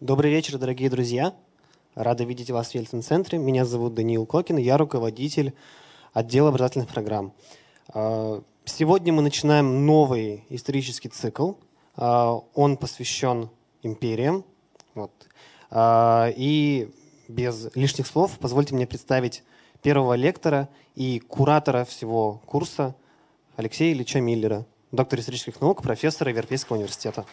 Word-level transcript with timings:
Добрый 0.00 0.30
вечер, 0.30 0.56
дорогие 0.56 0.88
друзья. 0.88 1.34
Рада 1.94 2.24
видеть 2.24 2.50
вас 2.50 2.70
в 2.70 2.74
Ельцин-центре. 2.74 3.38
Меня 3.38 3.66
зовут 3.66 3.92
Даниил 3.92 4.24
Кокин, 4.24 4.56
я 4.56 4.78
руководитель 4.78 5.52
отдела 6.14 6.48
образовательных 6.48 6.88
программ. 6.88 7.34
А, 7.92 8.42
сегодня 8.64 9.12
мы 9.12 9.20
начинаем 9.20 9.84
новый 9.84 10.46
исторический 10.48 11.10
цикл. 11.10 11.52
А, 11.96 12.40
он 12.54 12.78
посвящен 12.78 13.50
империям. 13.82 14.46
Вот. 14.94 15.12
А, 15.70 16.32
и 16.34 16.90
без 17.28 17.68
лишних 17.74 18.06
слов 18.06 18.38
позвольте 18.38 18.74
мне 18.74 18.86
представить 18.86 19.44
первого 19.82 20.14
лектора 20.14 20.70
и 20.94 21.18
куратора 21.18 21.84
всего 21.84 22.40
курса 22.46 22.94
Алексея 23.56 23.92
Ильича 23.92 24.22
Миллера, 24.22 24.64
доктор 24.92 25.20
исторических 25.20 25.60
наук, 25.60 25.82
профессора 25.82 26.30
Европейского 26.30 26.78
университета. 26.78 27.26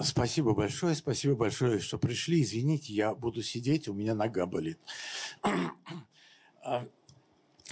Спасибо 0.00 0.54
большое, 0.54 0.94
спасибо 0.94 1.34
большое, 1.34 1.80
что 1.80 1.98
пришли. 1.98 2.42
Извините, 2.42 2.94
я 2.94 3.14
буду 3.14 3.42
сидеть, 3.42 3.88
у 3.88 3.92
меня 3.92 4.14
нога 4.14 4.46
болит. 4.46 4.78
А, 6.68 6.84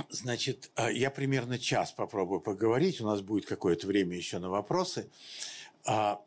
значит, 0.09 0.71
а, 0.77 0.89
я 0.89 1.11
примерно 1.11 1.59
час 1.59 1.91
попробую 1.91 2.41
поговорить, 2.41 3.01
у 3.01 3.07
нас 3.07 3.23
будет 3.23 3.45
какое-то 3.45 3.89
время 3.89 4.17
еще 4.17 4.39
на 4.39 4.49
вопросы. 4.49 5.11
А, 5.85 6.23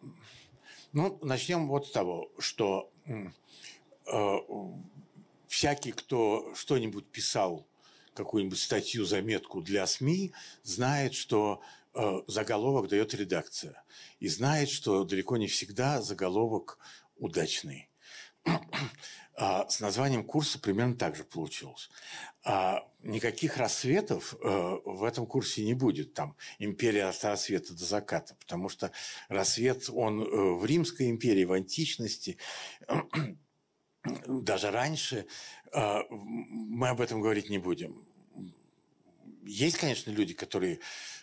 ну, 0.92 1.18
начнем 1.22 1.70
вот 1.70 1.88
с 1.88 1.92
того, 1.92 2.30
что 2.40 2.92
всякий, 5.48 5.94
кто 5.94 6.54
что-нибудь 6.56 7.06
писал, 7.06 7.66
какую-нибудь 8.16 8.60
статью, 8.60 9.06
заметку 9.06 9.62
для 9.62 9.88
СМИ, 9.88 10.34
знает, 10.64 11.14
что 11.14 11.62
Э, 11.62 11.77
заголовок 12.28 12.90
дает 12.90 13.14
редакция. 13.14 13.84
И 14.20 14.28
знает, 14.28 14.70
что 14.70 15.04
далеко 15.04 15.38
не 15.38 15.48
всегда 15.48 16.02
заголовок 16.02 16.80
удачный. 17.16 17.90
А 19.40 19.70
с 19.70 19.82
названием 19.82 20.24
курса 20.24 20.58
примерно 20.58 20.96
так 20.96 21.16
же 21.16 21.24
получилось. 21.24 21.92
А 22.44 22.90
никаких 23.04 23.58
рассветов 23.58 24.34
э, 24.34 24.38
в 24.84 25.04
этом 25.04 25.28
курсе 25.28 25.64
не 25.64 25.76
будет. 25.76 26.16
Там 26.16 26.36
империя 26.58 27.04
от 27.04 27.24
рассвета 27.24 27.76
до 27.76 27.86
заката. 27.86 28.34
Потому 28.40 28.68
что 28.68 28.92
рассвет, 29.30 29.92
он 29.94 30.24
э, 30.24 30.26
в 30.26 30.66
Римской 30.66 31.12
империи, 31.12 31.44
в 31.44 31.52
античности, 31.52 32.38
даже 34.26 34.72
раньше. 34.72 35.28
Мы 35.72 36.90
об 36.90 37.00
этом 37.00 37.22
говорить 37.22 37.52
не 37.52 37.60
будем. 37.60 38.08
Есть, 39.48 39.78
конечно, 39.78 40.12
люди, 40.12 40.34
которые 40.34 40.80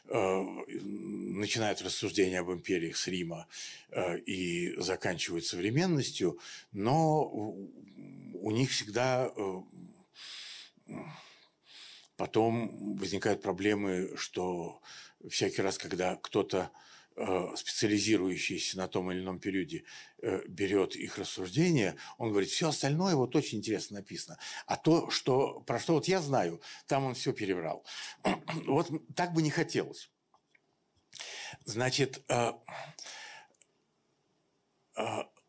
Э, 0.06 0.42
начинают 0.68 1.80
рассуждения 1.80 2.40
об 2.40 2.50
империях 2.50 2.98
с 2.98 3.06
Рима 3.06 3.46
э, 3.90 4.18
и 4.18 4.74
заканчивают 4.78 5.46
современностью, 5.46 6.38
но 6.72 7.24
у 7.24 8.50
них 8.50 8.70
всегда 8.70 9.32
э, 9.34 9.62
потом 12.18 12.96
возникают 12.98 13.40
проблемы, 13.40 14.14
что 14.16 14.82
всякий 15.26 15.62
раз, 15.62 15.78
когда 15.78 16.16
кто-то 16.16 16.70
специализирующийся 17.56 18.76
на 18.76 18.88
том 18.88 19.12
или 19.12 19.20
ином 19.20 19.38
периоде, 19.38 19.84
берет 20.48 20.96
их 20.96 21.16
рассуждения, 21.18 21.96
он 22.18 22.30
говорит, 22.30 22.50
все 22.50 22.68
остальное 22.68 23.14
вот 23.14 23.36
очень 23.36 23.58
интересно 23.58 23.98
написано. 23.98 24.38
А 24.66 24.76
то, 24.76 25.10
что, 25.10 25.60
про 25.60 25.78
что 25.78 25.94
вот 25.94 26.08
я 26.08 26.20
знаю, 26.20 26.60
там 26.86 27.04
он 27.04 27.14
все 27.14 27.32
переврал. 27.32 27.84
Вот 28.66 28.90
так 29.14 29.32
бы 29.32 29.42
не 29.42 29.50
хотелось. 29.50 30.10
Значит, 31.64 32.24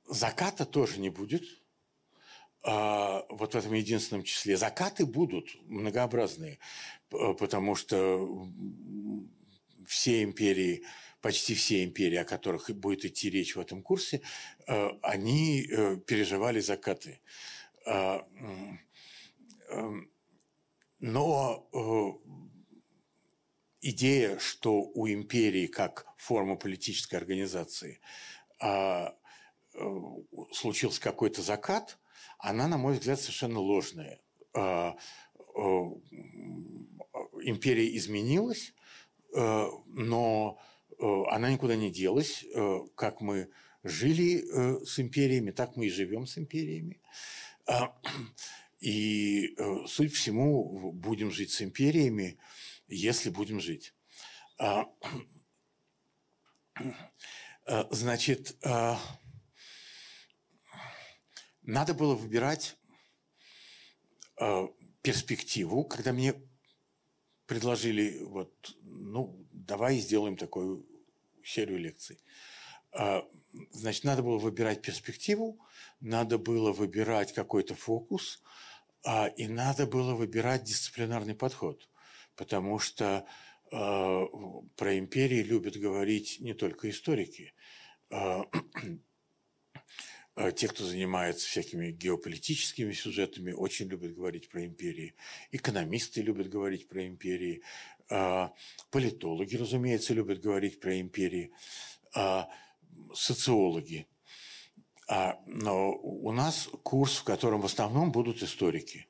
заката 0.07 0.65
тоже 0.65 0.99
не 0.99 1.09
будет. 1.09 1.43
Вот 2.63 3.53
в 3.53 3.57
этом 3.57 3.73
единственном 3.73 4.23
числе. 4.23 4.57
Закаты 4.57 5.05
будут 5.05 5.55
многообразные, 5.63 6.59
потому 7.09 7.75
что 7.75 8.47
все 9.87 10.23
империи 10.23 10.83
почти 11.25 11.55
все 11.55 11.83
империи, 11.83 12.17
о 12.17 12.23
которых 12.23 12.69
будет 12.69 13.03
идти 13.03 13.31
речь 13.31 13.55
в 13.55 13.59
этом 13.59 13.81
курсе, 13.81 14.21
э, 14.67 14.89
они 15.01 15.65
э, 15.65 15.97
переживали 15.97 16.59
закаты. 16.59 17.19
Э, 17.87 18.19
но 20.99 22.21
идея, 23.81 24.37
что 24.37 24.83
у 24.83 25.07
империи 25.07 25.65
как 25.65 26.05
форма 26.15 26.57
политической 26.57 27.15
организации 27.15 27.99
случился 30.53 31.01
какой-то 31.01 31.41
закат, 31.41 31.97
она, 32.37 32.67
на 32.67 32.77
мой 32.77 32.93
взгляд, 32.93 33.19
совершенно 33.19 33.59
ложная. 33.59 34.21
Империя 37.43 37.97
изменилась, 37.97 38.73
но 39.33 40.59
она 40.99 41.51
никуда 41.51 41.75
не 41.75 41.91
делась. 41.91 42.45
Э, 42.53 42.79
как 42.95 43.21
мы 43.21 43.49
жили 43.83 44.43
э, 44.43 44.85
с 44.85 44.99
империями, 44.99 45.51
так 45.51 45.75
мы 45.75 45.87
и 45.87 45.89
живем 45.89 46.25
с 46.25 46.37
империями. 46.37 47.01
А, 47.67 47.95
и, 48.79 49.55
суть 49.87 50.13
всему, 50.13 50.91
будем 50.91 51.31
жить 51.31 51.51
с 51.51 51.63
империями, 51.63 52.37
если 52.87 53.31
будем 53.31 53.59
жить. 53.59 53.95
А, 54.59 54.85
значит, 57.89 58.55
надо 61.63 61.95
было 61.95 62.13
выбирать 62.13 62.77
перспективу, 65.01 65.83
когда 65.85 66.13
мне 66.13 66.35
предложили, 67.47 68.19
вот, 68.23 68.75
ну, 68.83 69.44
давай 69.65 69.97
сделаем 69.97 70.37
такую 70.37 70.85
серию 71.43 71.79
лекций. 71.79 72.19
А, 72.91 73.27
значит, 73.71 74.03
надо 74.03 74.23
было 74.23 74.37
выбирать 74.37 74.81
перспективу, 74.81 75.59
надо 75.99 76.37
было 76.37 76.71
выбирать 76.71 77.33
какой-то 77.33 77.75
фокус, 77.75 78.41
а, 79.03 79.27
и 79.27 79.47
надо 79.47 79.85
было 79.85 80.15
выбирать 80.15 80.63
дисциплинарный 80.63 81.35
подход, 81.35 81.89
потому 82.35 82.79
что 82.79 83.25
а, 83.71 84.25
про 84.75 84.97
империи 84.97 85.43
любят 85.43 85.75
говорить 85.77 86.37
не 86.39 86.53
только 86.53 86.89
историки. 86.89 87.53
Те, 90.55 90.67
кто 90.67 90.85
занимается 90.85 91.47
всякими 91.47 91.91
геополитическими 91.91 92.91
сюжетами, 92.91 93.53
очень 93.53 93.87
любят 93.87 94.13
говорить 94.13 94.49
про 94.49 94.65
империи. 94.65 95.15
Экономисты 95.51 96.21
любят 96.21 96.49
говорить 96.49 96.89
про 96.89 97.07
империи. 97.07 97.63
А, 98.09 98.53
политологи, 98.91 99.55
разумеется, 99.55 100.13
любят 100.13 100.39
говорить 100.39 100.79
про 100.79 100.99
империи, 100.99 101.51
а, 102.13 102.49
социологи. 103.13 104.07
А, 105.07 105.39
но 105.45 105.91
у 105.91 106.31
нас 106.31 106.69
курс, 106.83 107.17
в 107.17 107.23
котором 107.23 107.61
в 107.61 107.65
основном 107.65 108.11
будут 108.11 108.41
историки. 108.43 109.07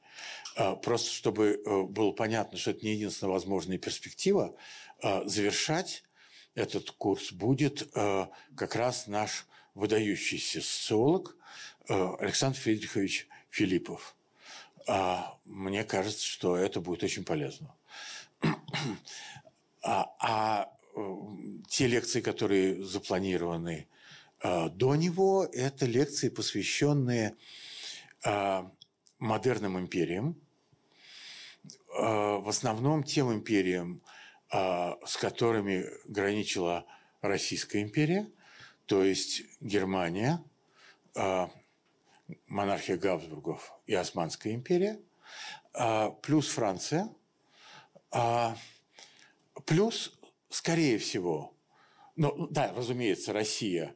Просто 0.83 1.11
чтобы 1.11 1.61
э, 1.65 1.83
было 1.83 2.13
понятно, 2.13 2.57
что 2.57 2.71
это 2.71 2.85
не 2.85 2.93
единственная 2.93 3.33
возможная 3.33 3.77
перспектива, 3.77 4.55
завершать 5.01 6.05
этот 6.53 6.91
курс 6.91 7.33
будет 7.33 7.89
э, 7.93 8.27
как 8.55 8.75
раз 8.77 9.07
наш 9.07 9.47
выдающийся 9.73 10.61
социолог 10.61 11.35
э, 11.89 11.93
Александр 12.19 12.57
Фридрихович 12.57 13.27
Филиппов. 13.49 14.15
Мне 15.45 15.83
кажется, 15.83 16.23
что 16.23 16.55
это 16.55 16.79
будет 16.79 17.03
очень 17.03 17.25
полезно. 17.25 17.75
А, 19.87 20.11
а 20.19 20.71
э, 20.95 21.15
те 21.67 21.85
лекции, 21.85 22.19
которые 22.19 22.83
запланированы 22.83 23.87
э, 24.41 24.69
до 24.69 24.95
него, 24.95 25.45
это 25.45 25.85
лекции, 25.85 26.29
посвященные 26.29 27.35
э, 28.23 28.63
модерным 29.19 29.79
империям, 29.79 30.35
в 31.87 32.49
основном 32.49 33.03
тем 33.03 33.31
империям, 33.31 34.01
с 34.51 35.15
которыми 35.17 35.85
граничила 36.05 36.85
Российская 37.21 37.81
империя, 37.81 38.29
то 38.85 39.01
есть 39.01 39.43
Германия, 39.61 40.43
монархия 42.47 42.97
Габсбургов 42.97 43.71
и 43.87 43.93
Османская 43.93 44.53
империя, 44.53 44.99
плюс 46.21 46.49
Франция– 46.49 47.09
а, 48.17 48.55
плюс, 49.65 50.17
скорее 50.49 50.97
всего, 50.99 51.53
ну 52.15 52.47
да, 52.49 52.73
разумеется, 52.73 53.33
Россия 53.33 53.93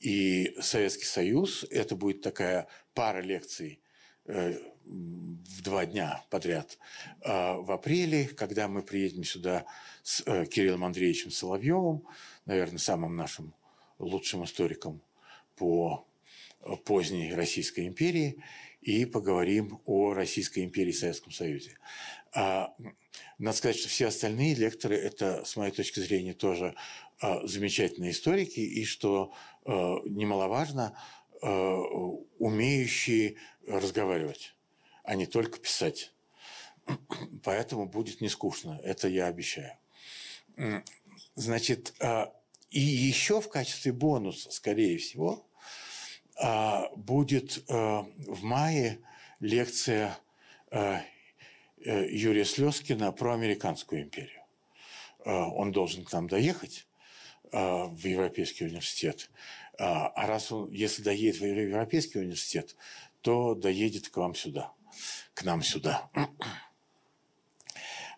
и 0.00 0.56
Советский 0.60 1.04
Союз, 1.04 1.64
это 1.70 1.94
будет 1.94 2.20
такая 2.20 2.66
пара 2.94 3.20
лекций 3.20 3.80
э, 4.24 4.58
в 4.84 5.62
два 5.62 5.86
дня 5.86 6.24
подряд 6.30 6.78
э, 7.20 7.28
в 7.58 7.70
апреле, 7.70 8.26
когда 8.26 8.66
мы 8.66 8.82
приедем 8.82 9.22
сюда 9.22 9.66
с 10.02 10.24
э, 10.26 10.46
Кириллом 10.46 10.82
Андреевичем 10.82 11.30
Соловьевым, 11.30 12.04
наверное, 12.46 12.78
самым 12.78 13.14
нашим 13.14 13.54
лучшим 14.00 14.42
историком 14.42 15.00
по 15.54 16.08
поздней 16.84 17.34
Российской 17.34 17.86
империи 17.86 18.42
и 18.80 19.04
поговорим 19.04 19.80
о 19.84 20.12
Российской 20.12 20.64
империи 20.64 20.90
и 20.90 20.94
Советском 20.94 21.30
Союзе. 21.30 21.78
А, 22.32 22.74
надо 23.40 23.56
сказать, 23.56 23.78
что 23.78 23.88
все 23.88 24.08
остальные 24.08 24.54
лекторы– 24.54 24.96
это, 24.98 25.44
с 25.46 25.56
моей 25.56 25.72
точки 25.72 25.98
зрения, 26.00 26.34
тоже 26.34 26.74
а, 27.20 27.46
замечательные 27.46 28.10
историки, 28.10 28.60
и 28.60 28.84
что 28.84 29.32
а, 29.64 29.96
немаловажно, 30.04 30.96
умеющие 32.38 33.36
разговаривать, 33.66 34.54
а 35.04 35.14
не 35.14 35.24
только 35.24 35.58
писать. 35.58 36.12
Поэтому 37.42 37.86
будет 37.86 38.20
не 38.20 38.28
скучно, 38.28 38.78
это 38.84 39.08
я 39.08 39.26
обещаю. 39.26 39.72
Значит, 41.36 41.94
и 42.70 42.78
еще 42.78 43.40
в 43.40 43.48
качестве 43.48 43.92
бонуса, 43.92 44.50
скорее 44.50 44.98
всего, 44.98 45.48
будет 46.94 47.64
в 47.66 48.42
мае 48.42 49.00
лекция 49.40 50.18
Юрия 51.84 52.44
Слезкина 52.44 53.12
про 53.12 53.34
американскую 53.34 54.02
империю. 54.02 54.42
Э, 55.24 55.30
он 55.30 55.72
должен 55.72 56.04
к 56.04 56.12
нам 56.12 56.28
доехать 56.28 56.86
э, 57.52 57.84
в 57.84 58.06
Европейский 58.06 58.64
университет. 58.64 59.30
А 59.78 60.26
раз 60.26 60.52
он, 60.52 60.70
если 60.72 61.02
доедет 61.02 61.40
в 61.40 61.44
Европейский 61.46 62.18
университет, 62.18 62.76
то 63.22 63.54
доедет 63.54 64.10
к 64.10 64.16
вам 64.18 64.34
сюда, 64.34 64.74
к 65.32 65.42
нам 65.42 65.62
сюда. 65.62 66.10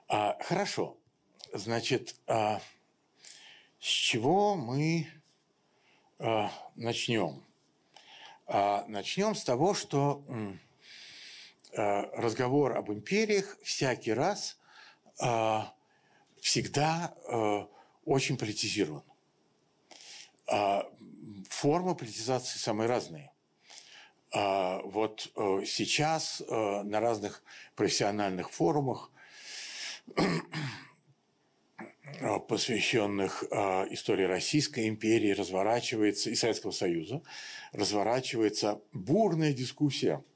Хорошо. 0.09 0.99
Значит, 1.53 2.17
с 2.27 2.61
чего 3.79 4.57
мы 4.57 5.07
начнем? 6.75 7.45
Начнем 8.49 9.37
с 9.37 9.45
того, 9.45 9.73
что 9.73 10.25
Э, 10.29 10.72
разговор 11.75 12.77
об 12.77 12.93
империях 12.93 13.57
всякий 13.63 14.13
раз 14.13 14.59
э, 15.23 15.61
всегда 16.41 17.15
э, 17.29 17.67
очень 18.05 18.37
политизирован. 18.37 19.03
Формы 21.49 21.95
политизации 21.95 22.59
самые 22.59 22.87
разные. 22.89 23.33
Вот 24.33 25.31
сейчас 25.65 26.43
на 26.49 27.01
разных 27.01 27.43
профессиональных 27.75 28.51
форумах, 28.51 29.11
посвященных 32.49 33.45
истории 33.45 34.25
Российской 34.25 34.89
империи, 34.89 35.31
разворачивается 35.31 36.29
и 36.29 36.35
Советского 36.35 36.73
Союза, 36.73 37.23
разворачивается 37.73 38.83
бурная 38.93 39.55
дискуссия– 39.55 40.23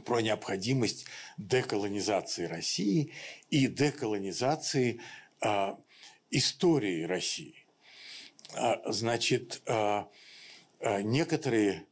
про 0.00 0.20
необходимость 0.20 1.06
деколонизации 1.36 2.46
России 2.46 3.12
и 3.50 3.66
деколонизации 3.66 5.00
э, 5.40 5.74
истории 6.30 7.04
России. 7.04 7.66
Э, 8.54 8.76
значит, 8.90 9.62
э, 9.66 10.04
некоторые 11.02 11.86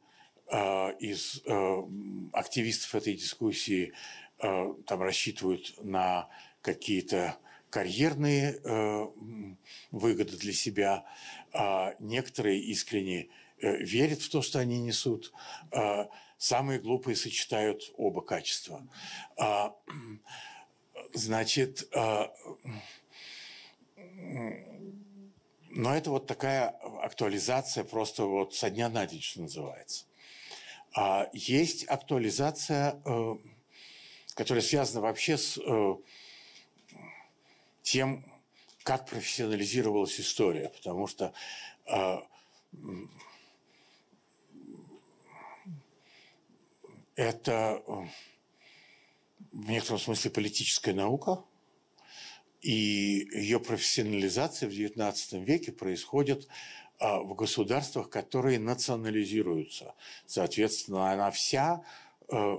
из 0.99 1.41
активистов 2.35 2.95
этой 2.95 3.15
дискуссии 3.15 3.95
там 4.37 5.01
рассчитывают 5.01 5.73
на 5.83 6.29
какие-то 6.61 7.39
карьерные 7.71 8.61
выгоды 9.91 10.37
для 10.37 10.53
себя, 10.53 11.07
а 11.55 11.95
некоторые 12.01 12.61
искренне 12.61 13.31
верят 13.63 14.21
в 14.21 14.31
то, 14.31 14.43
что 14.43 14.59
они 14.59 14.81
несут. 14.81 15.33
Самые 16.37 16.81
глупые 16.81 17.15
сочетают 17.15 17.83
оба 17.97 18.21
качества. 18.21 18.87
А, 19.37 19.77
значит, 21.15 21.89
а, 21.95 22.33
но 25.75 25.95
это 25.95 26.11
вот 26.11 26.27
такая 26.27 26.69
актуализация 27.03 27.85
просто 27.85 28.25
вот 28.25 28.55
со 28.55 28.69
дня 28.71 28.89
на 28.91 29.07
день, 29.07 29.23
что 29.23 29.41
называется. 29.41 30.05
А 30.95 31.31
есть 31.33 31.85
актуализация, 31.89 33.01
э, 33.05 33.37
которая 34.35 34.63
связана 34.63 35.01
вообще 35.01 35.39
с 35.39 35.59
э, 35.59 35.95
тем, 37.83 38.25
как 38.83 39.07
профессионализировалась 39.07 40.21
история, 40.21 40.69
потому 40.69 41.07
что 41.07 41.33
это 47.17 47.83
э, 47.87 47.93
в 49.53 49.71
некотором 49.71 49.99
смысле 49.99 50.31
политическая 50.31 50.95
наука, 50.95 51.45
и 52.61 53.29
ее 53.33 53.59
профессионализация 53.61 54.69
в 54.69 54.73
XIX 54.73 55.45
веке 55.45 55.73
происходит 55.73 56.47
э, 57.01 57.19
в 57.19 57.35
государствах, 57.35 58.09
которые 58.09 58.59
национализируются. 58.59 59.95
Соответственно, 60.27 61.11
она 61.11 61.31
вся 61.31 61.83
э, 62.29 62.59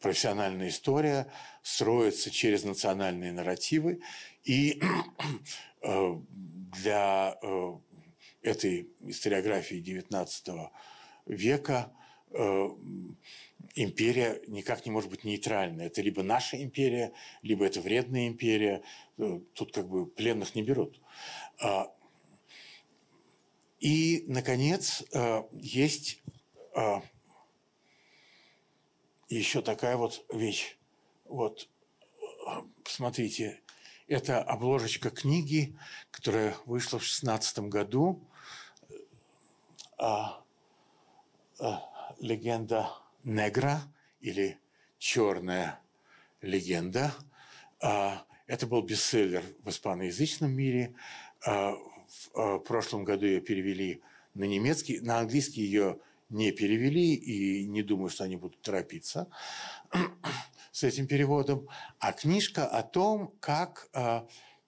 профессиональная 0.00 0.68
история 0.68 1.26
строится 1.62 2.30
через 2.30 2.64
национальные 2.64 3.32
нарративы, 3.32 4.00
и 4.44 4.80
для 5.82 7.36
этой 8.42 8.88
историографии 9.00 9.82
XIX 9.82 10.70
века– 11.26 11.92
империя 13.76 14.40
никак 14.46 14.84
не 14.86 14.90
может 14.90 15.10
быть 15.10 15.24
нейтральной. 15.24 15.86
Это 15.86 16.02
либо 16.02 16.22
наша 16.22 16.60
империя, 16.62 17.12
либо 17.42 17.64
это 17.64 17.80
вредная 17.80 18.26
империя. 18.26 18.82
Э, 19.18 19.40
тут 19.54 19.72
как 19.72 19.88
бы 19.88 20.06
пленных 20.06 20.54
не 20.54 20.62
берут. 20.62 21.00
А, 21.60 21.92
и, 23.78 24.24
наконец, 24.26 25.04
э, 25.12 25.42
есть 25.52 26.22
еще 29.28 29.62
такая 29.62 29.96
вот 29.96 30.26
вещь. 30.30 30.76
Вот, 31.24 31.70
посмотрите, 32.84 33.62
это 34.08 34.42
обложечка 34.42 35.08
книги, 35.10 35.78
которая 36.10 36.54
вышла 36.66 36.98
в 36.98 37.04
16 37.04 37.60
году. 37.60 38.22
А, 39.98 40.44
легенда 42.20 42.90
негра 43.24 43.82
или 44.20 44.58
черная 44.98 45.80
легенда. 46.40 47.12
А, 47.80 48.24
это 48.46 48.66
был 48.66 48.82
бестселлер 48.82 49.42
в 49.62 49.70
испаноязычном 49.70 50.50
мире. 50.50 50.94
А, 51.44 51.72
в 51.72 52.30
а, 52.34 52.58
прошлом 52.60 53.04
году 53.04 53.26
ее 53.26 53.40
перевели 53.40 54.00
на 54.34 54.44
немецкий, 54.44 55.00
на 55.00 55.18
английский 55.18 55.62
ее 55.62 55.98
не 56.28 56.50
перевели, 56.52 57.14
и 57.14 57.66
не 57.66 57.82
думаю, 57.82 58.08
что 58.08 58.24
они 58.24 58.36
будут 58.36 58.60
торопиться 58.60 59.28
с 60.72 60.82
этим 60.82 61.06
переводом. 61.06 61.68
А 61.98 62.12
книжка 62.12 62.66
о 62.66 62.82
том, 62.82 63.32
как 63.38 63.88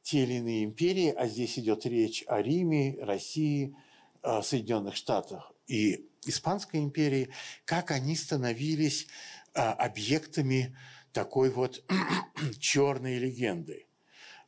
те 0.02 0.22
или 0.22 0.34
иные 0.34 0.64
империи, 0.64 1.10
а 1.10 1.26
здесь 1.26 1.58
идет 1.58 1.84
речь 1.84 2.22
о 2.28 2.40
Риме, 2.40 2.96
России, 3.00 3.74
Соединенных 4.22 4.94
Штатах 4.94 5.52
и 5.68 6.08
Испанской 6.24 6.80
империи, 6.80 7.30
как 7.64 7.90
они 7.90 8.16
становились 8.16 9.06
а, 9.54 9.72
объектами 9.72 10.76
такой 11.12 11.50
вот 11.50 11.84
черной 12.58 13.18
легенды, 13.18 13.86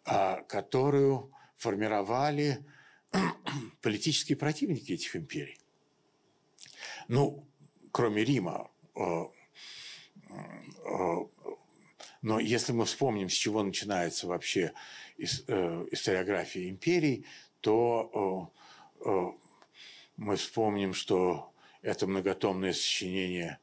а, 0.05 0.43
которую 0.43 1.33
формировали 1.57 2.65
политические 3.83 4.37
противники 4.37 4.93
этих 4.93 5.15
империй. 5.15 5.59
Ну, 7.09 7.47
кроме 7.93 8.25
Рима. 8.25 8.71
А, 8.95 9.31
но 12.23 12.39
если 12.39 12.73
мы 12.73 12.85
вспомним, 12.85 13.31
с 13.31 13.33
чего 13.33 13.63
начинается 13.63 14.27
вообще 14.27 14.75
э, 15.19 15.87
историография 15.91 16.69
империй, 16.69 17.25
то 17.63 18.53
мы 20.21 20.37
вспомним, 20.37 20.93
что 20.93 21.51
это 21.81 22.07
многотомное 22.07 22.75
сочинение 22.75 23.59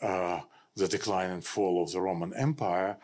uh, 0.00 0.40
«The 0.74 0.88
Decline 0.88 1.38
and 1.38 1.42
Fall 1.42 1.84
of 1.84 1.88
the 1.88 2.00
Roman 2.00 2.32
Empire», 2.34 2.96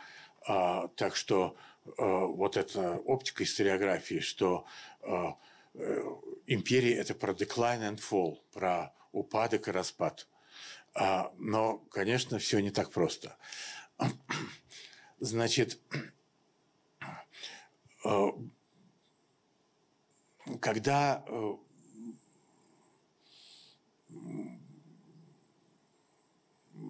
uh, 0.48 0.90
так 0.96 1.14
что 1.14 1.56
uh, 1.84 2.26
вот 2.26 2.56
эта 2.56 2.96
оптика 2.96 3.44
историографии, 3.44 4.20
что 4.20 4.64
uh, 5.02 5.34
империя– 6.46 6.94
это 6.96 7.14
про 7.14 7.34
decline 7.34 7.82
and 7.82 7.98
fall, 7.98 8.38
про 8.54 8.94
упадок 9.12 9.68
и 9.68 9.72
распад. 9.72 10.26
Uh, 10.94 11.30
но, 11.36 11.76
конечно, 11.90 12.38
все 12.38 12.60
не 12.60 12.70
так 12.70 12.90
просто. 12.90 13.36
Значит, 15.20 15.78
когда 20.60 21.24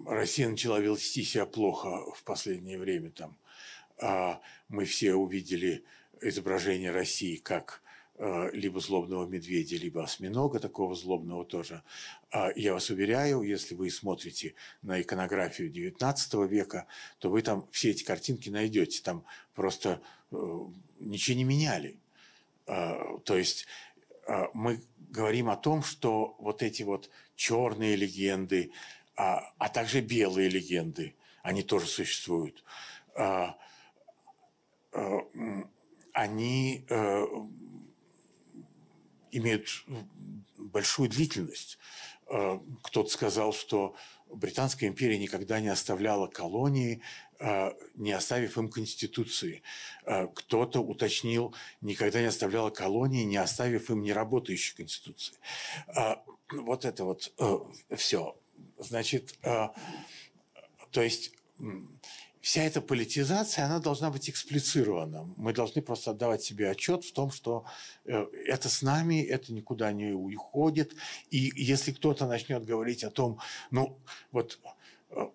Россия 0.07 0.47
начала 0.47 0.79
вести 0.79 1.23
себя 1.23 1.45
плохо 1.45 2.11
в 2.13 2.23
последнее 2.23 2.79
время. 2.79 3.11
Там, 3.11 3.37
а, 3.99 4.41
мы 4.69 4.85
все 4.85 5.13
увидели 5.13 5.83
изображение 6.21 6.91
России 6.91 7.35
как 7.35 7.81
а, 8.17 8.49
либо 8.53 8.79
злобного 8.79 9.27
медведя, 9.27 9.75
либо 9.75 10.03
осьминога, 10.03 10.59
такого 10.59 10.95
злобного 10.95 11.43
тоже. 11.43 11.83
А, 12.31 12.51
я 12.55 12.73
вас 12.73 12.89
уверяю, 12.89 13.41
если 13.41 13.75
вы 13.75 13.89
смотрите 13.89 14.55
на 14.81 15.01
иконографию 15.01 15.69
XIX 15.69 16.47
века, 16.47 16.87
то 17.19 17.29
вы 17.29 17.41
там 17.41 17.67
все 17.71 17.91
эти 17.91 18.05
картинки 18.05 18.49
найдете. 18.49 19.01
Там 19.03 19.25
просто 19.55 20.01
э, 20.31 20.35
ничего 20.99 21.37
не 21.37 21.43
меняли. 21.43 21.97
То 22.65 23.37
есть 23.37 23.65
мы 24.53 24.81
говорим 25.09 25.49
о 25.49 25.55
том, 25.55 25.83
что 25.83 26.35
вот 26.37 26.61
эти 26.63 26.83
вот 26.83 27.09
черные 27.37 27.95
легенды, 27.95 28.71
а, 29.17 29.51
а 29.57 29.69
также 29.69 30.01
белые 30.01 30.47
легенды, 30.47 31.15
они 31.41 31.63
тоже 31.63 31.87
существуют. 31.87 32.63
А, 33.15 33.57
а, 34.93 35.19
они 36.13 36.85
а, 36.89 37.25
имеют 39.31 39.67
большую 40.57 41.09
длительность. 41.09 41.79
А, 42.27 42.61
кто-то 42.83 43.09
сказал, 43.09 43.53
что 43.53 43.95
Британская 44.29 44.87
империя 44.87 45.17
никогда 45.17 45.59
не 45.59 45.69
оставляла 45.69 46.27
колонии, 46.27 47.01
а, 47.39 47.75
не 47.95 48.11
оставив 48.11 48.57
им 48.57 48.69
конституции. 48.69 49.63
Кто-то 50.35 50.79
уточнил, 50.79 51.55
никогда 51.81 52.21
не 52.21 52.27
оставляла 52.27 52.69
колонии, 52.69 53.23
не 53.23 53.37
оставив 53.37 53.89
им 53.89 54.03
неработающей 54.03 54.75
конституции. 54.75 55.35
Вот 56.49 56.85
это 56.85 57.03
вот 57.03 57.33
э, 57.39 57.95
все. 57.97 58.37
Значит, 58.77 59.37
то 59.41 61.01
есть 61.01 61.31
вся 62.47 62.63
эта 62.63 62.79
политизация, 62.79 63.65
она 63.65 63.79
должна 63.79 64.09
быть 64.09 64.29
эксплицирована. 64.29 65.29
Мы 65.35 65.51
должны 65.51 65.81
просто 65.81 66.11
отдавать 66.11 66.41
себе 66.41 66.69
отчет 66.69 67.03
в 67.03 67.11
том, 67.11 67.29
что 67.29 67.65
э, 68.05 68.25
это 68.45 68.69
с 68.69 68.81
нами, 68.81 69.21
это 69.21 69.51
никуда 69.51 69.91
не 69.91 70.13
уходит. 70.13 70.95
И 71.29 71.51
если 71.57 71.91
кто-то 71.91 72.25
начнет 72.25 72.63
говорить 72.63 73.03
о 73.03 73.11
том, 73.11 73.41
ну, 73.69 73.99
вот, 74.31 74.59
э, 75.09 75.27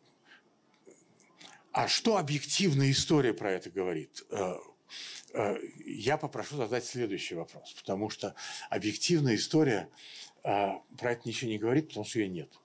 а 1.72 1.86
что 1.86 2.16
объективная 2.16 2.90
история 2.90 3.34
про 3.34 3.52
это 3.52 3.68
говорит? 3.68 4.24
Э, 4.30 5.56
я 5.84 6.16
попрошу 6.16 6.56
задать 6.56 6.86
следующий 6.86 7.34
вопрос, 7.34 7.74
потому 7.74 8.08
что 8.08 8.34
объективная 8.70 9.34
история 9.34 9.90
про 10.42 10.82
это 11.00 11.20
ничего 11.24 11.50
не 11.50 11.58
говорит, 11.58 11.88
потому 11.88 12.04
что 12.04 12.18
ее 12.18 12.28
нет. 12.28 12.61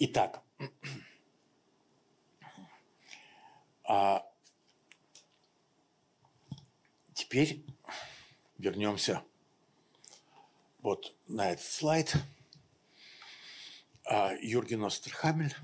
Итак, 0.00 0.44
а 3.82 4.24
теперь 7.14 7.64
вернемся 8.58 9.24
вот 10.82 11.16
на 11.26 11.50
этот 11.50 11.64
слайд. 11.64 12.14
А, 14.04 14.34
Юрген 14.40 14.84
Остерхамель 14.84 15.56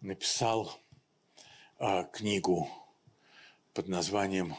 написал 0.00 0.80
а, 1.80 2.04
книгу 2.04 2.68
под 3.74 3.88
названием 3.88 4.54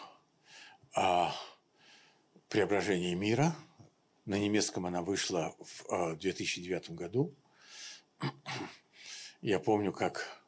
«Преображение 2.50 3.16
мира». 3.16 3.56
На 4.26 4.38
немецком 4.38 4.86
она 4.86 5.02
вышла 5.02 5.56
в 5.88 6.18
2009 6.18 6.90
году. 6.92 7.34
Я 9.42 9.60
помню, 9.60 9.94
как 9.94 10.42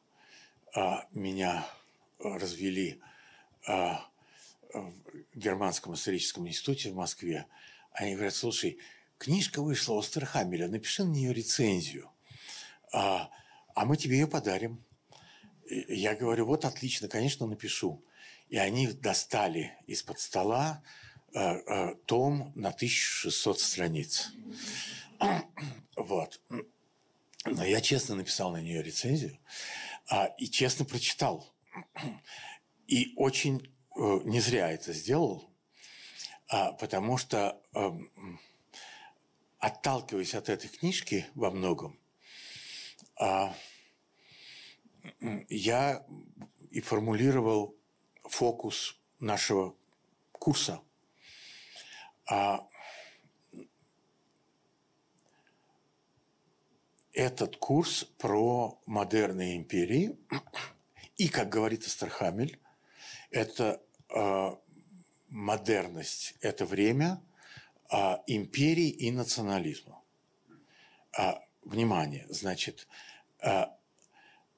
а, 0.74 1.06
меня 1.12 1.64
развели 2.18 3.00
а, 3.66 4.04
в 4.74 4.92
Германском 5.32 5.94
историческом 5.94 6.48
институте 6.48 6.90
в 6.90 6.96
Москве. 6.96 7.46
Они 7.92 8.14
говорят, 8.14 8.34
слушай, 8.34 8.78
книжка 9.16 9.62
вышла 9.62 9.94
у 9.94 10.02
Стерхамеля, 10.02 10.66
напиши 10.66 11.04
на 11.04 11.10
нее 11.10 11.32
рецензию, 11.32 12.10
а, 12.92 13.30
а 13.76 13.84
мы 13.84 13.96
тебе 13.96 14.18
ее 14.18 14.26
подарим. 14.26 14.84
Я 15.68 16.16
говорю, 16.16 16.46
вот 16.46 16.64
отлично, 16.64 17.06
конечно, 17.06 17.46
напишу. 17.46 18.04
И 18.48 18.56
они 18.56 18.88
достали 18.88 19.72
из-под 19.86 20.18
стола 20.18 20.82
э, 21.32 21.38
э, 21.38 21.94
том 22.06 22.52
на 22.56 22.70
1600 22.70 23.60
страниц. 23.60 24.32
Вот. 25.96 26.40
Но 27.44 27.64
я 27.64 27.80
честно 27.80 28.16
написал 28.16 28.52
на 28.52 28.60
нее 28.60 28.82
рецензию 28.82 29.38
а, 30.08 30.26
и 30.38 30.46
честно 30.46 30.84
прочитал. 30.84 31.54
И 32.86 33.14
очень 33.16 33.72
э, 33.96 34.20
не 34.24 34.40
зря 34.40 34.70
это 34.70 34.92
сделал, 34.92 35.50
а, 36.48 36.72
потому 36.72 37.16
что, 37.16 37.62
э, 37.74 37.90
отталкиваясь 39.58 40.34
от 40.34 40.48
этой 40.48 40.68
книжки 40.68 41.26
во 41.34 41.50
многом, 41.50 41.98
а, 43.16 43.54
я 45.48 46.04
и 46.70 46.80
формулировал 46.80 47.76
фокус 48.24 48.98
нашего 49.18 49.76
курса. 50.32 50.80
А, 52.26 52.66
этот 57.20 57.58
курс 57.58 58.04
про 58.16 58.80
модерные 58.86 59.58
империи. 59.58 60.16
И, 61.18 61.28
как 61.28 61.50
говорит 61.50 61.84
Астрахамель, 61.84 62.58
это 63.30 63.82
э, 64.08 64.56
модерность, 65.28 66.34
это 66.40 66.64
время 66.64 67.22
э, 67.92 68.16
империи 68.26 68.88
и 68.88 69.10
национализма. 69.10 70.00
А, 71.12 71.42
внимание, 71.62 72.26
значит, 72.30 72.88
э, 73.42 73.66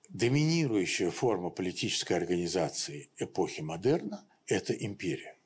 доминирующая 0.09 1.11
форма 1.11 1.50
политической 1.50 2.12
организации 2.12 3.11
эпохи 3.19 3.61
модерна– 3.61 4.25
это 4.47 4.73
империя. 4.73 5.37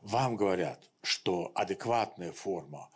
Вам 0.00 0.34
говорят, 0.34 0.90
что 1.04 1.52
адекватная 1.54 2.32
форма 2.32 2.90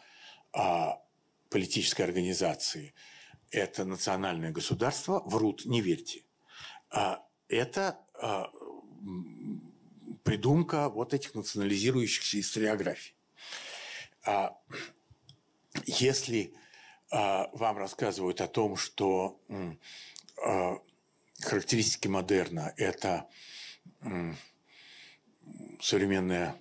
политической 1.51 2.03
организации– 2.03 2.95
это 3.51 3.85
национальное 3.85 4.53
государство, 4.53 5.23
врут, 5.27 5.67
не 5.67 5.81
верьте. 5.81 6.23
А 6.91 7.25
это 7.49 7.99
а, 8.15 8.51
придумка 10.23 10.89
вот 10.89 11.13
этих 11.13 11.35
национализирующихся 11.35 12.41
историографий. 12.41 13.15
А, 14.25 14.57
если 15.87 16.55
вам 17.11 17.77
рассказывают 17.77 18.41
о 18.41 18.47
том, 18.47 18.77
что 18.77 19.41
характеристики 21.41 22.07
модерна– 22.07 22.73
это 22.77 23.29
современная 25.81 26.55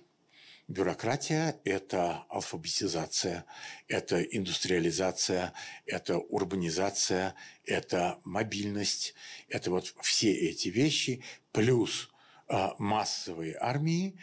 Бюрократия– 0.70 1.60
это 1.64 2.26
алфабетизация, 2.28 3.44
это 3.88 4.22
индустриализация, 4.22 5.52
это 5.84 6.18
урбанизация, 6.18 7.34
это 7.64 8.20
мобильность, 8.22 9.14
это 9.48 9.72
вот 9.72 9.92
все 10.00 10.32
эти 10.32 10.68
вещи, 10.68 11.24
плюс 11.50 12.08
э, 12.48 12.68
массовые 12.78 13.56
армии, 13.60 14.16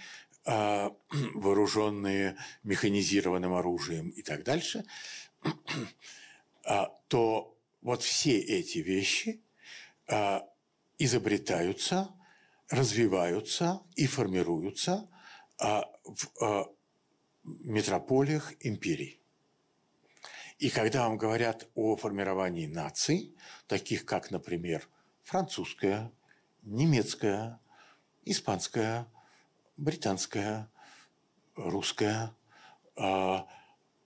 э, 0.46 0.89
вооруженные 1.36 2.38
механизированным 2.63 3.54
оружием 3.54 4.08
и 4.08 4.22
так 4.22 4.46
дальше, 4.46 4.86
э, 5.44 6.86
то 7.10 7.58
вот 7.82 8.04
все 8.04 8.39
эти 8.39 8.77
вещи 8.77 9.42
изобретаются, 10.98 12.10
развиваются 12.70 13.82
и 13.98 14.08
формируются– 14.08 15.10
а, 15.16 15.16
в 15.59 16.41
а, 16.41 16.65
метрополиях 17.43 18.53
империй. 18.59 19.19
И 20.59 20.69
когда 20.69 21.07
вам 21.07 21.17
говорят 21.17 21.67
о 21.75 21.95
формировании 21.95 22.65
наций, 22.65 23.35
таких 23.67 24.05
как, 24.05 24.31
например, 24.31 24.87
французская, 25.23 26.11
немецкая, 26.63 27.59
испанская, 28.25 29.07
британская, 29.77 30.69
русская, 31.55 32.35
а, 32.95 33.47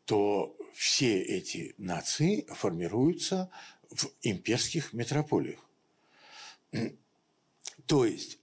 то 0.06 0.58
все 0.74 1.22
эти 1.22 1.74
нации 1.78 2.46
формируются 2.50 3.50
в 3.90 4.08
имперских 4.22 4.94
метрополиях. 4.94 5.60
То 7.86 8.06
есть 8.06 8.40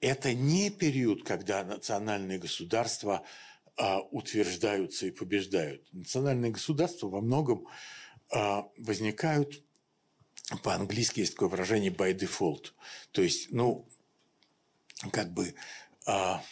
это 0.00 0.34
не 0.34 0.70
период, 0.70 1.24
когда 1.24 1.64
национальные 1.64 2.38
государства 2.38 3.24
а, 3.76 4.00
утверждаются 4.00 5.06
и 5.06 5.10
побеждают. 5.10 5.82
Национальные 5.92 6.52
государства 6.52 7.08
во 7.08 7.20
многом 7.20 7.66
а, 8.30 8.68
возникают 8.78 9.62
по-английски 10.62 11.20
есть 11.20 11.34
такое 11.34 11.48
выражение 11.48 11.90
by 11.90 12.16
default. 12.16 12.72
То 13.12 13.22
есть, 13.22 13.50
ну, 13.50 13.86
как 15.12 15.32
бы 15.32 15.54
а, 16.06 16.42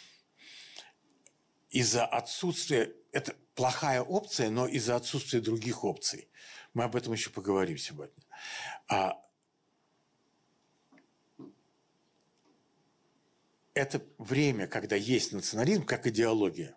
из-за 1.69 2.05
отсутствия, 2.05 2.93
это 3.11 3.35
плохая 3.55 4.01
опция, 4.01 4.49
но 4.49 4.67
из-за 4.67 4.95
отсутствия 4.95 5.41
других 5.41 5.83
опций. 5.83 6.29
Мы 6.73 6.83
об 6.83 6.95
этом 6.95 7.13
еще 7.13 7.31
поговорим 7.31 7.77
сегодня. 7.77 8.23
А, 8.87 9.15
это 13.77 14.01
время, 14.17 14.67
когда 14.67 14.95
есть 14.95 15.31
национализм 15.31 15.85
как 15.85 16.07
идеология. 16.07 16.75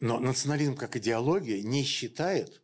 Но 0.00 0.18
национализм 0.18 0.76
как 0.76 0.96
идеология 0.96 1.62
не 1.62 1.84
считает, 1.84 2.62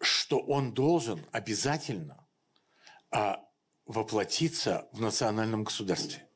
что 0.00 0.38
он 0.38 0.72
должен 0.72 1.24
обязательно 1.32 2.26
а, 3.10 3.44
воплотиться 3.86 4.88
в 4.92 5.00
национальном 5.00 5.64
государстве. 5.64 6.26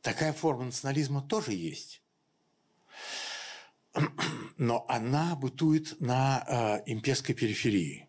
Такая 0.00 0.32
форма 0.32 0.64
национализма 0.64 1.22
тоже 1.22 1.52
есть. 1.52 2.02
Но 4.56 4.84
она 4.88 5.36
бытует 5.36 6.00
на 6.00 6.44
э, 6.46 6.90
имперской 6.90 7.34
периферии. 7.34 8.08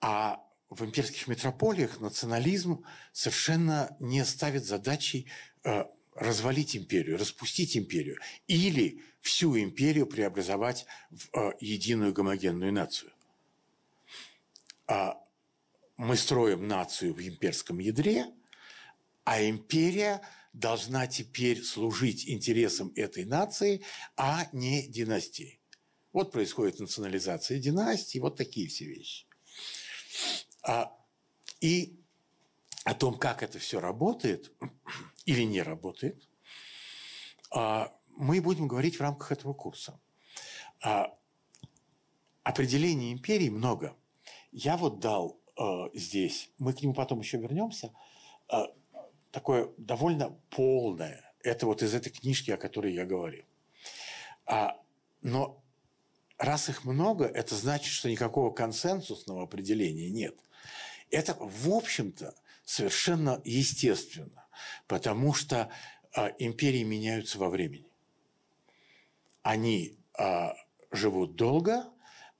А 0.00 0.42
в 0.70 0.84
имперских 0.84 1.26
метрополиях 1.26 2.00
национализм 2.00 2.84
совершенно 3.12 3.96
не 3.98 4.24
ставит 4.24 4.64
задачей 4.64 5.26
э, 5.64 5.84
развалить 6.14 6.76
империю, 6.76 7.18
распустить 7.18 7.76
империю 7.76 8.18
или 8.46 9.02
всю 9.20 9.58
империю 9.58 10.06
преобразовать 10.06 10.86
в 11.10 11.28
э, 11.36 11.52
единую 11.60 12.12
гомогенную 12.12 12.72
нацию. 12.72 13.12
А 14.86 15.20
мы 15.96 16.16
строим 16.16 16.66
нацию 16.66 17.14
в 17.14 17.20
имперском 17.20 17.80
ядре, 17.80 18.26
а 19.24 19.42
империя 19.42 20.22
должна 20.52 21.06
теперь 21.06 21.62
служить 21.62 22.28
интересам 22.28 22.92
этой 22.96 23.24
нации, 23.24 23.82
а 24.16 24.48
не 24.52 24.86
династии. 24.88 25.60
Вот 26.12 26.32
происходит 26.32 26.80
национализация 26.80 27.58
династии, 27.58 28.18
вот 28.18 28.36
такие 28.36 28.68
все 28.68 28.86
вещи. 28.86 29.26
А, 30.62 30.92
и 31.60 31.98
о 32.84 32.94
том, 32.94 33.18
как 33.18 33.42
это 33.42 33.58
все 33.58 33.80
работает 33.80 34.52
или 35.24 35.42
не 35.42 35.62
работает, 35.62 36.28
а, 37.50 37.92
мы 38.08 38.40
будем 38.40 38.68
говорить 38.68 38.96
в 38.96 39.00
рамках 39.00 39.32
этого 39.32 39.54
курса. 39.54 39.98
А, 40.82 41.14
определений 42.42 43.12
империи 43.12 43.48
много. 43.48 43.96
Я 44.52 44.76
вот 44.76 45.00
дал 45.00 45.40
а, 45.56 45.90
здесь, 45.94 46.50
мы 46.58 46.72
к 46.72 46.82
нему 46.82 46.94
потом 46.94 47.20
еще 47.20 47.38
вернемся, 47.38 47.92
такое 49.30 49.70
довольно 49.76 50.30
полное. 50.50 51.32
Это 51.44 51.66
вот 51.66 51.82
из 51.82 51.94
этой 51.94 52.10
книжки, 52.10 52.50
о 52.50 52.56
которой 52.56 52.92
я 52.92 53.06
говорил. 53.06 53.44
Но 55.22 55.62
раз 56.36 56.68
их 56.68 56.84
много, 56.84 57.26
это 57.26 57.54
значит, 57.54 57.92
что 57.92 58.10
никакого 58.10 58.50
консенсусного 58.50 59.44
определения 59.44 60.10
нет. 60.10 60.36
Это, 61.10 61.36
в 61.38 61.70
общем-то, 61.70 62.34
совершенно 62.64 63.40
естественно, 63.44 64.46
потому 64.86 65.34
что 65.34 65.70
э, 66.16 66.30
империи 66.38 66.84
меняются 66.84 67.38
во 67.38 67.48
времени. 67.48 67.90
Они 69.42 69.98
э, 70.18 70.48
живут 70.92 71.34
долго, 71.34 71.90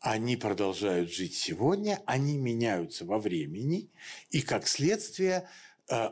они 0.00 0.36
продолжают 0.36 1.12
жить 1.12 1.34
сегодня, 1.34 2.02
они 2.06 2.38
меняются 2.38 3.04
во 3.04 3.18
времени, 3.18 3.90
и 4.30 4.40
как 4.40 4.68
следствие 4.68 5.48
э, 5.90 6.10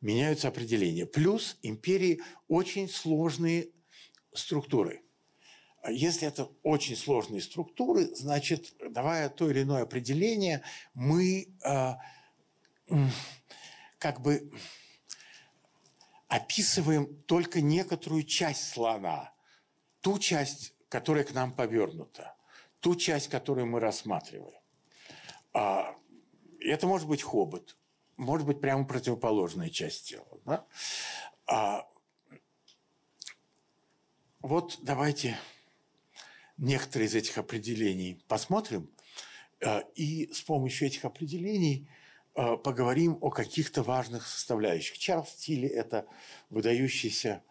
меняются 0.00 0.48
определения. 0.48 1.06
Плюс 1.06 1.58
империи 1.62 2.20
очень 2.48 2.88
сложные 2.88 3.70
структуры. 4.32 5.02
Если 5.88 6.26
это 6.26 6.48
очень 6.62 6.96
сложные 6.96 7.40
структуры, 7.40 8.14
значит, 8.14 8.74
давая 8.90 9.28
то 9.28 9.50
или 9.50 9.62
иное 9.62 9.82
определение, 9.82 10.62
мы 10.94 11.48
э, 11.64 11.94
как 13.98 14.20
бы 14.20 14.50
описываем 16.28 17.22
только 17.22 17.60
некоторую 17.60 18.24
часть 18.24 18.68
слона, 18.68 19.32
ту 20.00 20.18
часть, 20.18 20.74
которая 20.88 21.24
к 21.24 21.32
нам 21.32 21.52
повернута, 21.52 22.36
ту 22.80 22.94
часть, 22.96 23.28
которую 23.28 23.66
мы 23.66 23.80
рассматриваем. 23.80 24.60
А, 25.52 25.96
это 26.60 26.86
может 26.86 27.08
быть 27.08 27.22
хобот, 27.22 27.76
может 28.16 28.46
быть 28.46 28.60
прямо 28.60 28.84
противоположная 28.84 29.70
часть 29.70 30.08
тела. 30.08 30.40
Да? 30.44 30.66
А, 31.46 31.88
вот 34.40 34.78
давайте 34.82 35.38
некоторые 36.58 37.08
из 37.08 37.14
этих 37.14 37.38
определений 37.38 38.22
посмотрим, 38.28 38.90
а, 39.64 39.84
и 39.94 40.30
с 40.32 40.42
помощью 40.42 40.88
этих 40.88 41.04
определений– 41.04 41.88
Э, 42.36 42.58
поговорим 42.58 43.16
о 43.22 43.30
каких-то 43.30 43.82
важных 43.82 44.26
составляющих. 44.26 44.98
Чарльз 44.98 45.32
Тилли– 45.36 45.68
это 45.70 46.06
выдающийся 46.50 47.42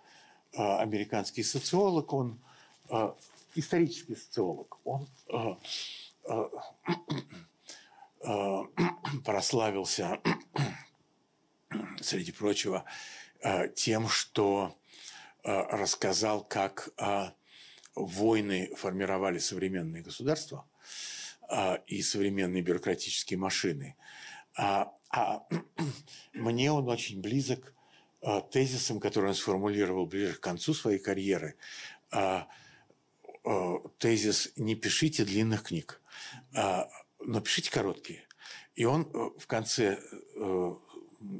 э, 0.53 0.57
американский 0.61 1.41
социолог, 1.41 2.13
он 2.13 2.39
э, 2.89 3.13
исторический 3.55 4.15
социолог. 4.15 4.77
Он 4.85 5.07
прославился, 9.25 10.19
среди 12.01 12.31
прочего, 12.31 12.85
тем, 13.75 14.07
что 14.07 14.75
рассказал, 15.43 16.43
как 16.43 16.89
войны 17.95 18.71
формировали 18.75 19.39
современные 19.39 20.03
государства 20.03 20.65
и 21.87 22.01
современные 22.01 22.61
бюрократические 22.61 23.39
машины– 23.39 23.95
а, 24.55 24.91
а 25.09 25.45
мне 26.33 26.71
он 26.71 26.87
очень 26.89 27.21
близок 27.21 27.73
а, 28.21 28.41
тезисом, 28.41 28.99
который 28.99 29.29
он 29.29 29.35
сформулировал 29.35 30.05
ближе 30.05 30.33
к 30.33 30.39
концу 30.39 30.73
своей 30.73 30.99
карьеры. 30.99 31.55
А, 32.11 32.47
а, 33.43 33.79
тезис 33.99 34.51
«не 34.55 34.75
пишите 34.75 35.25
длинных 35.25 35.63
книг, 35.63 36.01
а, 36.53 36.89
но 37.19 37.41
пишите 37.41 37.71
короткие». 37.71 38.23
И 38.75 38.83
он 38.83 39.03
э, 39.03 39.39
в 39.39 39.47
конце 39.47 39.97
э, 40.35 40.75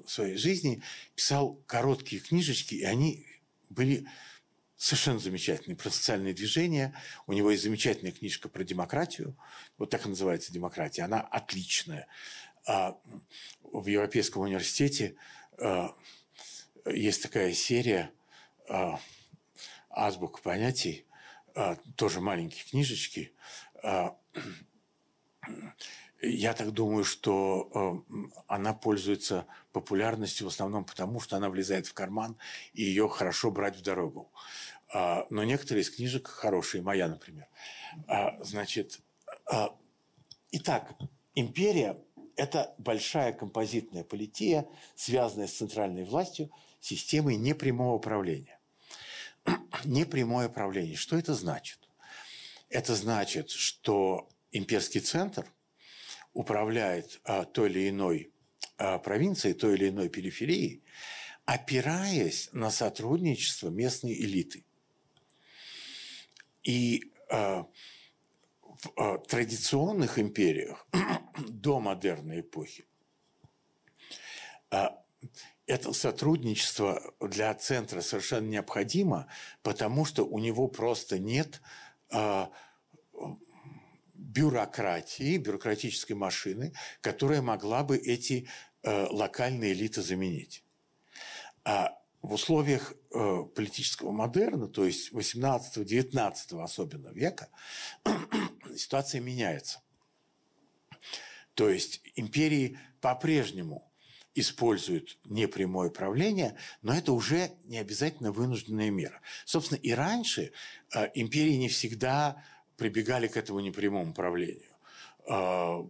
своей 0.08 0.38
жизни 0.38 0.82
писал 1.16 1.56
короткие 1.66 2.22
книжечки, 2.22 2.76
и 2.76 2.84
они 2.86 3.28
были 3.70 4.08
совершенно 4.78 5.20
замечательные 5.20 5.78
про 5.78 5.90
социальные 5.90 6.34
движения. 6.34 6.94
У 7.28 7.34
него 7.34 7.52
есть 7.52 7.64
замечательная 7.64 8.12
книжка 8.12 8.50
про 8.50 8.64
демократию. 8.64 9.38
Вот 9.78 9.90
так 9.90 10.06
и 10.06 10.10
называется 10.10 10.52
демократия. 10.52 11.04
Она 11.04 11.22
отличная. 11.22 12.08
А 12.68 12.98
в 13.62 13.86
Европейском 13.88 14.42
университете 14.42 15.16
а, 15.58 15.96
есть 16.86 17.24
такая 17.24 17.54
серия 17.54 18.12
а, 18.68 19.00
азбук 19.90 20.42
понятий, 20.42 21.06
тоже 21.96 22.20
маленькие 22.20 22.66
книжечки. 22.66 23.34
А, 26.22 26.26
я 26.26 26.54
так 26.54 26.72
думаю, 26.72 27.04
что 27.04 28.04
э, 28.10 28.36
она 28.48 28.74
пользуется 28.74 29.46
популярностью 29.72 30.48
в 30.48 30.50
основном 30.50 30.86
потому, 30.86 31.20
что 31.20 31.38
она 31.38 31.50
влезает 31.50 31.88
в 31.88 31.94
карман, 31.94 32.38
и 32.74 32.84
ее 32.84 33.08
хорошо 33.10 33.52
брать 33.52 33.78
в 33.78 33.82
дорогу. 33.82 34.32
Э, 34.94 35.24
но 35.30 35.44
некоторые 35.44 35.84
из 35.84 35.90
книжек 35.90 36.28
хорошие, 36.28 36.82
моя, 36.82 37.08
например. 37.08 37.48
Э, 38.08 38.44
значит, 38.44 39.00
э, 39.52 39.68
итак, 40.52 40.96
империя– 41.36 41.98
это 42.36 42.74
большая 42.78 43.34
композитная 43.34 44.04
полития, 44.04 44.68
связанная 44.96 45.48
с 45.48 45.54
центральной 45.54 46.06
властью, 46.06 46.50
системой 46.80 47.36
непрямого 47.36 47.96
управления. 47.96 48.60
Непрямое 49.84 50.48
управление. 50.48 50.96
Что 50.96 51.18
это 51.18 51.34
значит? 51.34 51.80
Это 52.70 52.96
значит, 52.96 53.52
что 53.52 54.28
имперский 54.52 55.02
центр– 55.02 55.46
управляет 56.36 57.20
а, 57.24 57.46
той 57.46 57.72
или 57.72 57.90
иной 57.90 58.32
а, 58.78 59.00
провинцией, 59.00 59.56
той 59.56 59.74
или 59.74 59.90
иной 59.90 60.10
периферией, 60.10 60.84
опираясь 61.46 62.50
на 62.52 62.70
сотрудничество 62.70 63.70
местной 63.70 64.14
элиты. 64.14 64.64
И 66.62 67.12
а, 67.32 67.66
в 68.62 68.92
а, 68.98 69.18
традиционных 69.18 70.20
империях 70.20 70.86
до 71.38 71.80
модерной 71.80 72.42
эпохи 72.42 72.86
а, 74.70 75.02
это 75.68 75.94
сотрудничество 75.94 77.02
для 77.20 77.54
центра 77.56 78.02
совершенно 78.02 78.48
необходимо, 78.48 79.28
потому 79.64 80.06
что 80.06 80.24
у 80.24 80.38
него 80.38 80.68
просто 80.68 81.18
нет 81.18 81.62
э, 82.12 82.46
бюрократии, 84.36 85.38
бюрократической 85.38 86.14
машины, 86.14 86.74
которая 87.02 87.42
могла 87.42 87.84
бы 87.84 87.98
эти 87.98 88.48
э, 88.84 89.08
локальные 89.10 89.72
элиты 89.72 90.02
заменить. 90.02 90.64
А 91.64 91.98
в 92.22 92.34
условиях 92.34 92.94
э, 92.94 93.44
политического 93.56 94.12
модерна, 94.12 94.68
то 94.68 94.84
есть 94.86 95.14
18-19 95.14 96.62
особенно 96.62 97.10
века, 97.10 97.48
ситуация 98.76 99.22
меняется. 99.22 99.82
То 101.54 101.70
есть 101.70 102.02
империи 102.16 102.78
по-прежнему 103.00 103.90
используют 104.34 105.18
непрямое 105.24 105.90
правление, 105.90 106.58
но 106.82 106.94
это 106.94 107.14
уже 107.14 107.52
не 107.64 107.78
обязательно 107.78 108.34
вынужденная 108.34 108.90
мера. 108.90 109.22
Собственно, 109.46 109.80
и 109.80 109.92
раньше 109.92 110.52
э, 110.94 111.10
империи 111.14 111.56
не 111.56 111.70
всегда 111.70 112.44
прибегали 112.78 113.28
к 113.28 113.38
этому 113.38 113.60
непрямому 113.60 114.14
правлению. 114.14 114.72
Э, 115.28 115.84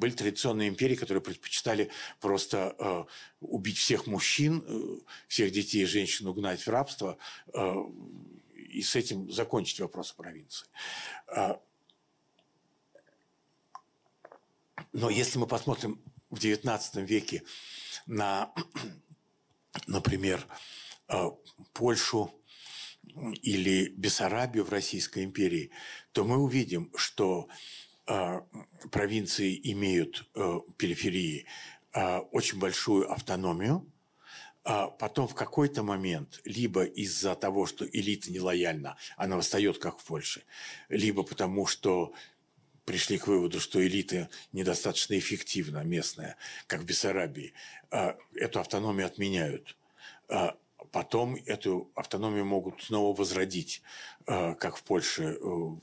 были 0.00 0.12
традиционные 0.12 0.68
империи, 0.68 0.96
которые 0.96 1.22
предпочитали 1.22 1.90
просто 2.20 2.74
э, 2.78 3.04
убить 3.40 3.76
всех 3.76 4.06
мужчин, 4.06 4.64
э, 4.66 4.98
всех 5.28 5.52
детей 5.52 5.82
и 5.82 5.86
женщин 5.86 6.26
угнать 6.26 6.66
в 6.66 6.70
рабство 6.70 7.18
э, 7.52 7.74
и 8.56 8.82
с 8.82 8.96
этим 8.96 9.30
закончить 9.30 9.80
вопрос 9.80 10.12
о 10.12 10.14
провинции. 10.14 10.66
Но 14.92 15.10
если 15.10 15.38
мы 15.38 15.46
посмотрим 15.46 16.00
в 16.30 16.38
XIX 16.38 17.04
веке 17.04 17.42
на, 18.06 18.52
например, 19.86 20.46
Польшу 21.74 22.32
или 23.42 23.88
Бессарабию 23.96 24.64
в 24.64 24.70
Российской 24.70 25.24
империи, 25.24 25.70
то 26.12 26.24
мы 26.24 26.38
увидим, 26.38 26.90
что 26.94 27.48
э, 28.06 28.40
провинции 28.90 29.60
имеют 29.72 30.28
э, 30.34 30.60
периферии 30.76 31.46
очень 32.30 32.60
большую 32.60 33.10
автономию, 33.10 33.84
а 34.62 34.88
потом 34.88 35.26
в 35.26 35.34
какой-то 35.34 35.82
момент, 35.82 36.40
либо 36.44 36.84
из-за 36.84 37.34
того, 37.34 37.66
что 37.66 37.86
элита 37.86 38.30
нелояльна, 38.30 38.96
она 39.16 39.36
восстает, 39.36 39.78
как 39.78 39.98
в 39.98 40.04
Польше, 40.04 40.44
либо 40.88 41.22
потому, 41.22 41.66
что 41.66 42.12
пришли 42.84 43.18
к 43.18 43.26
выводу, 43.26 43.58
что 43.58 43.84
элита 43.84 44.28
недостаточно 44.52 45.18
эффективна, 45.18 45.82
местная, 45.82 46.36
как 46.66 46.80
в 46.80 46.84
Бессарабии, 46.84 47.54
а, 47.90 48.16
эту 48.34 48.60
автономию 48.60 49.06
отменяют. 49.06 49.76
Потом 50.92 51.36
эту 51.46 51.90
автономию 51.94 52.44
могут 52.44 52.82
снова 52.82 53.16
возродить, 53.16 53.82
а, 54.26 54.54
как 54.54 54.76
в 54.76 54.82
Польше 54.82 55.38
э, 55.38 55.38
в 55.40 55.80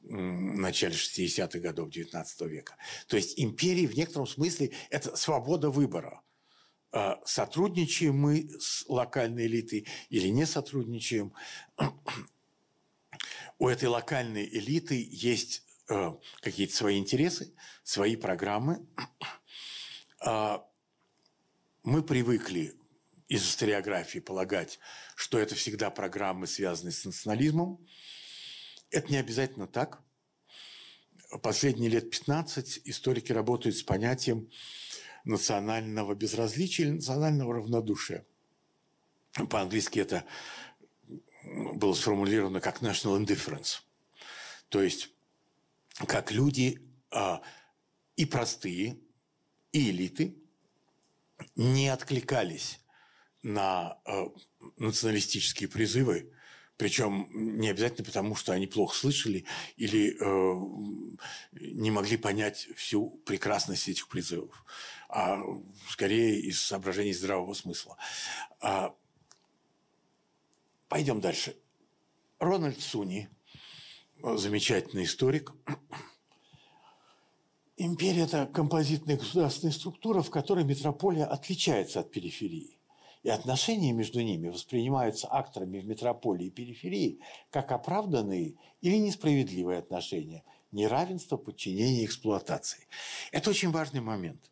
начале 0.00 0.94
60-х 0.94 1.58
годов 1.58 1.88
XIX 1.88 2.48
века. 2.48 2.76
То 3.08 3.16
есть 3.16 3.40
империи 3.40 3.86
в 3.86 3.96
некотором 3.96 4.26
смысле– 4.26 4.70
это 4.90 5.16
свобода 5.16 5.70
выбора. 5.70 6.22
Сотрудничаем 7.24 8.16
мы 8.16 8.48
с 8.60 8.84
локальной 8.88 9.46
элитой 9.46 9.86
или 10.08 10.28
не 10.28 10.46
сотрудничаем. 10.46 11.32
У 13.58 13.66
этой 13.68 13.88
локальной 13.88 14.46
элиты 14.46 15.06
есть 15.10 15.66
Э, 15.88 16.14
какие-то 16.40 16.74
свои 16.74 16.98
интересы, 16.98 17.54
свои 17.84 18.16
программы. 18.16 18.84
Мы 21.84 22.02
привыкли 22.02 22.74
из 23.28 23.42
историографии 23.42 24.20
полагать, 24.20 24.78
что 25.14 25.38
это 25.38 25.54
всегда 25.54 25.90
программы, 25.90 26.46
связанные 26.46 26.92
с 26.92 27.04
национализмом. 27.04 27.84
Это 28.90 29.10
не 29.10 29.16
обязательно 29.16 29.66
так. 29.66 30.00
Последние 31.42 31.90
лет 31.90 32.10
15 32.10 32.82
историки 32.84 33.32
работают 33.32 33.76
с 33.76 33.82
понятием 33.82 34.48
национального 35.24 36.14
безразличия 36.14 36.84
или 36.84 36.90
национального 36.92 37.54
равнодушия. 37.54 38.24
По-английски 39.50 39.98
это 39.98 40.24
было 41.42 41.94
сформулировано 41.94 42.60
как 42.60 42.80
national 42.80 43.20
indifference. 43.20 43.80
То 44.68 44.82
есть 44.82 45.10
как 46.06 46.30
люди 46.30 46.80
а, 47.10 47.42
и 48.14 48.24
простые, 48.24 48.98
и 49.72 49.90
элиты 49.90 50.36
не 51.56 51.88
откликались 51.88 52.80
на 53.46 53.98
а, 54.04 54.28
националистические 54.76 55.68
призывы, 55.68 56.32
причем 56.76 57.28
не 57.32 57.68
обязательно 57.68 58.04
потому, 58.04 58.34
что 58.34 58.52
они 58.52 58.66
плохо 58.66 58.94
слышали 58.94 59.44
или 59.76 60.16
э, 60.20 61.16
не 61.52 61.90
могли 61.90 62.16
понять 62.16 62.68
всю 62.74 63.10
прекрасность 63.24 63.88
этих 63.88 64.08
призывов, 64.08 64.64
а 65.08 65.40
скорее 65.88 66.40
из 66.40 66.60
соображений 66.60 67.14
здравого 67.14 67.54
смысла. 67.54 67.96
А, 68.60 68.94
пойдем 70.88 71.20
дальше. 71.20 71.56
Рональд 72.40 72.80
Суни– 72.80 73.30
замечательный 74.22 75.04
историк. 75.04 75.52
Империя– 77.76 78.22
это 78.24 78.46
композитная 78.46 79.16
государственная 79.16 79.72
структура, 79.72 80.20
в 80.20 80.30
которой 80.30 80.64
метрополия 80.64 81.26
отличается 81.26 82.00
от 82.00 82.10
периферии. 82.10 82.75
И 83.22 83.28
отношения 83.28 83.92
между 83.92 84.20
ними 84.20 84.48
воспринимаются 84.48 85.26
акторами 85.30 85.80
в 85.80 85.86
метрополии 85.86 86.46
и 86.46 86.50
периферии 86.50 87.20
как 87.50 87.72
оправданные 87.72 88.54
или 88.80 88.96
несправедливые 88.96 89.78
отношения, 89.78 90.44
неравенство, 90.70 91.36
подчинение, 91.36 92.04
эксплуатации. 92.04 92.86
Это 93.32 93.50
очень 93.50 93.70
важный 93.70 94.00
момент. 94.00 94.50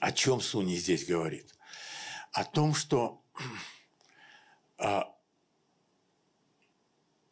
О 0.00 0.12
чем 0.12 0.40
Суни 0.40 0.76
здесь 0.76 1.06
говорит? 1.06 1.54
О 2.32 2.44
том, 2.44 2.74
что 2.74 3.22
а, 4.78 5.12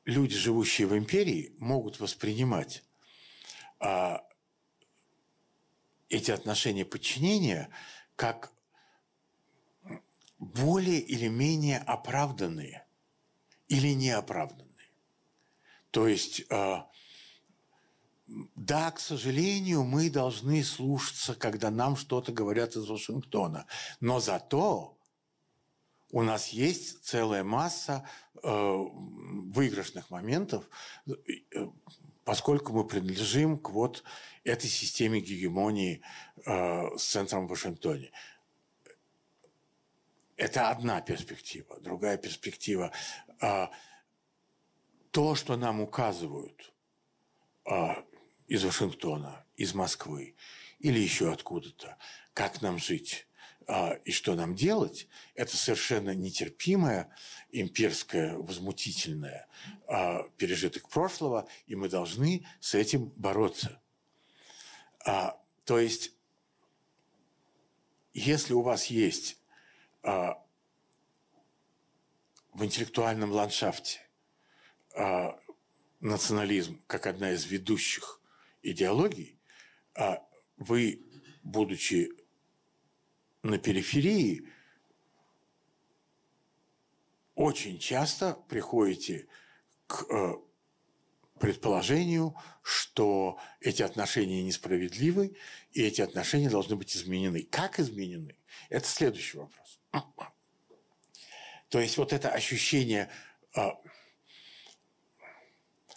люди, 0.05 0.35
живущие 0.35 0.87
в 0.87 0.97
империи, 0.97 1.55
могут 1.59 2.01
воспринимать 2.01 2.83
а, 3.81 4.25
эти 6.09 6.31
отношения 6.31 6.85
подчинения 6.85 7.71
как 8.17 8.54
более 10.45 11.01
или 11.01 11.29
менее 11.29 11.79
оправданные 11.79 12.87
или 13.69 13.95
неоправданные. 13.95 14.91
То 15.91 16.09
есть, 16.09 16.43
а, 16.51 16.91
да, 18.27 18.91
к 18.91 19.01
сожалению, 19.01 19.85
мы 19.85 20.11
должны 20.11 20.65
слушаться, 20.65 21.35
когда 21.35 21.71
нам 21.71 21.97
что-то 21.97 22.33
говорят 22.33 22.77
из 22.77 22.89
Вашингтона, 22.89 23.67
но 24.01 24.21
зато 24.21 24.99
у 26.11 26.23
нас 26.23 26.49
есть 26.49 27.05
целая 27.05 27.43
масса 27.43 28.09
э, 28.43 28.49
выигрышных 28.49 30.11
моментов, 30.11 30.69
э, 31.07 31.13
поскольку 32.25 32.73
мы 32.73 32.87
принадлежим 32.87 33.59
к 33.59 33.71
вот 33.71 34.05
этой 34.45 34.71
системе 34.71 35.21
гегемонии 35.21 36.03
э, 36.47 36.97
с 36.97 37.05
центром 37.05 37.47
в 37.47 37.51
Вашингтоне. 37.51 38.13
Это 40.37 40.71
одна 40.71 41.01
перспектива. 41.01 41.79
Другая 41.81 42.17
перспектива 42.17 42.93
э,– 43.41 43.67
то, 45.15 45.37
что 45.37 45.57
нам 45.57 45.81
указывают 45.81 46.75
э, 47.71 47.73
из 48.49 48.65
Вашингтона, 48.65 49.47
из 49.55 49.73
Москвы 49.73 50.35
или 50.81 50.99
еще 50.99 51.33
откуда-то, 51.33 51.97
как 52.33 52.63
нам 52.63 52.79
жить 52.79 53.29
а, 53.67 53.93
и 54.05 54.11
что 54.11 54.35
нам 54.35 54.57
делать, 54.57 55.09
это 55.35 55.57
совершенно 55.57 56.15
нетерпимое, 56.15 57.15
имперское, 57.53 58.37
возмутительное 58.37 59.47
а, 59.87 60.25
пережиток 60.37 60.89
прошлого, 60.89 61.49
и 61.67 61.77
мы 61.77 61.89
должны 61.89 62.45
с 62.61 62.75
этим 62.75 63.07
бороться. 63.17 63.81
А, 65.07 65.41
то 65.65 65.79
есть, 65.79 66.13
если 68.13 68.53
у 68.53 68.63
вас 68.63 68.87
есть 68.87 69.39
в 70.05 70.37
интеллектуальном 72.63 73.33
ландшафте 73.33 74.01
национализм 76.01 76.83
как 76.87 77.07
одна 77.07 77.33
из 77.33 77.47
ведущих 77.47 78.21
идеологий, 78.63 79.39
вы, 80.57 81.03
будучи 81.43 82.13
на 83.43 83.59
периферии 83.59 84.47
очень 87.35 87.79
часто 87.79 88.35
приходите 88.49 89.27
к 89.87 90.05
э, 90.09 90.35
предположению, 91.39 92.35
что 92.63 93.39
эти 93.61 93.83
отношения 93.83 94.43
несправедливы, 94.43 95.37
и 95.73 95.83
эти 95.83 96.01
отношения 96.01 96.49
должны 96.49 96.77
быть 96.77 96.97
изменены. 96.97 97.43
Как 97.43 97.81
изменены? 97.81 98.37
Это 98.71 98.87
следующий 98.87 99.39
вопрос. 99.39 99.81
То 101.75 101.81
есть 101.81 101.97
вот 101.97 102.13
это 102.13 102.31
ощущение, 102.31 103.11
а, 103.57 103.73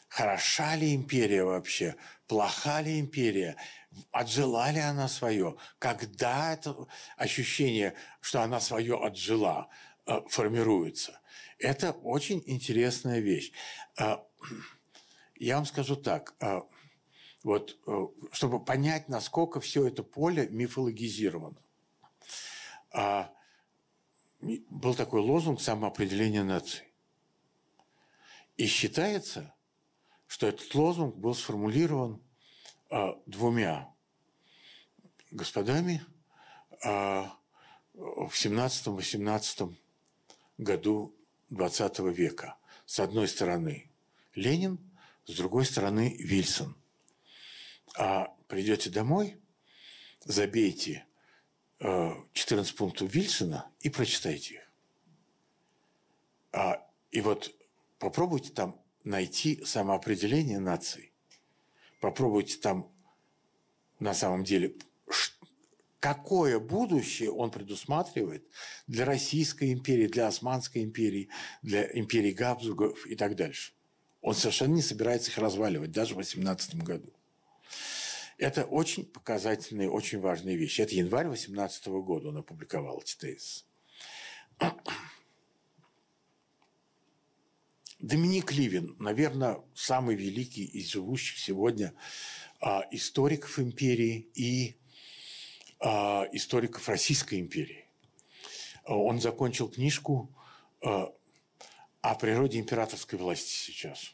хороша 0.07 0.75
ли 0.75 0.95
империя 0.95 1.43
вообще, 1.43 1.95
плоха 2.27 2.81
ли 2.81 2.99
империя, 2.99 3.57
отжила 4.12 4.71
ли 4.71 4.79
она 4.79 5.07
свое, 5.07 5.55
когда 5.77 6.53
это 6.53 6.88
ощущение, 7.15 7.93
что 8.21 8.41
она 8.41 8.60
свое 8.60 8.97
отжила, 8.99 9.69
а, 10.07 10.21
формируется. 10.27 11.21
Это 11.60 11.91
очень 11.91 12.41
интересная 12.47 13.19
вещь. 13.19 13.51
А, 13.99 14.25
я 15.36 15.57
вам 15.57 15.67
скажу 15.67 15.95
так, 15.95 16.33
вот, 17.43 17.77
чтобы 18.31 18.65
понять, 18.65 19.10
насколько 19.10 19.60
все 19.60 19.88
это 19.88 20.01
поле 20.01 20.47
мифологизировано 20.49 21.62
был 24.69 24.95
такой 24.95 25.21
лозунг 25.21 25.62
самоопределения 25.62 26.43
нации. 26.43 26.86
И 28.55 28.65
считается, 28.65 29.53
что 30.27 30.47
этот 30.47 30.73
лозунг 30.73 31.15
был 31.15 31.36
сформулирован 31.36 32.21
э, 32.89 33.13
двумя 33.25 33.93
господами 35.31 36.03
э, 36.83 37.23
в 37.93 38.31
17-18 38.31 39.75
году 40.57 41.15
20 41.49 41.99
века. 41.99 42.57
С 42.86 42.99
одной 42.99 43.27
стороны 43.27 43.91
Ленин, 44.33 44.79
с 45.25 45.36
другой 45.36 45.65
стороны 45.65 46.15
Вильсон. 46.19 46.75
А 47.97 48.33
придете 48.47 48.89
домой, 48.89 49.39
забейте 50.23 51.06
14 51.79 52.73
э, 52.73 52.77
пунктов 52.77 53.13
Вильсона 53.13 53.69
и 53.81 53.89
прочитайте 53.89 54.55
их. 54.55 54.61
А, 56.51 56.85
и 57.11 57.21
вот 57.21 57.53
попробуйте 57.99 58.51
там 58.51 58.79
найти 59.03 59.63
самоопределение 59.63 60.59
нации. 60.59 61.11
Попробуйте 62.01 62.57
там 62.57 62.91
на 63.99 64.13
самом 64.13 64.43
деле, 64.43 64.75
какое 65.99 66.59
будущее 66.59 67.31
он 67.31 67.51
предусматривает 67.51 68.47
для 68.87 69.05
Российской 69.05 69.73
империи, 69.73 70.07
для 70.07 70.27
Османской 70.27 70.83
империи, 70.83 71.29
для 71.61 71.85
империи 71.97 72.31
Габсбургов 72.31 73.05
и 73.07 73.15
так 73.15 73.35
дальше. 73.35 73.73
Он 74.21 74.33
совершенно 74.33 74.75
не 74.75 74.81
собирается 74.81 75.31
их 75.31 75.37
разваливать, 75.37 75.91
даже 75.91 76.13
в 76.13 76.17
18 76.17 76.75
году. 76.75 77.13
Это 78.38 78.65
очень 78.65 79.04
показательные, 79.06 79.89
очень 79.89 80.19
важные 80.19 80.56
вещи. 80.58 80.82
Это 80.82 80.93
январь 80.93 81.26
2018 81.26 81.88
года 81.88 82.30
он 82.30 82.38
опубликовал 82.38 83.00
эти 83.00 83.15
тезисы. 83.15 83.65
Доминик 88.00 88.52
Ливин, 88.52 88.95
наверное, 89.00 89.63
самый 89.73 90.15
великий 90.15 90.65
из 90.65 90.89
живущих 90.89 91.39
сегодня 91.39 91.95
а, 92.62 92.86
историков 92.91 93.58
империи 93.58 94.30
и 94.36 94.78
а, 95.80 96.28
историков 96.32 96.88
Российской 96.88 97.39
империи. 97.39 97.86
Он 98.86 99.19
закончил 99.19 99.67
книжку 99.67 100.30
а, 100.84 101.12
о 102.02 102.15
природе 102.15 102.60
императорской 102.60 103.17
власти 103.17 103.50
сейчас. 103.52 104.13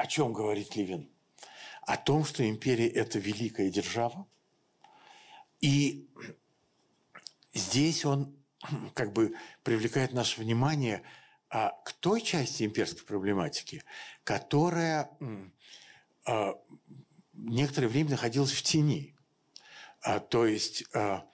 О 0.00 0.06
чем 0.06 0.32
говорит 0.32 0.76
Левин? 0.76 1.10
О 1.82 1.98
том, 1.98 2.24
что 2.24 2.48
империя– 2.48 2.88
это 2.88 3.18
великая 3.18 3.68
держава. 3.68 4.26
И 5.60 6.08
здесь 7.52 8.06
он 8.06 8.34
как 8.94 9.12
бы 9.12 9.34
привлекает 9.62 10.14
наше 10.14 10.40
внимание 10.40 11.02
а, 11.50 11.72
к 11.84 11.92
той 11.92 12.22
части 12.22 12.62
имперской 12.62 13.04
проблематики, 13.04 13.84
которая 14.24 15.10
а, 16.24 16.54
некоторое 17.34 17.88
время 17.88 18.12
находилась 18.12 18.52
в 18.52 18.62
тени. 18.62 19.14
А, 20.00 20.18
то 20.18 20.46
есть 20.46 20.84
а, 20.94 21.28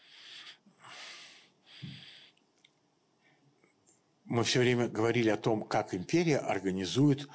мы 4.24 4.42
все 4.42 4.58
время 4.58 4.88
говорили 4.88 5.28
о 5.28 5.36
том, 5.36 5.62
как 5.62 5.94
империя 5.94 6.38
организует 6.38 7.28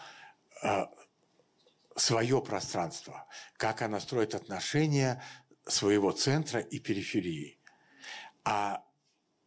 свое 2.01 2.41
пространство, 2.41 3.27
как 3.57 3.81
она 3.81 3.99
строит 3.99 4.33
отношения 4.33 5.23
своего 5.67 6.11
центра 6.11 6.59
и 6.59 6.79
периферии. 6.79 7.59
А 8.43 8.83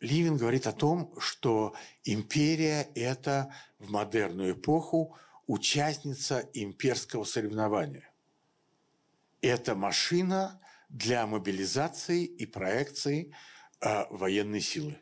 Ливин 0.01 0.37
говорит 0.37 0.67
о 0.67 0.73
том, 0.73 1.19
что 1.19 1.75
империя– 2.05 2.89
это 2.95 3.53
в 3.79 3.91
модерную 3.91 4.55
эпоху 4.55 5.19
участница 5.47 6.49
имперского 6.55 7.25
соревнования. 7.25 8.11
Это 9.41 9.75
машина 9.75 10.61
для 10.89 11.27
мобилизации 11.27 12.25
и 12.25 12.47
проекции 12.47 13.35
э, 13.81 14.05
военной 14.11 14.61
силы. 14.61 14.97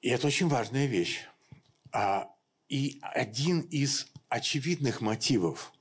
И 0.00 0.08
это 0.08 0.28
очень 0.28 0.48
важная 0.48 0.86
вещь. 0.86 1.26
А 1.92 2.33
и 2.68 2.98
один 3.02 3.60
из 3.60 4.10
очевидных 4.28 5.00
мотивов 5.00 5.72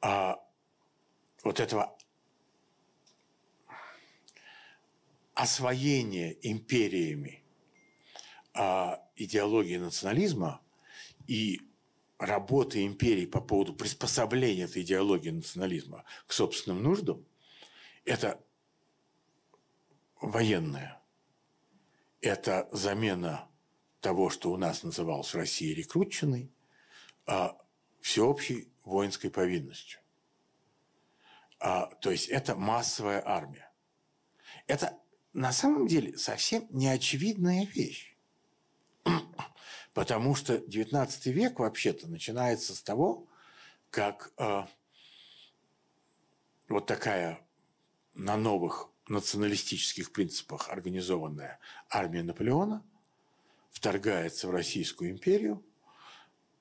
а, 0.00 0.38
вот 1.42 1.60
этого 1.60 1.96
освоения 5.34 6.36
империями 6.42 7.44
а, 8.54 9.02
идеологии 9.16 9.76
национализма 9.76 10.60
и 11.26 11.60
работы 12.18 12.84
империи 12.84 13.26
по 13.26 13.40
поводу 13.40 13.74
приспособления 13.74 14.64
этой 14.64 14.82
идеологии 14.82 15.30
национализма 15.30 16.04
к 16.26 16.32
собственным 16.32 16.82
нуждам, 16.82 17.24
это 18.04 18.42
военная, 20.20 21.00
это 22.20 22.68
замена 22.72 23.47
того, 24.00 24.30
что 24.30 24.50
у 24.50 24.56
нас 24.56 24.82
называлось 24.82 25.32
в 25.32 25.36
России 25.36 25.74
рекрутчиной, 25.74 26.52
а 27.26 27.58
всеобщей 28.00 28.72
воинской 28.84 29.30
повинностью. 29.30 30.00
А, 31.60 31.86
то 31.96 32.10
есть 32.10 32.28
это 32.28 32.54
массовая 32.54 33.22
армия. 33.26 33.70
Это 34.66 34.98
на 35.32 35.52
самом 35.52 35.88
деле 35.88 36.16
совсем 36.16 36.66
неочевидная 36.70 37.66
вещь. 37.66 38.16
Потому 39.94 40.34
что 40.34 40.56
XIX 40.56 41.10
век 41.32 41.58
вообще-то 41.58 42.06
начинается 42.08 42.74
с 42.74 42.82
того, 42.82 43.26
как 43.90 44.32
э, 44.36 44.62
вот 46.68 46.86
такая 46.86 47.40
на 48.14 48.36
новых 48.36 48.90
националистических 49.08 50.12
принципах 50.12 50.68
организованная 50.68 51.58
армия 51.90 52.22
Наполеона– 52.22 52.84
вторгается 53.78 54.48
в 54.48 54.50
Российскую 54.50 55.12
империю, 55.12 55.64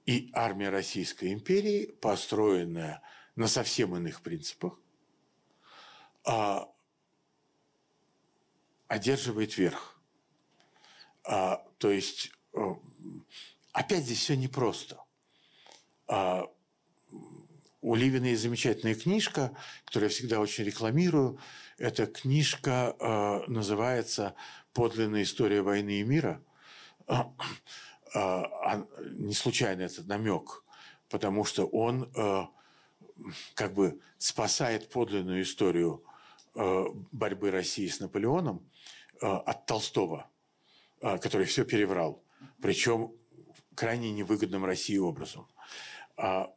и 0.06 0.30
армия 0.34 0.70
Российской 0.70 1.34
империи, 1.34 1.88
построенная 2.00 3.02
на 3.36 3.48
совсем 3.48 3.96
иных 3.96 4.22
принципах, 4.22 4.80
а, 6.24 6.70
одерживает 8.88 9.58
верх. 9.58 10.00
А, 11.24 11.66
то 11.80 11.90
есть, 11.90 12.32
э, 12.54 12.60
опять 13.72 14.04
здесь 14.04 14.20
все 14.20 14.38
непросто. 14.38 15.04
А, 16.08 16.46
у 17.82 17.96
Ливина 17.96 18.26
есть 18.26 18.44
замечательная 18.44 18.94
книжка, 18.96 19.58
которую 19.86 20.10
я 20.10 20.16
всегда 20.16 20.40
очень 20.40 20.66
рекламирую. 20.66 21.40
Эта 21.80 22.06
книжка 22.06 22.96
э, 23.00 23.50
называется 23.52 24.36
«Подлинная 24.74 25.24
история 25.24 25.64
войны 25.64 26.00
и 26.00 26.04
мира». 26.04 26.44
А, 27.08 27.34
а, 28.14 28.88
не 29.12 29.34
случайно 29.34 29.84
этот 29.84 30.08
намек, 30.08 30.64
потому 31.10 31.46
что 31.46 31.66
он 31.66 32.12
э, 32.16 32.44
как 33.54 33.74
бы 33.74 34.00
спасает 34.18 34.90
подлинную 34.90 35.44
историю 35.44 36.04
э, 36.56 36.86
борьбы 37.12 37.52
России 37.52 37.88
с 37.88 38.00
Наполеоном 38.00 38.70
э, 39.22 39.26
от 39.26 39.66
Толстого, 39.66 40.30
который 41.00 41.46
все 41.46 41.64
переврал, 41.64 42.24
причем 42.60 43.14
крайне 43.76 44.12
невыгодным 44.12 44.66
России 44.66 44.98
образом. 44.98 45.48
А, 46.18 46.52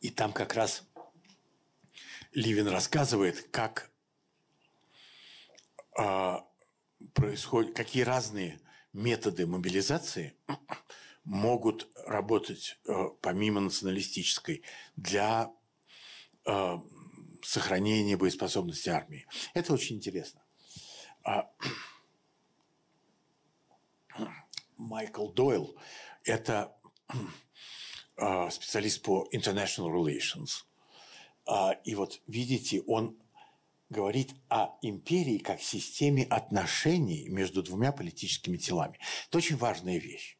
и 0.00 0.10
там 0.10 0.32
как 0.32 0.54
раз 0.54 0.84
Ливин 2.32 2.66
рассказывает, 2.66 3.48
как 3.52 3.91
происходит, 7.14 7.76
какие 7.76 8.02
разные 8.02 8.60
методы 8.92 9.46
мобилизации 9.46 10.36
могут 11.24 11.88
работать 12.06 12.78
а, 12.86 13.10
помимо 13.20 13.60
националистической 13.60 14.62
для 14.96 15.52
а, 16.44 16.82
сохранения 17.42 18.16
боеспособности 18.16 18.88
армии. 18.88 19.26
Это 19.54 19.72
очень 19.72 19.96
интересно. 19.96 20.42
А, 21.24 21.50
Майкл 24.76 25.28
Дойл– 25.28 25.76
это 26.24 26.76
а, 28.16 28.50
специалист 28.50 29.02
по 29.02 29.28
international 29.32 29.90
relations. 29.92 30.64
А, 31.46 31.72
и 31.84 31.94
вот 31.94 32.20
видите, 32.26 32.82
он 32.86 33.16
говорит 33.92 34.34
о 34.48 34.76
империи 34.82 35.38
как 35.38 35.60
системе 35.60 36.24
отношений 36.24 37.28
между 37.28 37.62
двумя 37.62 37.92
политическими 37.92 38.56
телами. 38.56 38.98
Это 39.28 39.38
очень 39.38 39.56
важная 39.56 39.98
вещь. 39.98 40.36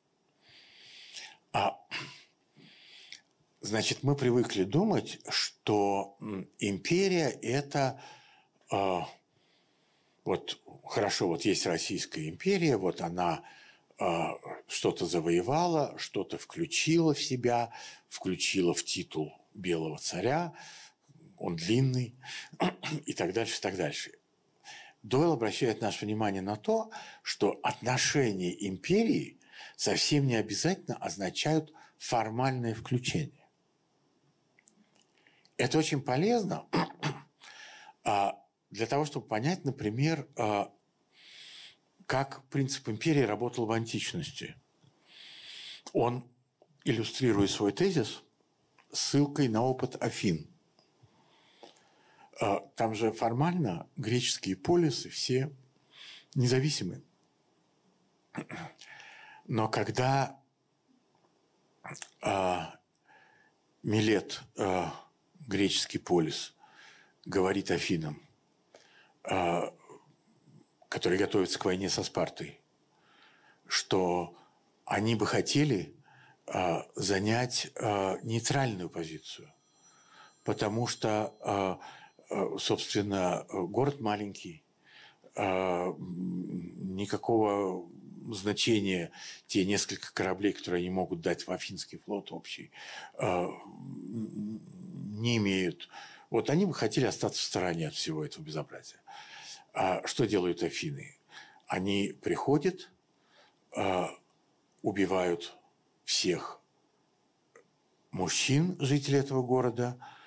А, 1.53 1.79
значит, 3.61 4.03
мы 4.03 4.17
привыкли 4.17 4.65
думать, 4.65 5.21
что 5.29 6.17
империя– 6.59 7.29
это 7.43 8.03
а, 8.71 9.07
вот 10.25 10.59
хорошо, 10.85 11.29
вот 11.29 11.45
есть 11.45 11.67
Российская 11.67 12.29
империя, 12.29 12.77
вот 12.77 13.01
она 13.01 13.45
а, 13.99 14.39
что-то 14.67 15.07
завоевала, 15.07 15.95
что-то 15.99 16.39
включила 16.39 17.13
в 17.15 17.23
себя, 17.23 17.73
включила 18.09 18.73
в 18.73 18.85
титул 18.85 19.33
белого 19.55 19.99
царя, 19.99 20.55
он 21.43 21.57
длинный, 21.57 22.15
и 23.07 23.13
так 23.13 23.33
дальше, 23.33 23.59
и 23.59 23.61
так 23.61 23.77
дальше. 23.77 24.13
Дойл 25.03 25.33
обращает 25.33 25.81
наше 25.81 26.05
внимание 26.05 26.43
на 26.43 26.57
то, 26.57 26.91
что 27.23 27.59
отношения 27.65 28.55
империи 28.69 29.41
совсем 29.77 30.27
не 30.27 30.37
обязательно 30.37 30.97
означают 30.97 31.73
формальное 31.99 32.75
включение. 32.75 33.49
Это 35.57 35.79
очень 35.79 36.01
полезно 36.01 36.67
а, 38.05 38.39
для 38.71 38.87
того, 38.87 39.05
чтобы 39.05 39.27
понять, 39.27 39.65
например, 39.65 40.29
а, 40.37 40.73
как 42.07 42.49
принцип 42.49 42.89
империи 42.89 43.23
работал 43.23 43.67
в 43.67 43.73
античности. 43.73 44.55
Он 45.93 46.25
иллюстрирует 46.85 47.51
свой 47.51 47.73
тезис 47.73 48.23
ссылкой 48.93 49.49
на 49.49 49.63
опыт 49.63 50.01
Афин. 50.01 50.52
А, 52.43 52.59
там 52.75 52.93
же 52.97 53.13
формально 53.13 53.89
греческие 53.97 54.57
полисы 54.57 55.09
все 55.11 55.53
независимы. 56.35 57.05
Но 59.47 59.69
когда 59.69 60.41
а, 62.21 62.81
Милет, 63.85 64.41
а, 64.59 64.93
греческий 65.47 65.99
полис, 65.99 66.57
говорит 67.25 67.71
Афинам, 67.71 68.21
а, 69.23 69.73
которые 70.89 71.21
готовятся 71.21 71.61
к 71.61 71.65
войне 71.65 71.89
со 71.89 72.03
Спартой, 72.03 72.61
что 73.69 74.37
они 74.85 75.15
бы 75.15 75.29
хотели 75.29 75.95
а, 76.49 76.89
занять 76.97 77.71
а, 77.77 78.19
нейтральную 78.25 78.91
позицию, 78.91 79.55
потому 80.43 80.89
что, 80.89 81.37
а, 81.41 81.79
собственно, 82.59 83.47
город 83.51 84.01
маленький, 84.01 84.63
никакого 86.95 87.87
значения 88.31 89.11
те 89.47 89.65
несколько 89.65 90.13
кораблей, 90.13 90.53
которые 90.53 90.81
они 90.81 90.91
могут 90.91 91.21
дать 91.21 91.47
в 91.47 91.51
Афинский 91.51 91.99
флот 91.99 92.33
общий, 92.33 92.71
не 93.19 95.37
имеют. 95.37 95.89
Вот 96.31 96.51
они 96.51 96.67
бы 96.67 96.75
хотели 96.75 97.07
остаться 97.07 97.41
в 97.41 97.45
стороне 97.45 97.89
от 97.89 97.95
всего 97.95 98.25
этого 98.25 98.43
безобразия. 98.43 99.01
А 99.75 100.07
что 100.07 100.27
делают 100.27 100.63
Афины? 100.63 101.17
Они 101.67 102.15
приходят, 102.23 102.91
а, 103.77 104.11
убивают 104.83 105.57
всех 106.05 106.61
мужчин, 108.11 108.77
жителей 108.81 109.19
этого 109.19 109.43
города, 109.43 109.99
а, 110.01 110.22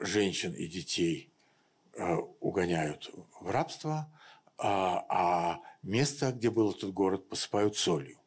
женщин 0.00 0.52
и 0.52 0.66
детей 0.66 1.30
а, 1.98 2.18
угоняют 2.40 3.10
в 3.40 3.50
рабство, 3.50 4.10
а 4.58 5.60
место, 5.82 6.32
где 6.32 6.50
был 6.50 6.70
этот 6.70 6.92
город, 6.92 7.28
посыпают 7.28 7.76
солью. 7.76 8.18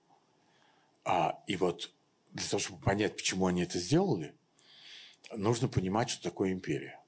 И 1.47 1.56
вот 1.56 1.91
для 2.34 2.47
того, 2.47 2.60
чтобы 2.60 2.82
понять, 2.84 3.15
почему 3.15 3.47
они 3.47 3.63
это 3.63 3.80
сделали, 3.80 4.36
нужно 5.32 5.67
понимать, 5.67 6.12
что 6.12 6.21
такое 6.21 6.52
империя. 6.52 6.99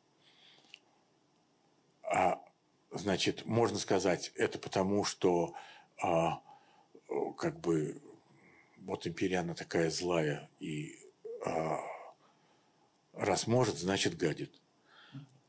Значит, 2.92 3.46
можно 3.46 3.80
сказать, 3.80 4.32
это 4.36 4.60
потому, 4.60 5.06
что 5.06 5.54
а, 6.04 6.42
как 7.38 7.60
бы 7.62 8.02
вот 8.80 9.08
империя, 9.08 9.40
она 9.40 9.54
такая 9.54 9.90
злая, 9.90 10.50
и 10.60 11.00
а, 11.46 11.80
раз 13.14 13.48
может, 13.48 13.78
значит 13.78 14.18
гадит. 14.18 14.54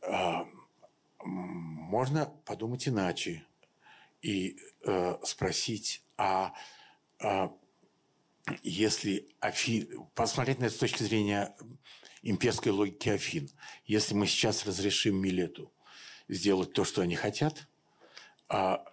А, 0.03 0.47
можно 1.25 2.27
подумать 2.45 2.89
иначе 2.89 3.45
и 4.21 4.59
а, 4.85 5.21
спросить, 5.25 6.03
а, 6.17 6.53
а 7.21 7.53
если 8.63 9.29
Афин, 9.41 10.07
посмотреть 10.15 10.59
на 10.59 10.65
это 10.65 10.75
с 10.75 10.79
точки 10.79 11.03
зрения 11.03 11.55
имперской 12.23 12.73
логики 12.73 13.09
Афин, 13.09 13.49
если 13.85 14.15
мы 14.15 14.27
сейчас 14.27 14.67
разрешим 14.67 15.17
Милету 15.17 15.73
сделать 16.29 16.73
то, 16.73 16.85
что 16.85 17.03
они 17.03 17.15
хотят, 17.15 17.69
а 18.49 18.85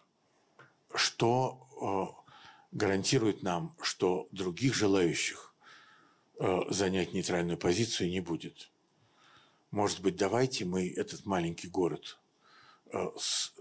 что 0.94 2.16
э, 2.22 2.76
гарантирует 2.76 3.44
нам, 3.44 3.76
что 3.82 4.28
других 4.32 4.76
желающих 4.76 5.48
э, 5.48 5.49
занять 6.70 7.14
нейтральную 7.14 7.58
позицию 7.58 8.10
не 8.10 8.22
будет. 8.22 8.72
Может 9.72 10.02
быть, 10.02 10.16
давайте 10.16 10.66
мы 10.66 10.90
этот 10.90 11.26
маленький 11.26 11.68
город 11.68 12.18
э, 12.92 13.06
с 13.18 13.54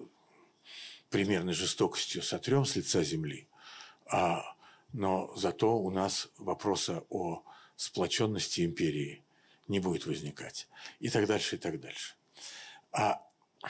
примерной 1.11 1.53
жестокостью 1.53 2.23
сотрем 2.23 2.65
с 2.65 2.77
лица 2.77 3.03
земли, 3.03 3.49
а, 4.07 4.57
но 4.93 5.35
зато 5.37 5.77
у 5.77 5.91
нас 5.91 6.29
вопроса 6.39 7.05
о 7.11 7.43
сплоченности 7.77 8.65
империи 8.65 9.23
не 9.69 9.81
будет 9.81 10.07
возникать. 10.07 10.69
И 10.99 11.11
так 11.11 11.27
дальше, 11.27 11.57
и 11.57 11.59
так 11.59 11.81
дальше. 11.81 12.15
А 12.93 13.23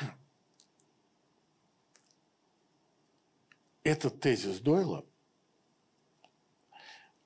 этот 3.83 4.21
тезис 4.21 4.61
Дойла 4.61 5.05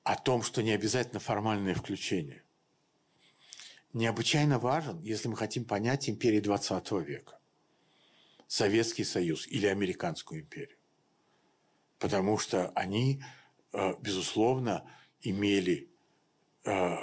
о 0.03 0.15
том, 0.15 0.43
что 0.43 0.61
не 0.61 0.71
обязательно 0.71 1.19
формальное 1.19 1.75
включение, 1.75 2.43
необычайно 3.93 4.59
важен, 4.59 5.01
если 5.01 5.27
мы 5.27 5.37
хотим 5.37 5.65
понять 5.65 6.09
империю 6.09 6.41
20 6.41 6.91
века, 6.91 7.39
Советский 8.47 9.03
Союз 9.03 9.47
или 9.47 9.65
Американскую 9.67 10.41
империю. 10.41 10.77
Потому 11.99 12.37
что 12.37 12.69
они, 12.75 13.23
э, 13.71 13.93
безусловно, 14.01 14.85
имели 15.21 15.89
э, 16.65 16.95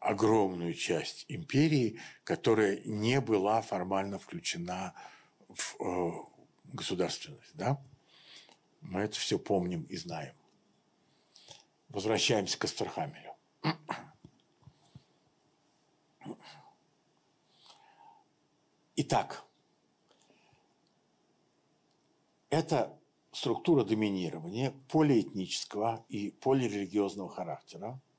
огромную 0.00 0.74
часть 0.74 1.24
империи, 1.28 1.98
которая 2.24 2.80
не 2.84 3.20
была 3.20 3.62
формально 3.62 4.18
включена 4.18 4.94
в 5.48 5.76
э, 5.80 6.12
государственность. 6.72 7.54
Да? 7.54 7.82
Мы 8.80 9.00
это 9.00 9.16
все 9.18 9.38
помним 9.38 9.84
и 9.84 9.96
знаем. 9.96 10.34
Возвращаемся 11.92 12.58
к 12.58 12.64
Астерхамелю. 12.64 13.34
Итак, 18.96 19.44
это 22.50 22.98
структура 23.32 23.84
доминирования 23.84 24.72
полиэтнического 24.88 26.04
и 26.08 26.30
полирелигиозного 26.30 27.28
характера– 27.28 28.00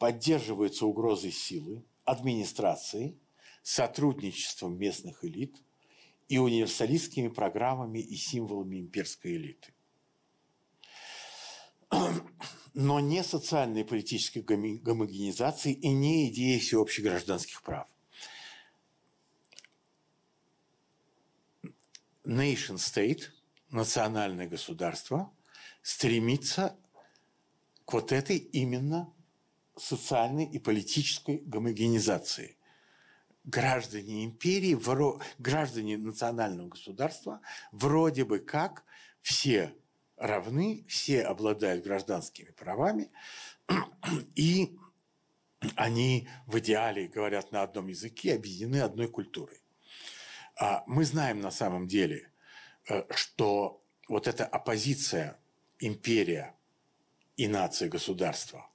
поддерживаются 0.00 0.86
угрозой 0.86 1.30
силы, 1.30 1.84
администрацией, 2.04 3.18
сотрудничеством 3.62 4.78
местных 4.78 5.22
элит 5.26 5.62
и 6.26 6.38
универсалистскими 6.38 7.28
программами 7.28 7.98
и 7.98 8.16
символами 8.16 8.80
имперской 8.80 9.36
элиты. 9.36 9.74
Но 12.74 13.00
не 13.00 13.24
социальной 13.24 13.80
и 13.80 13.84
политической 13.84 14.40
гомогенизации 14.40 15.72
и 15.72 15.88
не 15.88 16.28
идеи 16.28 16.58
всеобщих 16.58 17.04
гражданских 17.04 17.62
прав. 17.62 17.88
nation 22.24 22.76
state, 22.76 23.30
национальное 23.70 24.46
государство, 24.46 25.32
стремится 25.82 26.76
к 27.84 27.92
вот 27.92 28.12
этой 28.12 28.36
именно 28.36 29.12
социальной 29.76 30.44
и 30.44 30.58
политической 30.58 31.38
гомогенизации. 31.38 32.56
Граждане 33.44 34.24
империи, 34.24 34.78
граждане 35.38 35.96
национального 35.96 36.68
государства 36.68 37.40
вроде 37.72 38.24
бы 38.24 38.38
как 38.38 38.84
все 39.22 39.74
равны, 40.20 40.84
все 40.86 41.22
обладают 41.22 41.82
гражданскими 41.82 42.50
правами, 42.50 43.10
и 44.36 44.78
они 45.74 46.28
в 46.46 46.58
идеале 46.58 47.08
говорят 47.08 47.52
на 47.52 47.62
одном 47.62 47.88
языке, 47.88 48.34
объединены 48.34 48.82
одной 48.82 49.08
культурой. 49.08 49.60
А 50.56 50.84
мы 50.86 51.04
знаем 51.04 51.40
на 51.40 51.50
самом 51.50 51.88
деле, 51.88 52.30
э, 52.88 53.02
что 53.14 53.82
вот 54.08 54.28
эта 54.28 54.44
оппозиция 54.44 55.38
империя 55.78 56.54
и 57.36 57.48
нация 57.48 57.88
государства, 57.88 58.69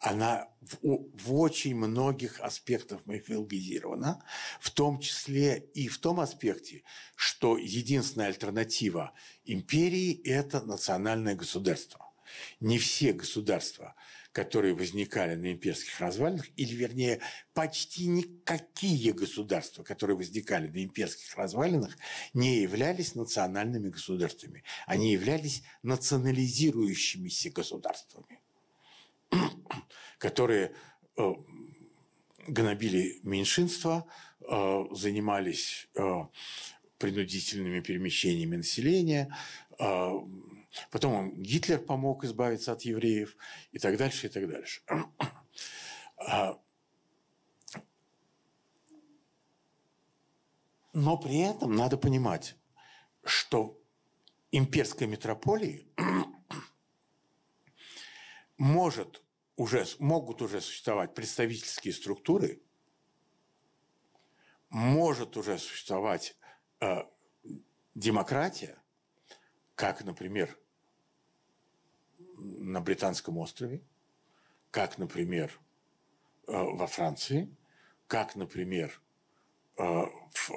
она 0.00 0.48
в, 0.60 0.78
в 0.82 1.34
очень 1.34 1.74
многих 1.74 2.40
аспектах 2.40 3.06
мифологизирована, 3.06 4.24
в 4.60 4.70
том 4.70 5.00
числе 5.00 5.58
и 5.74 5.88
в 5.88 5.98
том 5.98 6.20
аспекте, 6.20 6.82
что 7.14 7.56
единственная 7.56 8.28
альтернатива 8.28 9.12
империи– 9.44 10.20
это 10.24 10.60
национальное 10.60 11.34
государство. 11.34 12.12
Не 12.60 12.78
все 12.78 13.12
государства 13.12 13.94
которые 14.36 14.74
возникали 14.74 15.34
на 15.34 15.50
имперских 15.50 15.98
развалинах, 15.98 16.44
или, 16.56 16.74
вернее, 16.74 17.22
почти 17.54 18.06
никакие 18.06 19.14
государства, 19.14 19.82
которые 19.82 20.18
возникали 20.18 20.68
на 20.68 20.84
имперских 20.84 21.34
развалинах, 21.36 21.96
не 22.34 22.58
являлись 22.58 23.14
национальными 23.14 23.88
государствами. 23.88 24.62
Они 24.86 25.10
являлись 25.10 25.62
национализирующимися 25.82 27.48
государствами, 27.48 28.42
которые 30.18 30.74
э, 31.16 31.32
гнобили 32.48 33.20
меньшинства, 33.22 34.06
э, 34.40 34.84
занимались 34.92 35.88
э, 35.94 36.02
принудительными 36.98 37.80
перемещениями 37.80 38.56
населения, 38.56 39.34
Потом 40.90 41.34
Гитлер 41.42 41.78
помог 41.78 42.24
избавиться 42.24 42.72
от 42.72 42.82
евреев 42.82 43.36
и 43.72 43.78
так 43.78 43.96
дальше, 43.96 44.26
и 44.26 44.30
так 44.30 44.48
дальше. 44.48 44.82
А, 46.18 46.58
но 50.94 51.18
при 51.18 51.40
этом 51.40 51.76
надо 51.76 51.98
понимать, 51.98 52.56
что 53.22 53.78
имперской 54.50 55.06
метрополии 55.06 55.86
может 58.58 59.22
уже, 59.56 59.84
могут 59.98 60.42
уже 60.42 60.60
существовать 60.60 61.14
представительские 61.14 61.92
структуры, 61.92 62.60
может 64.68 65.36
уже 65.36 65.58
существовать 65.58 66.36
э, 66.80 67.04
демократия, 67.94 68.78
как, 69.74 70.04
например, 70.04 70.58
на 72.36 72.80
Британском 72.80 73.38
острове, 73.38 73.82
как, 74.70 74.98
например, 74.98 75.58
э, 76.46 76.52
во 76.52 76.86
Франции, 76.86 77.54
как, 78.06 78.36
например, 78.36 79.00
э, 79.78 79.82
в 79.82 80.50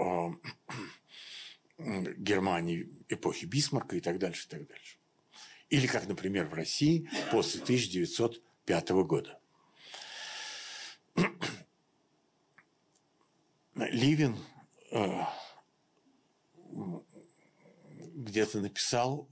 э, 1.78 2.14
Германии 2.18 2.90
эпохи 3.08 3.46
Бисмарка 3.46 3.96
и 3.96 4.02
так 4.02 4.20
дальше, 4.20 4.48
и 4.48 4.50
так 4.50 4.68
дальше. 4.68 4.99
Или 5.70 5.88
как, 5.88 6.08
например, 6.08 6.48
в 6.48 6.54
России 6.54 7.10
после 7.32 7.62
1905 7.62 8.90
года. 8.90 9.40
Ливин 13.76 14.38
где-то 18.16 18.60
написал 18.60 19.30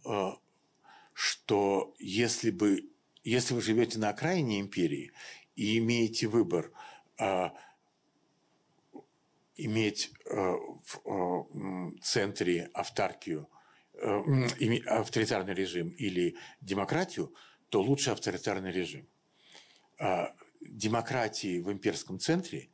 что 1.17 1.95
если 1.97 2.51
бы 2.51 2.91
если 3.23 3.55
вы 3.55 3.61
живете 3.61 3.97
на 3.97 4.09
окраине 4.09 4.59
империи 4.59 5.11
и 5.55 5.79
имеете 5.79 6.27
выбор 6.27 6.71
э, 7.19 7.49
иметь 9.55 10.11
э, 10.25 10.35
в 10.35 11.01
э, 11.03 11.99
центре 12.03 12.69
автаркию, 12.71 13.49
э, 13.51 13.56
авторитарный 14.01 15.53
режим 15.53 15.89
или 15.89 16.35
демократию, 16.61 17.33
то 17.69 17.81
лучше 17.81 18.11
авторитарный 18.11 18.71
режим. 18.71 19.07
Э, 19.99 20.27
демократии 20.61 21.59
в 21.59 21.71
имперском 21.71 22.19
центре 22.19 22.69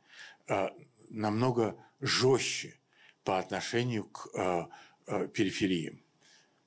э, 0.48 0.68
намного 1.10 1.76
жестче 2.00 2.78
по 3.22 3.38
отношению 3.38 4.04
к 4.04 4.28
э, 4.34 5.28
перифериям. 5.28 6.04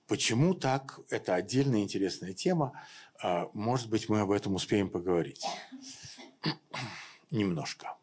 Почему 0.08 0.54
так? 0.54 1.00
Это 1.10 1.36
отдельная 1.36 1.82
интересная 1.82 2.34
тема. 2.34 2.72
А, 3.22 3.50
может 3.54 3.90
быть, 3.90 4.08
мы 4.08 4.22
об 4.22 4.32
этом 4.32 4.56
успеем 4.56 4.90
поговорить. 4.90 5.46
Немножко. 7.30 7.98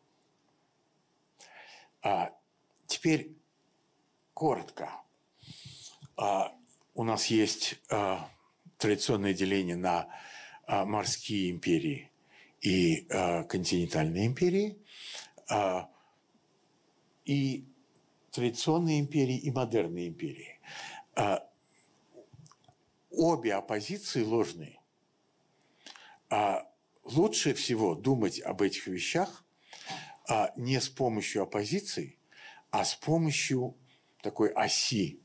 А 2.02 2.30
теперь 2.86 3.34
коротко. 4.34 4.90
А, 6.16 6.52
у 6.94 7.04
нас 7.04 7.26
есть 7.26 7.80
а, 7.90 8.28
традиционное 8.78 9.34
деление 9.34 9.76
на 9.76 10.08
а, 10.66 10.84
морские 10.84 11.50
империи 11.50 12.10
и 12.60 13.06
континентальные 13.46 14.24
империи, 14.24 14.78
и 17.26 17.64
традиционные 18.30 19.00
империи 19.00 19.36
и 19.36 19.50
модерные 19.50 20.08
империи. 20.08 20.58
Обе 23.10 23.52
оппозиции 23.52 24.22
ложные. 24.22 24.80
Лучше 27.02 27.52
всего 27.52 27.94
думать 27.94 28.40
об 28.40 28.62
этих 28.62 28.86
вещах 28.86 29.44
не 30.56 30.80
с 30.80 30.88
помощью 30.88 31.42
оппозиции, 31.42 32.18
а 32.70 32.86
с 32.86 32.94
помощью 32.94 33.76
такой 34.22 34.48
оси, 34.54 35.20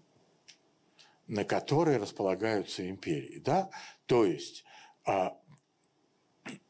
на 1.29 1.45
которой 1.45 1.97
располагаются 1.97 2.89
империи. 2.89 3.39
Да? 3.39 3.69
То 4.07 4.25
есть 4.25 4.65
а, 5.05 5.37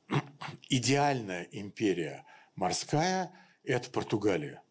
идеальная 0.70 1.48
империя 1.52 2.26
морская– 2.56 3.32
это 3.64 3.90
Португалия. 3.90 4.62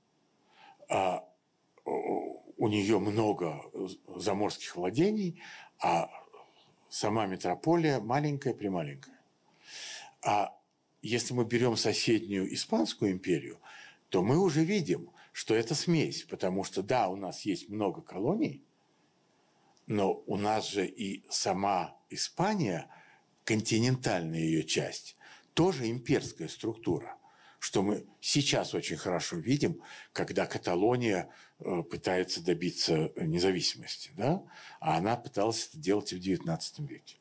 А, 0.91 1.25
у 1.85 2.69
нее 2.69 2.99
много 2.99 3.63
заморских 4.09 4.77
владений, 4.77 5.41
а 5.81 6.11
сама 6.91 7.27
метрополия 7.27 7.99
маленькая-прималенькая. 7.99 9.19
А 10.23 10.55
если 11.01 11.33
мы 11.33 11.47
берем 11.47 11.77
соседнюю 11.77 12.53
Испанскую 12.53 13.13
империю, 13.13 13.59
то 14.11 14.23
мы 14.23 14.39
уже 14.39 14.65
видим, 14.65 15.11
что 15.33 15.55
это 15.55 15.75
смесь, 15.75 16.25
потому 16.25 16.65
что 16.65 16.83
да, 16.83 17.09
у 17.09 17.17
нас 17.17 17.43
есть 17.43 17.71
много 17.71 18.03
колоний, 18.03 18.65
но 19.89 20.13
у 20.27 20.37
нас 20.37 20.71
же 20.71 20.87
и 20.87 21.25
сама 21.31 21.97
Испания, 22.11 22.89
континентальная 23.45 24.41
ее 24.41 24.63
часть, 24.63 25.17
тоже 25.55 25.91
имперская 25.91 26.49
структура 26.49 27.19
что 27.61 27.83
мы 27.83 28.07
сейчас 28.21 28.73
очень 28.75 28.97
хорошо 28.97 29.37
видим, 29.37 29.83
когда 30.13 30.47
Каталония 30.47 31.29
э, 31.59 31.83
пытается 31.83 32.41
добиться 32.41 33.13
независимости, 33.17 34.13
да? 34.17 34.45
а 34.81 34.97
она 34.97 35.17
пыталась 35.17 35.67
это 35.67 35.79
делать 35.79 36.13
и 36.13 36.17
в 36.17 36.21
XIX 36.21 36.87
веке. 36.87 37.17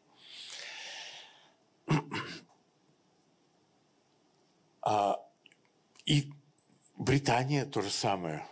А, 4.82 5.18
и 6.05 6.32
Британия 6.95 7.65
то 7.65 7.82
же 7.82 7.89
самое. 7.89 8.47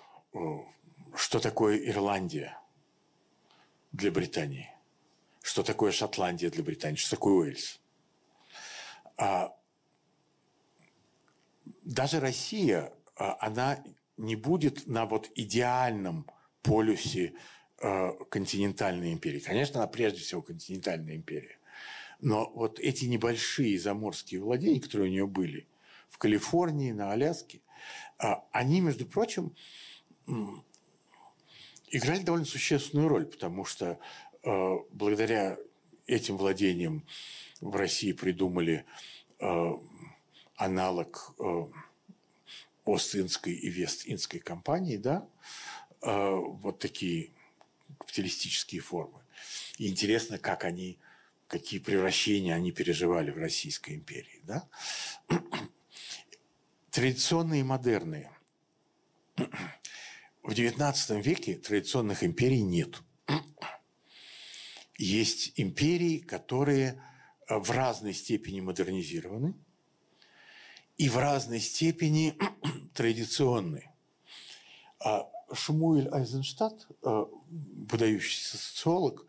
Что 1.16 1.40
такое 1.40 1.78
Ирландия 1.78 2.58
для 3.96 4.12
Британии? 4.12 4.70
Что 5.42 5.64
такое 5.64 5.92
Шотландия 5.92 6.50
для 6.50 6.64
Британии? 6.64 6.98
Что 6.98 7.12
такое 7.12 7.34
Уэльс? 7.34 7.80
А 9.18 9.56
даже 11.84 12.20
Россия, 12.20 12.92
а, 13.16 13.38
она 13.40 13.84
не 14.18 14.36
будет 14.36 14.88
на 14.88 15.06
вот 15.06 15.30
идеальном 15.36 16.30
полюсе 16.62 17.34
а, 17.82 18.12
континентальной 18.30 19.14
империи. 19.14 19.40
Конечно, 19.40 19.80
она 19.80 19.88
прежде 19.88 20.20
всего 20.20 20.42
континентальная 20.42 21.16
империя. 21.16 21.58
Но 22.20 22.52
вот 22.56 22.80
эти 22.80 23.06
небольшие 23.06 23.80
заморские 23.80 24.42
владения, 24.42 24.82
которые 24.82 25.10
у 25.10 25.12
нее 25.12 25.28
были 25.28 25.68
в 26.10 26.18
Калифорнии, 26.18 26.92
на 26.92 27.12
Аляске, 27.12 27.62
а, 28.18 28.44
они, 28.52 28.82
между 28.82 29.06
прочим, 29.06 29.56
играли 31.98 32.24
довольно 32.24 32.46
существенную 32.46 33.08
роль, 33.08 33.26
потому 33.26 33.66
что 33.66 34.00
э, 34.44 34.76
благодаря 34.92 35.58
этим 36.08 36.38
владениям 36.38 37.06
в 37.62 37.76
России 37.76 38.12
придумали 38.12 38.86
э, 39.40 39.72
аналог 40.56 41.34
э, 41.40 41.66
Ост-Индской 42.86 43.54
и 43.54 43.70
Вест-Индской 43.70 44.40
компании, 44.40 44.98
да, 44.98 45.28
э, 46.02 46.36
вот 46.36 46.80
такие 46.80 47.32
капиталистические 48.00 48.82
формы. 48.82 49.22
И 49.78 49.90
интересно, 49.90 50.38
как 50.38 50.64
они, 50.64 50.98
какие 51.48 51.80
превращения 51.80 52.54
они 52.54 52.72
переживали 52.72 53.32
в 53.32 53.38
Российской 53.38 53.96
империи, 53.96 54.42
да. 54.44 54.68
Традиционные 56.92 57.62
и 57.62 57.64
модерные. 57.64 58.32
В 60.46 60.52
XIX 60.52 61.22
веке 61.24 61.56
традиционных 61.56 62.24
империй 62.24 62.62
нет. 62.62 63.02
Есть 64.96 65.54
империи, 65.56 66.20
которые 66.20 67.02
в 67.50 67.72
разной 67.72 68.14
степени 68.14 68.62
модернизированы 68.62 69.56
и 70.98 71.10
в 71.10 71.18
разной 71.18 71.60
степени 71.60 72.38
традиционны. 72.94 73.90
А 75.00 75.28
Шмуэль 75.52 76.10
Айзенштадт, 76.10 76.90
э, 77.02 77.26
выдающийся 77.50 78.58
социолог, 78.58 79.26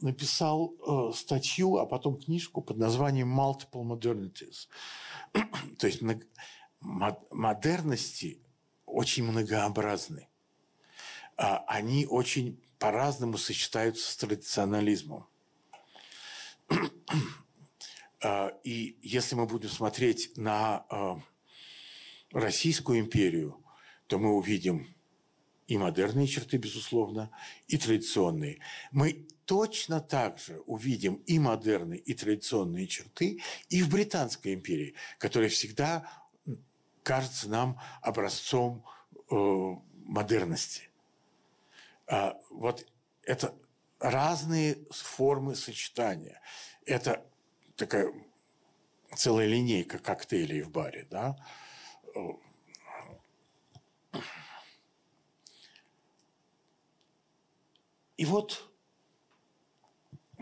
написал 0.00 0.72
э, 0.72 1.12
статью, 1.14 1.76
а 1.76 1.84
потом 1.84 2.16
книжку 2.16 2.62
под 2.62 2.78
названием 2.78 3.38
«Multiple 3.38 3.84
Modernities». 3.84 4.68
То 5.78 5.86
есть 5.86 6.00
модерности 6.80 8.40
очень 8.86 9.24
многообразны. 9.24 10.27
А 11.38 11.64
они 11.68 12.04
очень 12.06 12.60
по-разному 12.78 13.38
сочетаются 13.38 14.10
с 14.10 14.16
традиционализмом. 14.16 15.26
А, 18.20 18.48
и 18.64 18.98
если 19.00 19.36
мы 19.36 19.46
будем 19.46 19.68
смотреть 19.68 20.36
на 20.36 20.84
а, 20.90 21.20
Российскую 22.32 22.98
империю, 22.98 23.64
то 24.08 24.18
мы 24.18 24.34
увидим 24.34 24.92
и 25.68 25.78
модерные 25.78 26.26
черты, 26.26 26.56
безусловно, 26.56 27.30
и 27.68 27.78
традиционные. 27.78 28.58
Мы 28.90 29.28
точно 29.44 30.00
так 30.00 30.40
же 30.40 30.60
увидим 30.66 31.14
и 31.26 31.38
модерные, 31.38 32.00
и 32.00 32.12
традиционные 32.12 32.88
черты 32.88 33.40
и 33.68 33.82
в 33.82 33.88
Британской 33.88 34.54
империи, 34.54 34.94
которая 35.18 35.48
всегда 35.48 36.10
кажется 37.04 37.48
нам 37.48 37.80
образцом 38.02 38.84
э, 39.30 39.34
модерности. 40.04 40.87
А, 42.08 42.40
вот 42.50 42.86
это 43.22 43.54
разные 44.00 44.86
формы 44.90 45.54
сочетания. 45.54 46.40
Это 46.86 47.24
такая 47.76 48.12
целая 49.14 49.46
линейка 49.46 49.98
коктейлей 49.98 50.62
в 50.62 50.70
баре, 50.70 51.06
да. 51.10 51.36
И 58.16 58.24
вот 58.24 58.68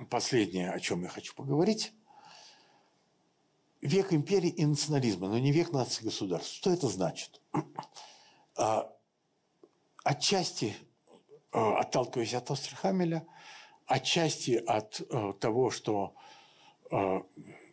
последнее, 0.09 0.71
о 0.71 0.81
чем 0.81 1.03
я 1.03 1.09
хочу 1.09 1.35
поговорить. 1.35 1.93
Век 3.81 4.13
империи 4.13 4.49
и 4.49 4.65
национализма, 4.65 5.29
но 5.29 5.39
не 5.39 5.53
век 5.53 5.73
нации 5.73 6.05
государств. 6.05 6.55
Что 6.55 6.73
это 6.73 6.89
значит? 6.89 7.41
А, 8.57 8.91
отчасти, 10.03 10.75
отталкиваясь 11.57 12.35
от 12.35 12.51
Остерхамеля, 12.51 13.27
отчасти 13.87 14.63
от 14.67 15.01
а, 15.11 15.33
того, 15.35 15.71
что 15.71 16.15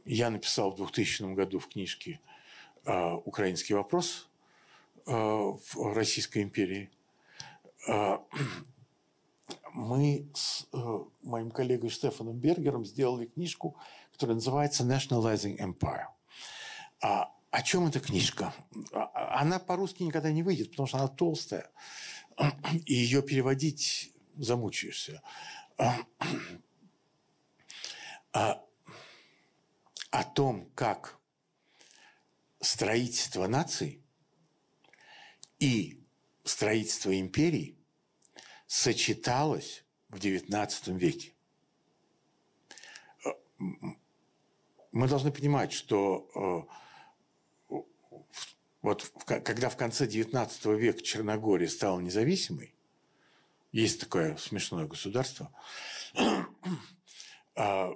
я 0.05 0.29
написал 0.31 0.71
в 0.71 0.77
2000 0.77 1.35
году 1.35 1.59
в 1.59 1.67
книжке 1.67 2.19
«Украинский 2.83 3.75
вопрос» 3.75 4.27
в 5.05 5.93
Российской 5.93 6.41
империи 6.41 6.89
мы 9.73 10.29
с 10.33 10.67
э, 10.71 10.99
моим 11.23 11.51
коллегой 11.51 11.89
Штефаном 11.89 12.37
Бергером 12.37 12.85
сделали 12.85 13.25
книжку, 13.25 13.75
которая 14.11 14.35
называется 14.35 14.83
«Nationalizing 14.83 15.57
Empire». 15.57 16.07
А, 17.01 17.33
о 17.49 17.61
чем 17.63 17.87
эта 17.87 17.99
книжка? 17.99 18.53
А, 18.93 19.41
она 19.41 19.59
по-русски 19.59 20.03
никогда 20.03 20.31
не 20.31 20.43
выйдет, 20.43 20.69
потому 20.69 20.87
что 20.87 20.99
она 20.99 21.07
толстая, 21.07 21.69
и 22.85 22.93
ее 22.93 23.21
переводить 23.21 24.13
замучаешься. 24.35 25.21
А, 25.77 25.97
а, 28.31 28.63
о 30.11 30.23
том, 30.23 30.69
как 30.75 31.17
строительство 32.61 33.47
наций 33.47 34.01
и 35.59 36.01
строительство 36.43 37.17
империи– 37.19 37.77
сочеталось 38.73 39.85
в 40.09 40.15
XIX 40.15 40.97
веке. 40.97 41.35
Мы 43.59 45.07
должны 45.07 45.31
понимать, 45.31 45.71
что 45.71 46.67
э, 47.69 47.75
вот 48.83 49.09
когда 49.25 49.69
в 49.69 49.77
конце 49.77 50.05
XIX 50.05 50.77
века 50.77 51.01
Черногория 51.01 51.69
стала 51.69 52.01
независимой, 52.01 52.75
есть 53.71 54.01
такое 54.01 54.35
смешное 54.35 54.85
государство, 54.85 55.51
а, 57.55 57.91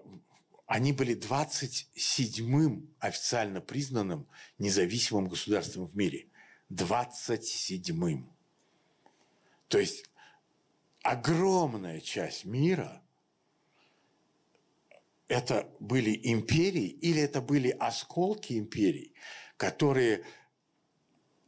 они 0.65 0.93
были 0.93 1.15
27-м 1.15 2.89
официально 2.99 3.59
признанным 3.59 4.27
независимым 4.59 5.27
государством 5.27 5.87
в 5.87 5.95
мире. 5.95 6.27
27-м. 6.71 8.31
То 9.67 9.79
есть 9.79 10.05
огромная 11.03 11.99
часть 11.99 12.45
мира 12.45 13.01
это 15.27 15.69
были 15.81 16.17
империи 16.31 16.87
или 16.87 17.21
это 17.21 17.41
были 17.41 17.69
осколки 17.71 18.57
империй, 18.57 19.13
которые 19.57 20.23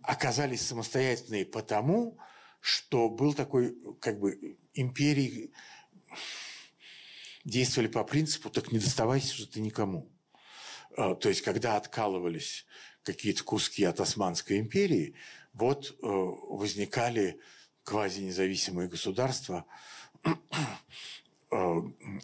оказались 0.04 0.66
самостоятельные 0.66 1.46
потому, 1.46 2.18
что 2.62 3.10
был 3.10 3.34
такой, 3.34 3.76
как 4.00 4.20
бы, 4.20 4.58
империи 4.74 5.52
действовали 7.46 7.88
по 7.88 8.04
принципу 8.04 8.50
«так 8.50 8.72
не 8.72 8.80
доставайся 8.80 9.36
же 9.36 9.48
ты 9.48 9.62
никому». 9.62 10.12
А, 10.98 11.16
то 11.16 11.30
есть, 11.30 11.42
когда 11.42 11.78
откалывались 11.78 12.66
какие-то 13.04 13.44
куски 13.44 13.84
от 13.86 14.00
Османской 14.00 14.60
империи, 14.60 15.16
вот 15.54 15.92
э, 15.92 15.96
возникали 16.02 17.40
квазинезависимые 17.84 18.88
государства, 18.88 19.66
э, 20.24 20.36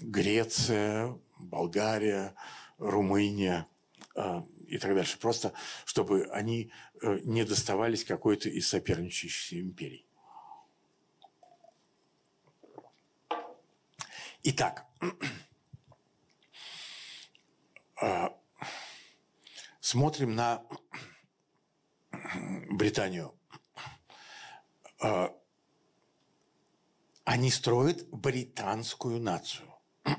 Греция, 0.01 1.17
Болгария, 1.39 2.35
Румыния 2.77 3.67
э, 4.15 4.41
и 4.67 4.77
так 4.77 4.93
дальше. 4.95 5.17
Просто 5.17 5.53
чтобы 5.85 6.25
они 6.31 6.71
э, 7.01 7.19
не 7.23 7.43
доставались 7.43 8.03
какой-то 8.03 8.49
из 8.49 8.67
соперничающих 8.67 9.59
империй. 9.59 10.05
Итак, 14.43 14.85
смотрим 19.79 20.35
на 20.35 20.63
Британию 22.69 23.33
они 27.25 27.49
строят 27.49 28.07
британскую 28.09 29.19
нацию. 29.19 29.67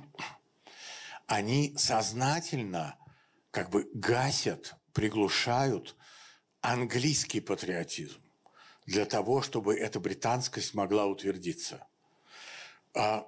Они 1.27 1.75
сознательно 1.79 2.99
как 3.57 3.71
бы 3.71 3.89
гасят, 3.95 4.75
приглушают 4.93 5.97
английский 6.61 7.41
патриотизм 7.41 8.21
для 8.85 9.07
того, 9.07 9.41
чтобы 9.41 9.75
эта 9.75 9.99
британскость 9.99 10.75
могла 10.75 11.07
утвердиться. 11.07 11.87
А 12.95 13.27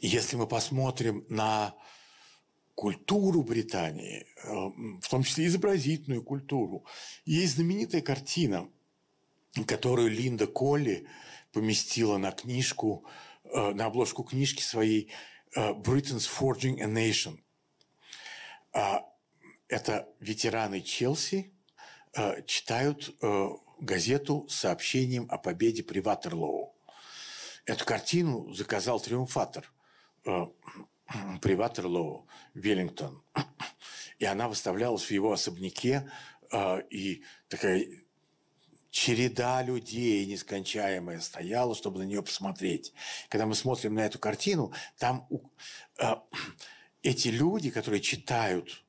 если 0.00 0.36
мы 0.36 0.46
посмотрим 0.46 1.26
на 1.28 1.74
культуру 2.76 3.42
Британии, 3.42 4.24
э, 4.36 4.52
в 5.00 5.08
том 5.08 5.24
числе 5.24 5.46
изобразительную 5.46 6.22
культуру, 6.22 6.86
есть 7.24 7.56
знаменитая 7.56 8.02
картина, 8.02 8.70
которую 9.66 10.12
Линда 10.12 10.46
Колли 10.46 11.08
поместила 11.52 12.18
на 12.18 12.30
книжку, 12.30 13.04
э, 13.42 13.72
на 13.72 13.86
обложку 13.86 14.22
книжки 14.22 14.62
своей 14.62 15.10
э, 15.56 15.72
«Britain's 15.72 16.30
Forging 16.38 16.80
a 16.80 16.86
Nation». 16.86 17.40
А, 18.72 19.04
это 19.68 20.08
ветераны 20.20 20.80
Челси 20.80 21.52
э, 22.14 22.42
читают 22.44 23.14
газету 23.82 24.46
с 24.48 24.54
сообщением 24.56 25.26
о 25.30 25.38
победе 25.38 25.82
при 25.82 26.00
Ватерлоу. 26.00 26.74
Эту 27.64 27.84
картину 27.84 28.52
заказал 28.52 29.00
триумфатор 29.00 29.72
э, 30.24 30.46
приватор 31.42 31.86
Лоу, 31.86 32.26
Веллингтон. 32.54 33.22
И 34.18 34.24
она 34.24 34.48
выставлялась 34.48 35.04
в 35.04 35.10
его 35.10 35.32
особняке, 35.32 36.10
э, 36.52 36.82
и 36.90 37.24
такая 37.48 37.86
череда 38.90 39.62
людей 39.62 40.26
нескончаемая 40.26 41.20
стояла, 41.20 41.74
чтобы 41.74 42.00
на 42.00 42.04
нее 42.04 42.22
посмотреть. 42.22 42.92
Когда 43.28 43.46
мы 43.46 43.54
смотрим 43.54 43.94
на 43.94 44.06
эту 44.06 44.18
картину, 44.18 44.72
там 44.98 45.28
э, 45.98 46.14
эти 47.02 47.28
люди, 47.28 47.70
которые 47.70 48.00
читают 48.00 48.84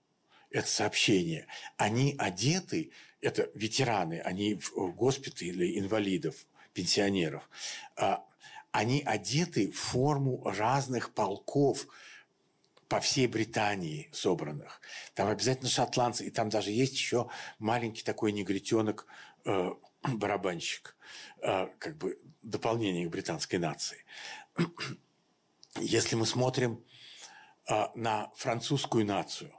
это 0.50 0.68
сообщение, 0.68 1.48
они 1.78 2.16
одеты, 2.18 2.92
это 3.22 3.50
ветераны, 3.56 4.20
они 4.20 4.56
в 4.56 4.92
госпитале 4.92 5.80
инвалидов, 5.80 6.36
пенсионеров, 6.74 7.50
э, 7.98 8.18
они 8.72 9.02
одеты 9.04 9.72
в 9.72 9.78
форму 9.78 10.44
разных 10.44 11.14
полков 11.14 11.88
по 12.88 13.00
всей 13.00 13.28
Британии 13.28 14.10
собранных. 14.12 14.82
Там 15.16 15.28
обязательно 15.30 15.70
шотландцы, 15.70 16.26
и 16.26 16.30
там 16.30 16.50
даже 16.50 16.72
есть 16.72 16.94
еще 16.94 17.30
маленький 17.58 18.04
такой 18.04 18.32
негритенок, 18.32 19.08
э, 19.46 19.72
барабанщик, 20.04 20.96
э, 21.42 21.68
как 21.80 21.98
бы 21.98 22.20
дополнение 22.44 23.08
к 23.08 23.12
британской 23.12 23.58
нации. 23.58 24.06
Если 25.80 26.16
мы 26.16 26.28
смотрим 26.28 26.84
на 27.96 28.32
французскую 28.36 29.06
нацию, 29.06 29.54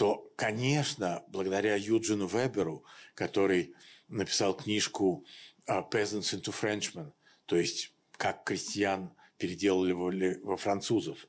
то, 0.00 0.32
конечно, 0.36 1.24
благодаря 1.28 1.76
Юджину 1.76 2.26
Веберу, 2.26 2.84
который 3.14 3.74
написал 4.08 4.54
книжку 4.54 5.26
э, 5.66 5.80
«Peasants 5.90 6.34
into 6.34 6.54
Frenchmen», 6.58 7.12
то 7.44 7.56
есть 7.56 7.92
как 8.12 8.44
крестьян 8.44 9.12
переделывали 9.36 10.40
во 10.42 10.56
французов. 10.56 11.26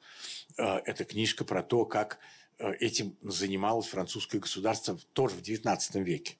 Э, 0.58 0.78
это 0.86 1.04
книжка 1.04 1.44
про 1.44 1.64
то, 1.64 1.86
как 1.86 2.20
этим 2.58 3.18
занималось 3.24 3.88
французское 3.88 4.40
государство 4.40 4.98
тоже 5.12 5.36
в 5.36 5.42
XIX 5.42 6.02
веке. 6.04 6.38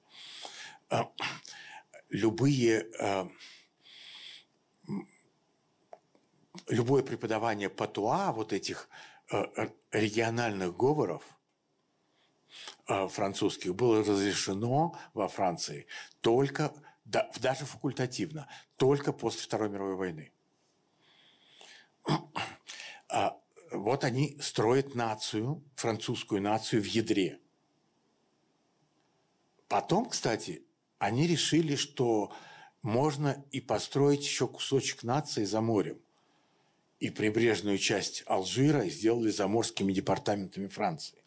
Любые, 2.10 2.88
любое 6.68 7.02
преподавание 7.02 7.70
патуа, 7.70 8.32
вот 8.34 8.54
этих 8.54 8.88
региональных 9.92 10.76
говоров 10.76 11.24
французских, 12.86 13.76
было 13.76 14.04
разрешено 14.04 14.98
во 15.14 15.28
Франции 15.28 15.88
только, 16.20 16.74
даже 17.06 17.66
факультативно, 17.66 18.48
только 18.76 19.14
после 19.14 19.42
Второй 19.42 19.70
мировой 19.70 19.96
войны. 19.96 20.32
А 23.08 23.38
вот 23.72 24.04
они 24.04 24.38
строят 24.42 24.96
нацию, 24.96 25.64
французскую 25.76 26.42
нацию 26.42 26.82
в 26.82 26.86
ядре. 26.86 27.40
Потом, 29.70 30.10
кстати, 30.10 30.66
они 30.98 31.28
решили, 31.28 31.76
что 31.76 32.34
можно 32.82 33.46
и 33.52 33.62
построить 33.62 34.24
еще 34.24 34.48
кусочек 34.48 35.04
нации 35.04 35.46
за 35.46 35.62
морем. 35.62 36.02
И 37.02 37.10
прибрежную 37.10 37.80
часть 37.80 38.24
Алжира 38.28 38.88
сделали 38.88 39.32
заморскими 39.32 39.92
департаментами 39.92 40.68
Франции. 40.68 41.24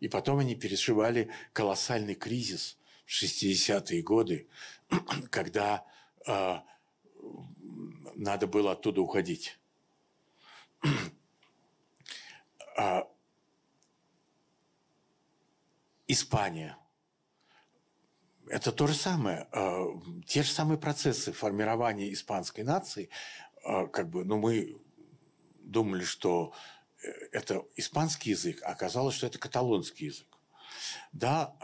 И 0.00 0.08
потом 0.08 0.40
они 0.40 0.56
переживали 0.56 1.30
колоссальный 1.52 2.16
кризис 2.16 2.76
в 3.06 3.22
60-е 3.22 4.02
годы, 4.02 4.48
когда 5.30 5.84
э, 6.26 6.56
надо 8.16 8.46
было 8.48 8.72
оттуда 8.72 9.00
уходить. 9.00 9.58
А, 12.76 13.06
Испания. 16.08 16.76
Это 18.48 18.72
то 18.72 18.88
же 18.88 18.94
самое. 18.94 19.46
А, 19.52 19.86
те 20.26 20.42
же 20.42 20.50
самые 20.50 20.76
процессы 20.76 21.30
формирования 21.30 22.12
испанской 22.12 22.64
нации. 22.64 23.10
А, 23.64 23.86
как 23.86 24.10
бы, 24.10 24.24
ну, 24.24 24.38
мы 24.38 24.76
думали, 25.64 26.04
что 26.04 26.52
э, 27.02 27.08
это 27.32 27.64
испанский 27.76 28.30
язык, 28.30 28.62
а 28.62 28.72
оказалось, 28.72 29.14
что 29.14 29.26
это 29.26 29.38
каталонский 29.38 30.06
язык. 30.06 30.28
Да, 31.12 31.56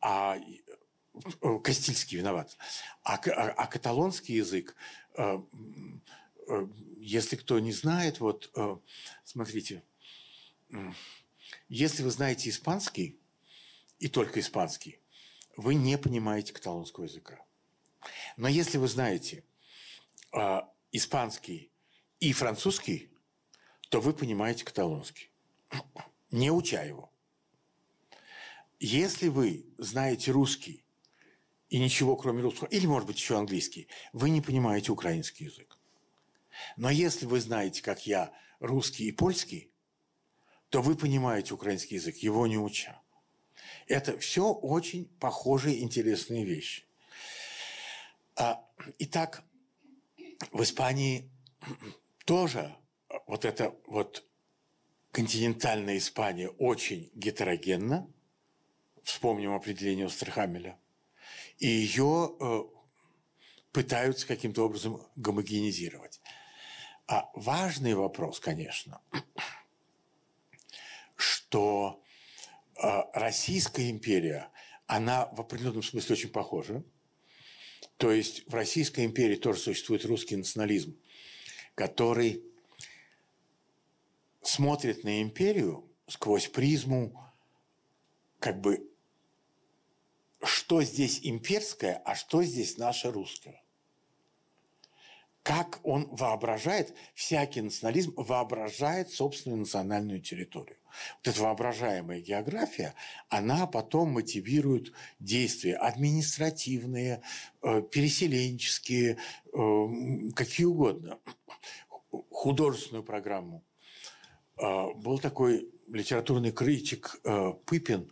а 0.00 0.36
э, 0.36 1.58
Кастильский 1.62 2.18
виноват. 2.18 2.56
А, 3.02 3.14
а, 3.14 3.50
а 3.50 3.66
каталонский 3.66 4.34
язык 4.34 4.76
Э, 5.16 5.38
если 6.98 7.36
кто 7.36 7.58
не 7.58 7.72
знает, 7.72 8.20
вот 8.20 8.50
смотрите, 9.24 9.82
если 11.68 12.02
вы 12.02 12.10
знаете 12.10 12.48
испанский 12.48 13.18
и 13.98 14.08
только 14.08 14.40
испанский, 14.40 15.00
вы 15.56 15.74
не 15.74 15.98
понимаете 15.98 16.52
каталонского 16.52 17.04
языка. 17.04 17.44
Но 18.38 18.48
если 18.48 18.78
вы 18.78 18.88
знаете 18.88 19.44
испанский 20.92 21.70
и 22.20 22.32
французский, 22.32 23.10
то 23.90 24.00
вы 24.00 24.12
понимаете 24.12 24.64
каталонский, 24.64 25.30
не 26.30 26.50
уча 26.50 26.82
его. 26.82 27.12
Если 28.80 29.28
вы 29.28 29.66
знаете 29.78 30.30
русский 30.30 30.84
и 31.68 31.78
ничего 31.78 32.16
кроме 32.16 32.42
русского, 32.42 32.68
или, 32.68 32.86
может 32.86 33.06
быть, 33.06 33.16
еще 33.16 33.38
английский, 33.38 33.88
вы 34.12 34.30
не 34.30 34.40
понимаете 34.40 34.92
украинский 34.92 35.46
язык. 35.46 35.78
Но 36.76 36.90
если 36.90 37.26
вы 37.26 37.40
знаете, 37.40 37.82
как 37.82 38.06
я, 38.06 38.32
русский 38.60 39.06
и 39.06 39.12
польский, 39.12 39.72
то 40.68 40.82
вы 40.82 40.96
понимаете 40.96 41.54
украинский 41.54 41.96
язык, 41.96 42.16
его 42.16 42.46
не 42.46 42.58
уча. 42.58 43.00
Это 43.86 44.18
все 44.18 44.52
очень 44.52 45.06
похожие 45.20 45.82
интересные 45.82 46.44
вещи. 46.44 46.84
А, 48.36 48.64
итак, 48.98 49.44
в 50.50 50.62
Испании 50.62 51.30
тоже 52.24 52.74
вот 53.26 53.44
эта 53.44 53.74
вот 53.86 54.24
континентальная 55.12 55.98
Испания 55.98 56.48
очень 56.48 57.10
гетерогенна. 57.14 58.10
Вспомним 59.02 59.52
определение 59.52 60.06
Остерхамеля. 60.06 60.78
И 61.58 61.66
ее 61.66 62.34
э, 62.40 62.62
пытаются 63.72 64.26
каким-то 64.26 64.64
образом 64.64 65.02
гомогенизировать. 65.16 66.20
А 67.06 67.30
важный 67.34 67.94
вопрос, 67.94 68.40
конечно, 68.40 69.00
что 71.16 72.02
а, 72.76 73.10
Российская 73.12 73.90
империя, 73.90 74.50
она 74.86 75.26
в 75.26 75.40
определенном 75.40 75.82
смысле 75.82 76.14
очень 76.14 76.30
похожа. 76.30 76.82
То 77.98 78.10
есть 78.10 78.48
в 78.48 78.54
Российской 78.54 79.04
империи 79.04 79.36
тоже 79.36 79.60
существует 79.60 80.04
русский 80.04 80.36
национализм, 80.36 80.98
который 81.74 82.42
смотрит 84.42 85.04
на 85.04 85.22
империю 85.22 85.84
сквозь 86.06 86.48
призму 86.48 87.20
как 88.38 88.60
бы 88.60 88.90
что 90.42 90.82
здесь 90.82 91.20
имперское, 91.22 92.02
а 92.04 92.14
что 92.14 92.42
здесь 92.42 92.76
наше 92.76 93.10
русское 93.10 93.64
как 95.44 95.78
он 95.82 96.08
воображает, 96.10 96.94
всякий 97.14 97.60
национализм 97.60 98.14
воображает 98.16 99.10
собственную 99.10 99.60
национальную 99.60 100.20
территорию. 100.20 100.78
Вот 101.18 101.34
эта 101.34 101.42
воображаемая 101.42 102.20
география, 102.20 102.94
она 103.28 103.66
потом 103.66 104.12
мотивирует 104.12 104.92
действия 105.20 105.76
административные, 105.76 107.20
э, 107.62 107.82
переселенческие, 107.82 109.18
э, 109.52 110.30
какие 110.34 110.64
угодно, 110.64 111.18
художественную 112.30 113.02
программу. 113.02 113.64
Э, 114.56 114.92
был 114.94 115.18
такой 115.18 115.68
литературный 115.88 116.50
критик 116.50 117.20
Пыпин, 117.66 118.10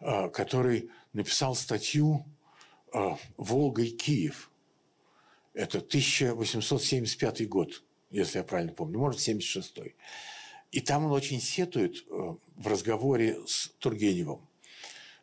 который 0.00 0.90
написал 1.12 1.54
статью 1.54 2.24
«Волга 3.36 3.82
и 3.82 3.90
Киев», 3.90 4.50
это 5.54 5.78
1875 5.78 7.48
год, 7.48 7.82
если 8.10 8.38
я 8.38 8.44
правильно 8.44 8.72
помню, 8.72 8.98
может, 8.98 9.20
76 9.20 9.78
-й. 9.78 9.94
И 10.70 10.80
там 10.80 11.04
он 11.04 11.12
очень 11.12 11.40
сетует 11.40 12.06
э, 12.08 12.36
в 12.56 12.66
разговоре 12.66 13.38
с 13.46 13.68
Тургеневым, 13.78 14.48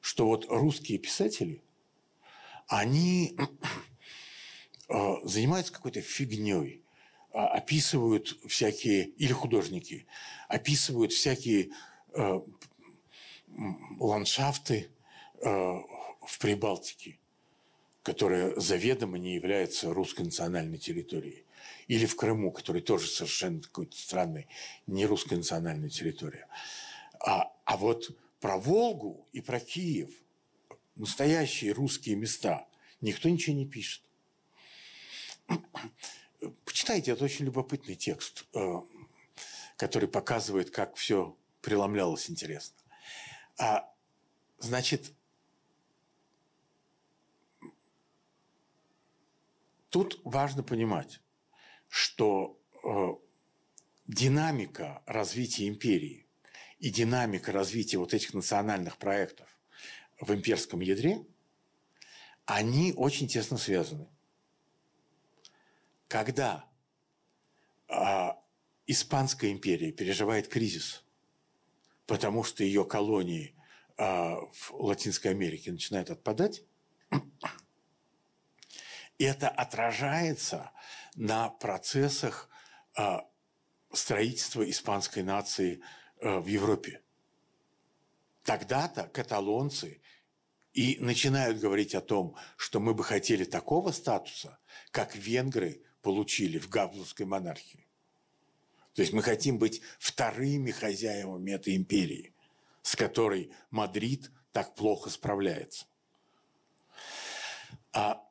что 0.02 0.28
вот 0.28 0.46
русские 0.48 1.00
писатели, 1.00 1.62
они 2.68 3.36
э, 4.90 5.16
занимаются 5.24 5.74
какой-то 5.74 6.02
фигней, 6.02 6.84
а, 6.84 6.89
описывают 7.48 8.38
всякие, 8.48 9.06
или 9.06 9.32
художники, 9.34 10.06
описывают 10.48 11.14
всякие 11.14 11.72
э, 12.14 12.40
ландшафты 14.00 14.90
в 15.42 16.38
Прибалтике. 16.40 17.18
которая 18.04 18.60
заведомо 18.60 19.18
не 19.18 19.36
является 19.36 19.94
русской 19.94 20.22
национальной 20.22 20.78
территорией. 20.78 21.46
Или 21.88 22.06
в 22.06 22.16
Крыму, 22.16 22.52
который 22.52 22.82
тоже 22.82 23.08
совершенно 23.08 23.62
какой-то 23.62 23.96
странный, 23.98 24.48
не 24.88 25.06
русская 25.06 25.36
национальная 25.36 25.90
территория. 25.90 26.48
А, 27.20 27.52
а 27.66 27.78
вот 27.78 28.10
про 28.40 28.58
Волгу 28.58 29.28
и 29.34 29.42
про 29.42 29.60
Киев, 29.60 30.10
настоящие 30.96 31.72
русские 31.72 32.16
места, 32.16 32.68
никто 33.02 33.30
ничего 33.30 33.56
не 33.56 33.66
пишет. 33.66 34.02
Почитайте, 36.64 37.12
это 37.12 37.26
очень 37.26 37.46
любопытный 37.46 37.96
текст, 37.96 38.46
э, 38.54 38.82
который 39.76 40.08
показывает, 40.08 40.70
как 40.70 40.96
все 40.96 41.38
преломлялось 41.62 42.30
интересно. 42.30 42.78
А, 43.58 43.92
значит, 44.58 45.12
тут 49.90 50.22
важно 50.24 50.64
понимать, 50.64 51.20
что 51.90 52.58
э, 52.84 53.08
динамика 54.08 55.04
развития 55.06 55.68
империи 55.68 56.26
и 56.80 56.90
динамика 56.90 57.52
развития 57.52 57.98
вот 57.98 58.14
этих 58.14 58.34
национальных 58.34 58.98
проектов 58.98 59.50
в 60.22 60.34
имперском 60.34 60.80
ядре, 60.80 61.26
они 62.46 62.94
очень 62.96 63.28
тесно 63.28 63.58
связаны. 63.58 64.08
Когда 66.10 66.66
э, 67.88 68.30
Испанская 68.88 69.52
империя 69.52 69.92
переживает 69.92 70.48
кризис, 70.48 71.06
потому 72.08 72.44
что 72.44 72.64
ее 72.64 72.84
колонии 72.84 73.56
э, 73.96 74.04
в 74.04 74.72
Латинской 74.72 75.32
Америке 75.32 75.72
начинают 75.72 76.10
отпадать, 76.10 76.64
это 79.20 79.50
отражается 79.50 80.72
на 81.16 81.50
процессах 81.50 82.50
а, 82.96 83.28
строительства 83.92 84.68
испанской 84.68 85.24
нации 85.24 85.82
а, 86.22 86.40
в 86.40 86.48
Европе. 86.48 87.02
Тогда-то 88.44 89.08
каталонцы 89.08 90.02
и 90.74 90.98
начинают 91.00 91.60
говорить 91.60 91.94
о 91.96 92.02
том, 92.02 92.38
что 92.56 92.80
мы 92.80 92.94
бы 92.94 93.04
хотели 93.04 93.44
такого 93.44 93.92
статуса, 93.92 94.58
как 94.92 95.16
венгры 95.16 95.84
получили 96.02 96.58
в 96.58 96.70
Габсбургской 96.70 97.26
монархии. 97.26 97.86
То 98.94 99.02
есть 99.02 99.14
мы 99.14 99.22
хотим 99.22 99.58
быть 99.58 99.82
вторыми 99.98 100.72
хозяевами 100.72 101.52
этой 101.52 101.76
империи, 101.76 102.34
с 102.82 102.96
которой 102.96 103.52
Мадрид 103.72 104.32
так 104.52 104.76
плохо 104.76 105.10
справляется. 105.10 105.86
А 107.94 108.22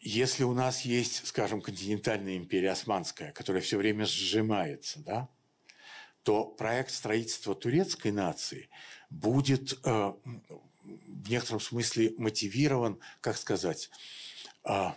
если 0.00 0.44
у 0.44 0.54
нас 0.54 0.82
есть, 0.82 1.26
скажем, 1.26 1.60
континентальная 1.60 2.36
империя 2.36 2.70
османская, 2.70 3.32
которая 3.32 3.62
все 3.62 3.76
время 3.76 4.06
сжимается, 4.06 5.00
да, 5.00 5.28
то 6.22 6.44
проект 6.44 6.90
строительства 6.90 7.54
турецкой 7.54 8.12
нации 8.12 8.68
будет 9.08 9.78
э, 9.84 10.12
в 10.82 11.30
некотором 11.30 11.60
смысле 11.60 12.14
мотивирован, 12.18 12.98
как 13.20 13.36
сказать, 13.36 13.90
э, 14.64 14.90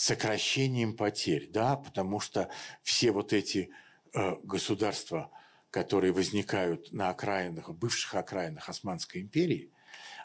сокращением 0.00 0.96
потерь, 0.96 1.48
да, 1.50 1.76
потому 1.76 2.20
что 2.20 2.48
все 2.82 3.12
вот 3.12 3.32
эти 3.32 3.70
э, 4.12 4.36
государства, 4.42 5.30
которые 5.70 6.12
возникают 6.12 6.92
на 6.92 7.10
окраинах, 7.10 7.70
бывших 7.70 8.14
окраинах 8.14 8.68
Османской 8.68 9.20
империи, 9.20 9.70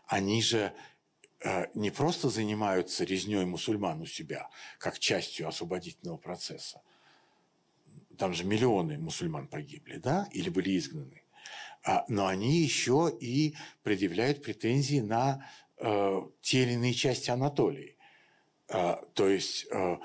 они 0.07 0.41
же 0.41 0.73
Э, 1.45 1.67
не 1.76 1.91
просто 1.91 2.30
занимаются 2.30 3.03
резней 3.03 3.45
мусульман 3.45 4.01
у 4.01 4.05
себя, 4.07 4.49
как 4.80 4.97
частью 4.97 5.47
освободительного 5.47 6.17
процесса. 6.17 6.82
Там 8.17 8.34
же 8.34 8.45
миллионы 8.45 8.97
мусульман 8.97 9.47
погибли, 9.47 9.97
да, 9.97 10.28
или 10.32 10.49
были 10.49 10.76
изгнаны. 10.76 11.21
А, 11.84 12.03
но 12.07 12.26
они 12.26 12.57
еще 12.61 13.15
и 13.21 13.55
предъявляют 13.84 14.41
претензии 14.41 15.01
на 15.01 15.47
э, 15.78 16.21
те 16.41 16.63
или 16.63 16.71
иные 16.71 16.93
части 16.93 17.30
Анатолии. 17.30 17.95
Э, 18.70 18.95
то 19.13 19.28
есть 19.28 19.68
э, 19.72 19.97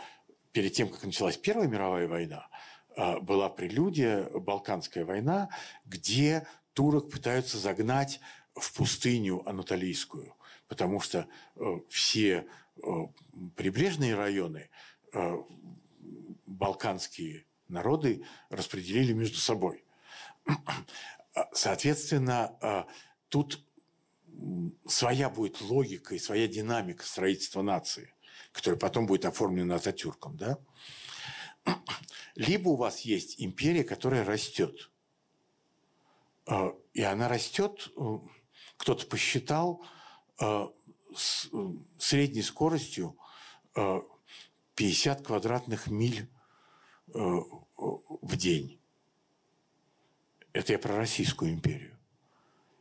перед 0.52 0.72
тем, 0.72 0.88
как 0.88 1.04
началась 1.04 1.36
Первая 1.36 1.68
мировая 1.68 2.08
война, 2.08 2.48
э, 2.96 3.20
была 3.20 3.48
прелюдия, 3.48 4.28
Балканская 4.30 5.04
война, 5.04 5.48
где 5.84 6.46
турок 6.72 7.10
пытаются 7.10 7.58
загнать 7.58 8.20
в 8.54 8.72
пустыню 8.74 9.48
анатолийскую, 9.48 10.34
потому 10.68 11.00
что 11.00 11.26
э, 11.56 11.78
все 11.88 12.46
э, 12.76 12.80
прибрежные 13.56 14.14
районы 14.14 14.70
э, 15.12 15.36
балканские 16.46 17.46
народы 17.68 18.24
распределили 18.48 19.12
между 19.12 19.38
собой. 19.38 19.84
Соответственно, 21.52 22.86
тут 23.28 23.64
своя 24.86 25.30
будет 25.30 25.60
логика 25.60 26.14
и 26.14 26.18
своя 26.18 26.48
динамика 26.48 27.04
строительства 27.04 27.62
нации, 27.62 28.12
которая 28.52 28.78
потом 28.78 29.06
будет 29.06 29.24
оформлена 29.24 29.76
Ататюрком. 29.76 30.36
Да? 30.36 30.58
Либо 32.34 32.70
у 32.70 32.76
вас 32.76 33.00
есть 33.00 33.40
империя, 33.40 33.84
которая 33.84 34.24
растет. 34.24 34.90
И 36.94 37.02
она 37.02 37.28
растет 37.28 37.92
кто-то 38.80 39.06
посчитал 39.06 39.84
э, 40.40 40.68
с 41.14 41.50
э, 41.52 41.68
средней 41.98 42.40
скоростью 42.40 43.14
э, 43.76 44.00
50 44.74 45.26
квадратных 45.26 45.88
миль 45.88 46.30
э, 47.08 47.18
в 47.18 48.36
день. 48.36 48.80
Это 50.54 50.72
я 50.72 50.78
про 50.78 50.96
Российскую 50.96 51.52
империю. 51.52 51.94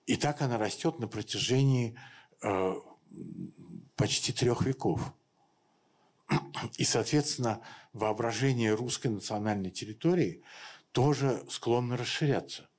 И 0.05 0.15
так 0.15 0.41
она 0.41 0.57
растет 0.57 0.99
на 0.99 1.09
протяжении 1.09 1.99
э, 2.41 2.75
почти 3.97 4.31
трех 4.31 4.61
веков. 4.61 5.01
И, 6.77 6.83
соответственно, 6.83 7.61
воображение 7.93 8.73
русской 8.73 9.07
национальной 9.07 9.71
территории 9.71 10.43
тоже 10.91 11.43
склонно 11.49 11.97
расширяться. 11.97 12.69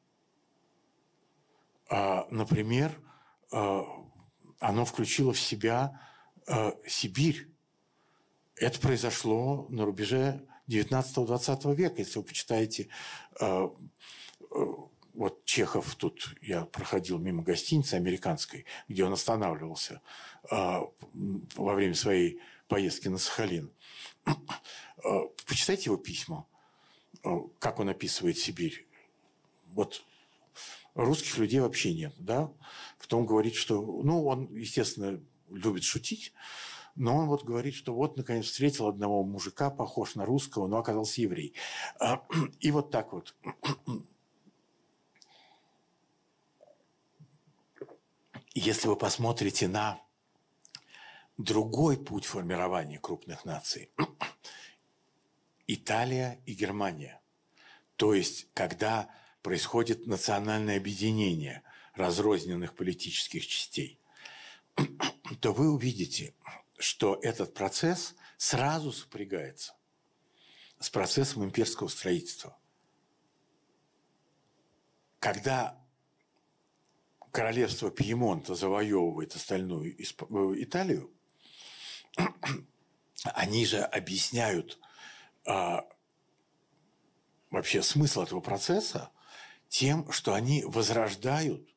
А, 1.89 2.27
например, 2.31 3.01
Э, 3.53 3.83
оно 4.59 4.85
включило 4.85 5.33
в 5.33 5.41
себя 5.41 6.01
э, 6.47 6.73
Сибирь. 6.87 7.49
Это 8.57 8.79
произошло 8.79 9.67
на 9.71 9.85
рубеже 9.85 10.47
19-20 10.69 11.75
века. 11.75 11.97
Если 11.99 12.19
вы 12.19 12.25
почитаете, 12.25 12.89
вот 15.15 15.45
Чехов, 15.45 15.95
тут 15.97 16.35
я 16.43 16.67
проходил 16.67 17.19
мимо 17.19 17.43
гостиницы 17.43 17.95
американской, 17.95 18.67
где 18.87 19.05
он 19.05 19.15
останавливался 19.15 20.03
во 20.51 21.75
время 21.75 21.95
своей 21.95 22.41
поездки 22.71 23.09
на 23.09 23.19
Сахалин. 23.19 23.71
Почитайте 25.47 25.91
его 25.91 25.97
письма, 25.97 26.47
как 27.59 27.81
он 27.81 27.91
описывает 27.91 28.39
Сибирь. 28.39 28.87
Вот 29.67 30.03
русских 30.95 31.37
людей 31.39 31.61
вообще 31.61 31.93
нет, 31.93 32.15
да. 32.19 32.51
Потом 32.99 33.27
говорит, 33.27 33.55
что, 33.57 33.83
ну, 33.83 34.25
он, 34.25 34.55
естественно, 34.55 35.21
любит 35.49 35.83
шутить, 35.83 36.33
но 36.95 37.17
он 37.17 37.27
вот 37.27 37.45
говорит, 37.45 37.75
что 37.75 37.93
вот, 37.93 38.17
наконец, 38.17 38.47
встретил 38.47 38.87
одного 38.87 39.25
мужика, 39.25 39.71
похож 39.71 40.15
на 40.15 40.25
русского, 40.25 40.69
но 40.69 40.79
оказался 40.79 41.21
еврей. 41.23 41.55
А, 41.99 42.25
и 42.61 42.71
вот 42.71 42.91
так 42.91 43.13
вот. 43.13 43.35
Если 48.55 48.89
вы 48.89 48.97
посмотрите 48.97 49.67
на 49.67 50.01
другой 51.45 51.97
путь 51.97 52.25
формирования 52.25 52.99
крупных 52.99 53.45
наций, 53.45 53.91
Италия 55.67 56.41
и 56.47 56.55
Германия. 56.55 57.21
То 57.97 58.15
есть, 58.15 58.49
когда 58.55 59.11
происходит 59.43 60.07
национальное 60.07 60.77
объединение 60.77 61.63
разрозненных 61.95 62.75
политических 62.75 63.47
частей, 63.47 63.99
то 65.41 65.53
вы 65.53 65.71
увидите, 65.71 66.35
что 66.79 67.19
этот 67.23 67.55
процесс 67.55 68.15
сразу 68.37 68.93
сопрягается 68.93 69.75
с 70.79 70.89
процессом 70.89 71.45
имперского 71.45 71.89
строительства. 71.89 72.57
Когда 75.19 75.79
королевство 77.31 77.91
Пьемонта 77.91 78.55
завоевывает 78.55 79.35
остальную 79.35 79.95
э, 79.99 80.05
Италию, 80.63 81.13
они 83.25 83.67
же 83.67 83.79
объясняют 83.79 84.79
а, 85.47 85.87
вообще 87.51 87.83
смысл 87.83 88.23
этого 88.23 88.41
процесса 88.41 89.11
тем, 89.69 90.11
что 90.11 90.35
они 90.35 90.65
возрождают 90.65 91.69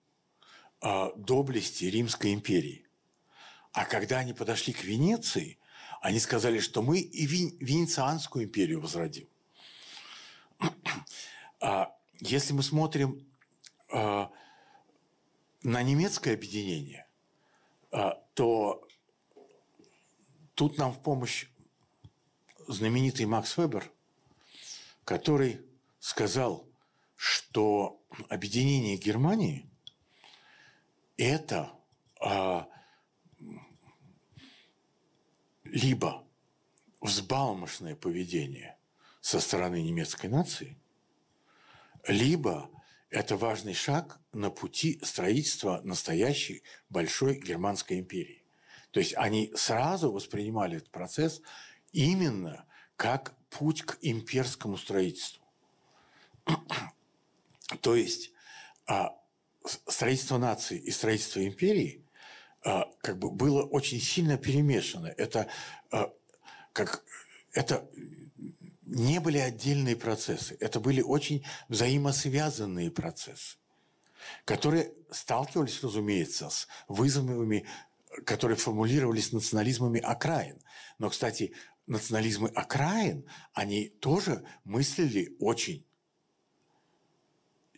э, 0.82 1.10
доблести 1.16 1.86
Римской 1.86 2.34
империи. 2.34 2.88
А 3.72 3.86
когда 3.86 4.20
они 4.20 4.34
подошли 4.34 4.74
к 4.74 4.84
Венеции, 4.84 5.60
они 6.02 6.20
сказали, 6.20 6.60
что 6.60 6.82
мы 6.82 7.00
и 7.00 7.26
Венецианскую 7.26 8.46
империю 8.46 8.82
возродим. 8.82 9.28
А 11.62 11.96
если 12.20 12.54
мы 12.54 12.62
смотрим 12.62 13.26
а, 13.92 14.32
на 15.62 15.82
немецкое 15.82 16.34
объединение, 16.34 17.08
а, 17.92 18.22
то 18.34 18.83
тут 20.56 20.78
нам 20.78 20.94
в 20.94 21.02
помощь 21.02 21.48
знаменитый 22.68 23.26
Макс 23.26 23.58
Вебер, 23.58 23.92
который 25.04 25.62
сказал, 26.00 26.68
что 27.16 28.02
объединение 28.30 28.98
Германии– 28.98 29.70
это 31.18 31.72
а, 32.20 32.68
либо 35.64 36.26
взбалмошное 37.02 37.96
поведение 37.96 38.78
со 39.22 39.40
стороны 39.40 39.82
немецкой 39.82 40.28
нации, 40.28 40.78
либо 42.08 42.70
это 43.10 43.38
важный 43.38 43.74
шаг 43.74 44.20
на 44.32 44.50
пути 44.50 45.00
строительства 45.04 45.82
настоящей 45.84 46.64
большой 46.90 47.40
германской 47.40 48.00
империи. 48.00 48.43
То 48.94 49.00
есть 49.00 49.16
они 49.18 49.52
сразу 49.56 50.12
воспринимали 50.12 50.78
этот 50.78 50.92
процесс 50.92 51.42
именно 51.92 52.66
как 52.96 53.34
путь 53.50 53.82
к 53.82 53.98
имперскому 54.02 54.78
строительству. 54.78 55.44
То 57.82 57.96
есть 57.96 58.32
а, 58.86 59.16
строительство 59.88 60.38
нации 60.38 60.78
и 60.78 60.92
строительство 60.92 61.44
империи 61.44 62.06
а, 62.64 62.88
как 63.02 63.18
бы 63.18 63.32
было 63.32 63.64
очень 63.64 64.00
сильно 64.00 64.38
перемешано. 64.38 65.08
Это 65.08 65.48
а, 65.92 66.14
как 66.72 67.04
это 67.52 67.90
не 68.86 69.20
были 69.20 69.40
отдельные 69.40 69.96
процессы, 69.96 70.56
это 70.60 70.80
были 70.80 71.02
очень 71.02 71.44
взаимосвязанные 71.68 72.92
процессы, 72.92 73.58
которые 74.46 74.94
сталкивались, 75.10 75.82
разумеется, 75.82 76.52
с 76.52 76.68
вызовами, 76.88 77.66
которые 78.26 78.58
формулировались 78.58 79.32
национализмами 79.32 80.00
окраин. 80.00 80.62
Но, 81.00 81.10
кстати, 81.10 81.54
национализмы 81.88 82.50
окраин, 82.50 83.26
они 83.54 83.90
тоже 83.90 84.46
мыслили 84.64 85.36
очень 85.40 85.86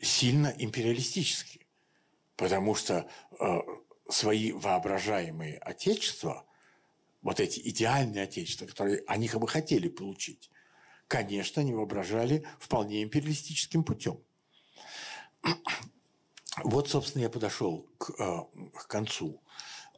сильно 0.02 0.54
империалистически, 0.58 1.68
потому 2.36 2.76
что 2.76 3.10
э, 3.40 3.60
свои 4.10 4.52
воображаемые 4.52 5.58
отечества, 5.58 6.46
вот 7.22 7.40
эти 7.40 7.60
идеальные 7.60 8.24
отечества, 8.24 8.68
которые 8.68 9.04
они 9.08 9.28
бы 9.30 9.48
хотели 9.48 9.90
получить, 9.90 10.52
конечно, 11.08 11.62
они 11.62 11.74
воображали 11.74 12.46
вполне 12.60 13.04
империалистическим 13.04 13.84
путем. 13.84 14.22
Вот, 16.64 16.90
собственно, 16.90 17.24
я 17.24 17.30
подошел 17.30 17.90
к, 17.98 18.12
э, 18.12 18.70
к 18.74 18.88
концу 18.88 19.42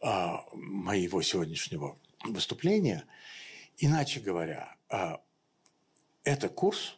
моего 0.01 1.21
сегодняшнего 1.21 1.97
выступления. 2.23 3.05
Иначе 3.77 4.19
говоря, 4.19 4.75
э, 4.89 5.17
это 6.23 6.49
курс 6.49 6.97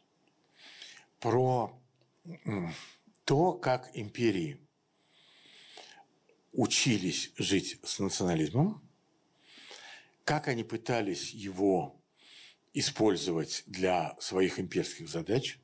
про 1.20 1.78
то, 3.26 3.54
как 3.54 3.90
империи 3.94 4.60
учились 6.52 7.32
жить 7.38 7.80
с 7.84 8.00
национализмом, 8.00 8.82
как 10.24 10.48
они 10.48 10.64
пытались 10.64 11.32
его 11.32 12.00
использовать 12.74 13.64
для 13.66 14.16
своих 14.20 14.60
имперских 14.60 15.10
задач, 15.10 15.60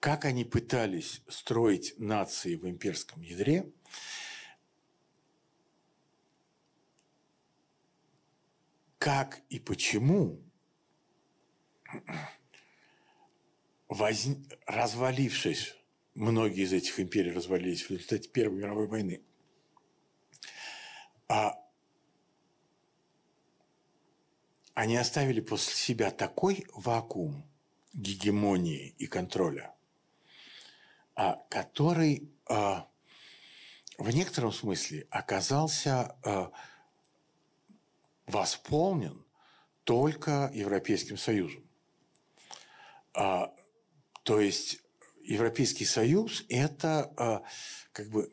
как 0.00 0.24
они 0.24 0.44
пытались 0.44 1.22
строить 1.28 1.94
нации 1.98 2.54
в 2.54 2.68
имперском 2.68 3.22
ядре, 3.22 3.70
как 8.98 9.40
и 9.48 9.58
почему 9.58 10.42
воз... 13.88 14.26
развалившись, 14.66 15.74
многие 16.14 16.64
из 16.64 16.72
этих 16.72 16.98
империй 17.00 17.32
развалились 17.32 17.84
в 17.84 17.90
результате 17.90 18.28
Первой 18.28 18.58
мировой 18.58 18.88
войны, 18.88 19.22
а 21.28 21.54
они 24.74 24.96
оставили 24.96 25.40
после 25.40 25.74
себя 25.74 26.10
такой 26.10 26.66
вакуум 26.72 27.44
гегемонии 27.92 28.94
и 28.98 29.06
контроля, 29.06 29.74
а, 31.14 31.42
который 31.48 32.30
а, 32.46 32.88
в 33.96 34.10
некотором 34.10 34.52
смысле 34.52 35.06
оказался 35.10 36.16
а, 36.24 36.52
восполнен 38.28 39.24
только 39.84 40.50
Европейским 40.54 41.16
Союзом. 41.16 41.64
То 43.12 44.40
есть 44.40 44.80
Европейский 45.22 45.84
Союз– 45.84 46.44
это 46.48 47.42
как 47.92 48.10
бы 48.10 48.32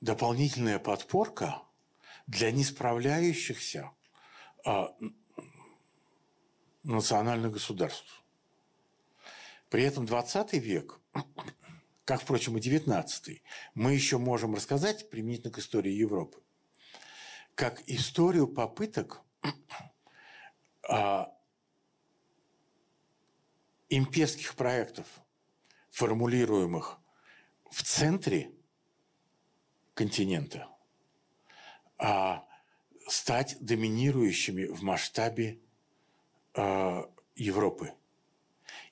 дополнительная 0.00 0.78
подпорка 0.78 1.62
для 2.26 2.50
несправляющихся 2.50 3.90
а, 4.64 4.94
национальных 6.82 7.52
государств. 7.52 8.22
При 9.70 9.84
этом 9.84 10.04
20 10.06 10.52
век, 10.54 11.00
как, 12.04 12.22
впрочем, 12.22 12.58
и 12.58 12.60
19, 12.60 13.42
мы 13.74 13.92
еще 13.94 14.18
можем 14.18 14.54
рассказать 14.54 15.08
применительно 15.08 15.52
к 15.52 15.58
истории 15.58 15.92
Европы, 15.92 16.38
как 17.62 17.80
историю 17.86 18.48
попыток 18.48 19.22
а, 20.88 21.32
имперских 23.88 24.56
проектов, 24.56 25.06
формулируемых 25.90 26.98
в 27.70 27.84
центре 27.84 28.50
континента, 29.94 30.68
а 31.98 32.44
стать 33.06 33.56
доминирующими 33.60 34.64
в 34.64 34.82
масштабе 34.82 35.60
э, 36.54 37.04
Европы. 37.36 37.94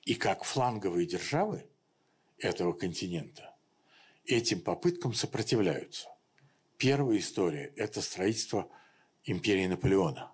И 0.03 0.15
как 0.15 0.45
фланговые 0.45 1.05
державы 1.05 1.69
этого 2.37 2.71
континента 2.71 3.53
этим 4.23 4.61
попыткам 4.61 5.13
сопротивляются. 5.13 6.10
Первая 6.81 7.19
история– 7.19 7.71
это 7.75 8.01
строительство 8.01 8.67
империи 9.23 9.67
Наполеона, 9.67 10.31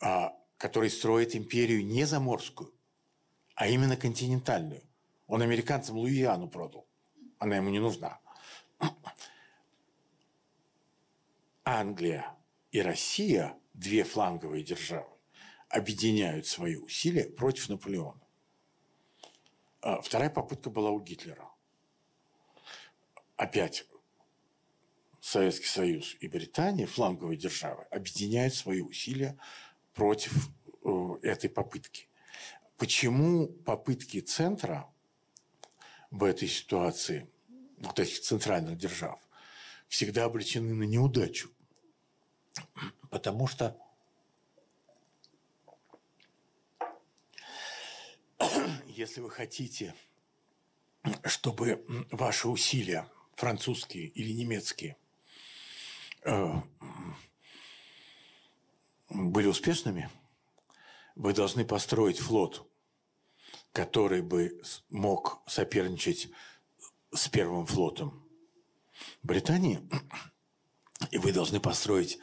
а, 0.00 0.34
который 0.56 0.88
строит 0.88 1.36
империю 1.36 1.84
не 1.84 2.06
заморскую, 2.06 2.72
а 3.54 3.68
именно 3.68 3.98
континентальную. 3.98 4.82
Он 5.26 5.42
американцам 5.42 5.98
Луизиану 5.98 6.48
продал. 6.48 6.86
Она 7.38 7.56
ему 7.56 7.68
не 7.68 7.80
нужна. 7.80 8.18
Англия 11.62 12.34
и 12.72 12.80
Россия, 12.80 13.58
две 13.74 14.04
фланговые 14.04 14.64
державы, 14.64 15.12
объединяют 15.68 16.46
свои 16.46 16.76
усилия 16.76 17.24
против 17.24 17.68
Наполеона. 17.68 18.26
А 19.82 20.00
вторая 20.00 20.30
попытка 20.30 20.70
была 20.70 20.88
у 20.92 20.98
Гитлера. 20.98 21.46
Опять 23.36 23.84
Советский 25.20 25.66
Союз 25.66 26.16
и 26.20 26.28
Британия, 26.28 26.86
фланговые 26.86 27.36
державы, 27.36 27.84
объединяют 27.90 28.54
свои 28.54 28.80
усилия 28.80 29.38
против 29.92 30.48
э, 30.84 30.90
этой 31.22 31.50
попытки. 31.50 32.08
Почему 32.78 33.48
попытки 33.48 34.20
центра 34.20 34.90
в 36.10 36.24
этой 36.24 36.48
ситуации, 36.48 37.30
вот 37.78 38.00
этих 38.00 38.20
центральных 38.20 38.78
держав, 38.78 39.20
всегда 39.88 40.24
обречены 40.24 40.74
на 40.74 40.84
неудачу. 40.84 41.50
Потому 43.10 43.46
что 43.46 43.76
если 48.86 49.20
вы 49.20 49.30
хотите, 49.30 49.94
чтобы 51.24 51.84
ваши 52.10 52.48
усилия, 52.48 53.06
французские 53.34 54.06
или 54.06 54.32
немецкие, 54.32 54.96
были 59.08 59.46
успешными, 59.46 60.10
вы 61.14 61.32
должны 61.32 61.64
построить 61.64 62.18
флот, 62.18 62.66
который 63.72 64.22
бы 64.22 64.60
мог 64.88 65.42
соперничать 65.46 66.28
с 67.12 67.28
первым 67.28 67.66
флотом 67.66 68.26
Британии, 69.22 69.88
и 71.10 71.18
вы 71.18 71.32
должны 71.32 71.60
построить 71.60 72.18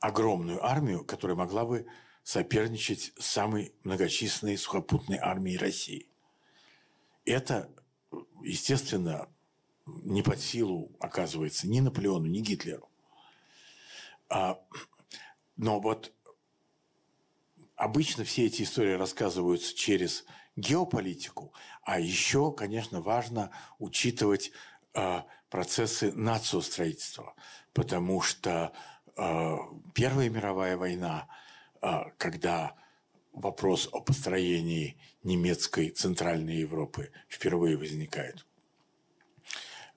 огромную 0.00 0.64
армию, 0.64 1.04
которая 1.04 1.36
могла 1.36 1.64
бы 1.64 1.86
соперничать 2.22 3.12
с 3.18 3.26
самой 3.26 3.74
многочисленной 3.84 4.58
сухопутной 4.58 5.18
армией 5.18 5.56
России. 5.56 6.08
Это, 7.24 7.72
естественно, 8.42 9.31
не 9.86 10.22
под 10.22 10.40
силу 10.40 10.90
оказывается 11.00 11.68
ни 11.68 11.80
Наполеону, 11.80 12.26
ни 12.26 12.40
Гитлеру. 12.40 12.88
А, 14.28 14.58
но 15.56 15.80
вот 15.80 16.12
обычно 17.76 18.24
все 18.24 18.46
эти 18.46 18.62
истории 18.62 18.94
рассказываются 18.94 19.74
через 19.74 20.24
геополитику, 20.56 21.52
а 21.82 21.98
еще, 21.98 22.52
конечно, 22.52 23.00
важно 23.00 23.50
учитывать 23.78 24.52
э, 24.94 25.22
процессы 25.50 26.12
нациостроительства, 26.12 27.34
потому 27.72 28.20
что 28.20 28.72
э, 29.16 29.56
Первая 29.94 30.30
мировая 30.30 30.76
война, 30.76 31.26
э, 31.80 32.04
когда 32.18 32.74
вопрос 33.32 33.88
о 33.92 34.00
построении 34.00 34.96
немецкой 35.22 35.90
Центральной 35.90 36.56
Европы 36.56 37.10
впервые 37.28 37.76
возникает, 37.76 38.46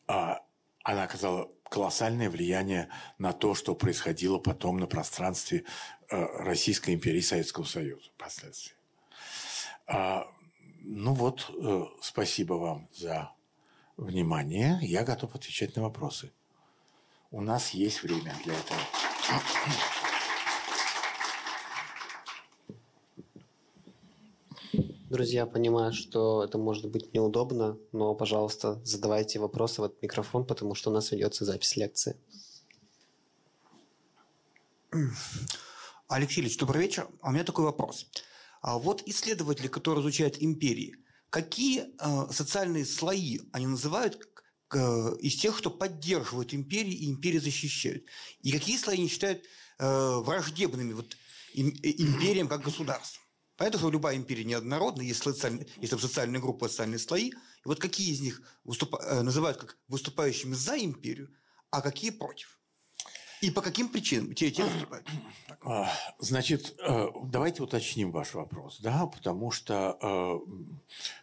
она 0.08 1.04
оказала 1.04 1.50
колоссальное 1.70 2.30
влияние 2.30 2.90
на 3.18 3.34
то, 3.34 3.56
что 3.56 3.76
происходило 3.76 4.38
потом 4.38 4.78
на 4.78 4.88
пространстве 4.88 5.66
э, 6.10 6.24
Российской 6.44 6.94
империи 6.94 7.22
Советского 7.22 7.66
Союза 7.66 8.10
впоследствии. 8.16 8.76
А, 9.88 10.28
ну 10.82 11.14
вот, 11.14 11.50
э, 11.50 11.86
спасибо 12.02 12.54
вам 12.54 12.88
за 12.94 13.32
внимание. 13.98 14.78
Я 14.82 15.04
готов 15.04 15.36
отвечать 15.36 15.76
на 15.76 15.84
вопросы. 15.84 16.32
У 17.32 17.42
нас 17.42 17.72
есть 17.72 18.04
время 18.04 18.34
для 18.44 18.54
этого. 18.54 18.80
Друзья, 25.16 25.46
понимаю, 25.46 25.94
что 25.94 26.44
это 26.44 26.58
может 26.58 26.92
быть 26.92 27.14
неудобно, 27.14 27.78
но, 27.94 28.14
пожалуйста, 28.16 28.82
задавайте 28.84 29.40
вопросы 29.40 29.80
в 29.80 29.86
этот 29.86 30.02
микрофон, 30.02 30.46
потому 30.46 30.76
что 30.76 30.92
у 30.92 30.94
нас 30.94 31.10
ведется 31.10 31.46
запись 31.46 31.78
лекции. 31.78 32.18
Алексей 36.10 36.42
Ильич, 36.42 36.58
добрый 36.58 36.82
вечер. 36.82 37.08
А 37.22 37.30
у 37.30 37.32
меня 37.32 37.46
такой 37.46 37.64
вопрос. 37.64 38.08
А 38.62 38.78
вот 38.78 39.04
исследователи, 39.06 39.68
которые 39.68 40.02
изучают 40.02 40.36
империи, 40.42 40.98
какие 41.30 41.86
э, 41.98 42.34
социальные 42.34 42.84
слои 42.84 43.40
они 43.54 43.68
называют 43.68 44.20
из 45.22 45.38
тех, 45.38 45.58
кто 45.58 45.72
поддерживает 45.72 46.54
империи 46.54 46.92
и 46.92 47.10
империи 47.10 47.38
защищают? 47.40 48.04
И 48.42 48.52
какие 48.52 48.76
слои 48.76 48.98
они 48.98 49.08
считают 49.08 49.46
э, 49.80 50.18
враждебными 50.18 50.92
вот, 50.92 51.16
э, 51.54 51.62
империям 51.62 52.50
как 52.50 52.64
государством? 52.64 53.25
Понятно, 53.58 53.80
что 53.80 53.90
любая 53.90 54.18
империя 54.18 54.44
неоднородна, 54.44 55.02
есть, 55.02 55.24
социальные, 55.24 55.68
есть 55.78 55.92
там 55.92 56.00
социальные 56.00 56.42
группы, 56.42 56.68
социальные 56.68 57.00
слои. 57.00 57.30
И 57.30 57.36
вот 57.64 57.80
какие 57.80 58.12
из 58.12 58.20
них 58.20 58.42
выступ, 58.66 58.96
э, 58.96 59.22
называют 59.22 59.58
как 59.58 59.78
выступающими 59.88 60.54
за 60.54 60.78
империю, 60.78 61.30
а 61.72 61.82
какие 61.82 62.12
против? 62.12 62.60
И 63.42 63.52
по 63.52 63.62
каким 63.62 63.90
причинам 63.90 64.34
те 64.34 64.52
те 64.52 64.64
выступают? 64.64 65.08
А, 65.62 65.90
значит, 66.20 66.76
э, 66.80 67.08
давайте 67.26 67.64
уточним 67.64 68.12
ваш 68.12 68.34
вопрос, 68.34 68.80
да, 68.82 69.06
потому 69.06 69.52
что 69.52 69.98
э, 70.02 70.40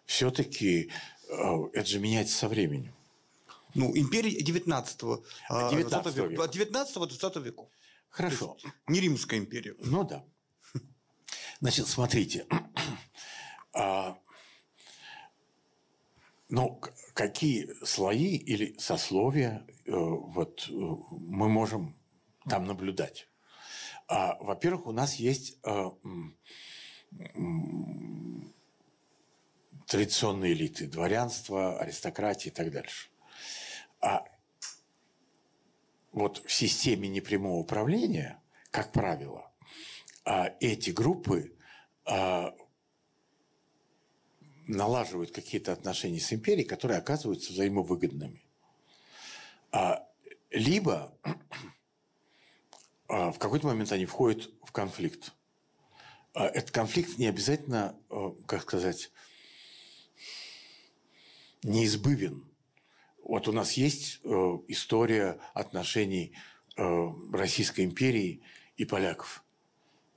все-таки 0.07 0.91
это 1.29 1.87
же 1.87 1.99
меняется 1.99 2.37
со 2.37 2.49
временем. 2.49 2.95
Ну, 3.75 3.97
империя 3.97 4.39
19-го, 4.39 5.25
19 5.71 6.17
века. 6.17 6.43
19-20 6.45 7.43
веков. 7.43 7.69
Хорошо. 8.11 8.59
Не 8.87 9.01
Римская 9.01 9.39
империя. 9.41 9.75
Ну 9.79 10.05
да. 10.05 10.25
Значит, 11.63 11.87
смотрите. 11.87 12.47
А, 13.75 14.19
ну, 16.51 16.79
какие 17.15 17.73
слои 17.87 18.37
или 18.37 18.77
сословия 18.79 19.67
вот, 19.87 20.67
мы 20.69 21.49
можем 21.49 21.97
там 22.47 22.67
наблюдать. 22.67 23.29
А, 24.09 24.37
во-первых, 24.41 24.89
у 24.89 24.93
нас 24.93 25.15
есть 25.15 25.57
а, 25.63 25.97
традиционные 29.87 30.53
элиты, 30.53 30.87
дворянство, 30.87 31.81
аристократия 31.81 32.51
и 32.51 32.53
так 32.53 32.71
дальше. 32.71 33.09
А 34.03 34.27
вот 36.13 36.43
в 36.45 36.53
системе 36.53 37.09
непрямого 37.09 37.57
управления, 37.57 38.43
как 38.71 38.93
правило, 38.93 39.52
а, 40.25 40.55
эти 40.61 40.91
группы 40.91 41.57
а, 42.05 42.55
налаживают 44.67 45.33
какие-то 45.33 45.73
отношения 45.73 46.21
с 46.21 46.33
империей, 46.33 46.67
которые 46.67 46.99
оказываются 46.99 47.53
взаимовыгодными. 47.53 48.45
А, 49.73 50.07
либо 50.51 51.17
а, 53.13 53.31
в 53.31 53.39
какой-то 53.39 53.67
момент 53.67 53.93
они 53.93 54.07
входят 54.07 54.51
в 54.65 54.73
конфликт. 54.73 55.35
А, 56.35 56.47
этот 56.47 56.71
конфликт 56.71 57.19
не 57.19 57.27
обязательно, 57.27 57.95
а, 58.09 58.35
как 58.47 58.63
сказать, 58.63 59.11
неизбывен. 61.63 62.45
Вот 63.23 63.49
у 63.49 63.53
нас 63.53 63.75
есть 63.75 64.21
история 64.67 65.39
отношений 65.55 66.35
Российской 66.77 67.85
империи 67.85 68.43
и 68.77 68.85
поляков. 68.85 69.42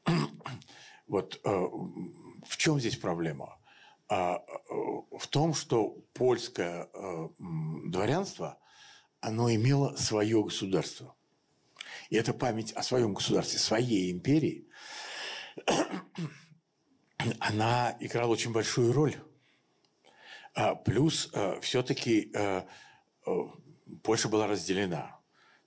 Вот 1.07 1.39
в 1.43 2.57
чем 2.57 2.79
здесь 2.79 2.97
проблема? 2.97 3.59
В 4.09 5.27
том, 5.29 5.53
что 5.53 5.97
польское 6.13 6.89
дворянство, 7.37 8.57
оно 9.21 9.53
имело 9.53 9.95
свое 9.95 10.43
государство– 10.43 11.15
и 12.09 12.17
эта 12.17 12.33
память 12.33 12.71
о 12.73 12.83
своем 12.83 13.13
государстве, 13.13 13.59
своей 13.59 14.11
империи, 14.11 14.67
она 17.39 17.95
играла 17.99 18.31
очень 18.31 18.51
большую 18.51 18.93
роль. 18.93 19.15
А, 20.53 20.75
плюс 20.75 21.29
а, 21.33 21.59
все-таки 21.61 22.31
а, 22.35 22.67
Польша 24.03 24.29
была 24.29 24.47
разделена. 24.47 25.19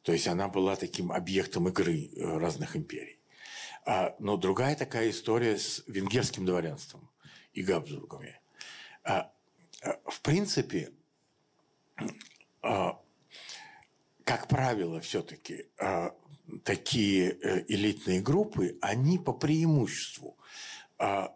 То 0.02 0.12
есть 0.12 0.28
она 0.28 0.48
была 0.48 0.76
таким 0.76 1.12
объектом 1.12 1.68
игры 1.68 2.06
э, 2.06 2.38
разных 2.38 2.76
империй. 2.76 3.17
Но 4.18 4.36
другая 4.36 4.76
такая 4.76 5.08
история 5.08 5.56
с 5.56 5.82
венгерским 5.86 6.44
дворянством 6.44 7.08
и 7.54 7.62
Габсбургами. 7.62 8.38
В 9.02 10.20
принципе, 10.22 10.92
как 14.28 14.46
правило, 14.46 15.00
все-таки 15.00 15.70
э, 15.78 16.10
такие 16.62 17.30
э, 17.30 17.64
элитные 17.66 18.20
группы, 18.20 18.76
они 18.82 19.18
по 19.18 19.32
преимуществу 19.32 20.36
э, 20.98 21.28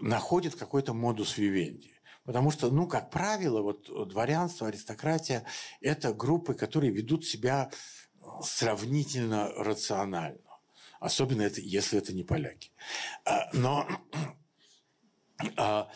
находят 0.00 0.56
какой-то 0.56 0.94
модус 0.94 1.38
вивенди. 1.38 1.94
Потому 2.24 2.50
что, 2.50 2.72
ну, 2.72 2.88
как 2.88 3.12
правило, 3.12 3.62
вот 3.62 4.08
дворянство, 4.08 4.66
аристократия– 4.66 5.44
это 5.80 6.12
группы, 6.12 6.54
которые 6.54 6.92
ведут 6.92 7.24
себя 7.24 7.70
сравнительно 8.42 9.52
рационально. 9.52 10.40
Особенно 11.06 11.42
это, 11.42 11.60
если 11.60 11.98
это 11.98 12.12
не 12.12 12.24
поляки. 12.24 12.70
Но 13.52 13.88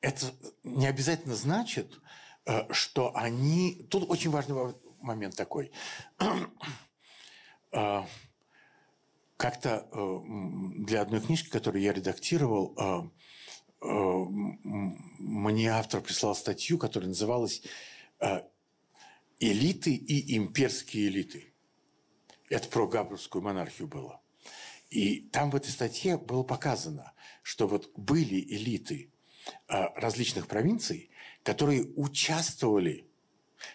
это 0.00 0.26
не 0.62 0.86
обязательно 0.86 1.34
значит, 1.34 2.00
что 2.70 3.16
они... 3.16 3.86
Тут 3.90 4.08
очень 4.10 4.30
важный 4.30 4.74
момент 5.00 5.36
такой. 5.36 5.72
А, 7.72 8.06
как-то 9.36 9.86
э, 9.92 10.20
для 10.84 11.02
одной 11.02 11.20
книжки, 11.20 11.50
которую 11.50 11.82
я 11.82 11.92
редактировал, 11.92 12.74
э, 12.78 13.10
э, 13.82 13.86
мне 15.18 15.68
автор 15.70 16.00
прислал 16.00 16.34
статью, 16.34 16.78
которая 16.78 17.08
называлась 17.08 17.62
«Элиты 19.38 19.94
и 19.94 20.36
имперские 20.38 21.08
элиты». 21.08 21.52
Это 22.48 22.68
про 22.68 22.88
Габровскую 22.88 23.42
монархию 23.42 23.88
было. 23.88 24.22
И 24.96 25.28
там 25.30 25.50
в 25.50 25.56
этой 25.56 25.68
статье 25.68 26.16
было 26.16 26.42
показано, 26.42 27.12
что 27.42 27.68
вот 27.68 27.92
были 27.96 28.40
элиты 28.40 29.10
различных 29.68 30.46
провинций, 30.46 31.10
которые 31.42 31.84
участвовали 31.96 33.04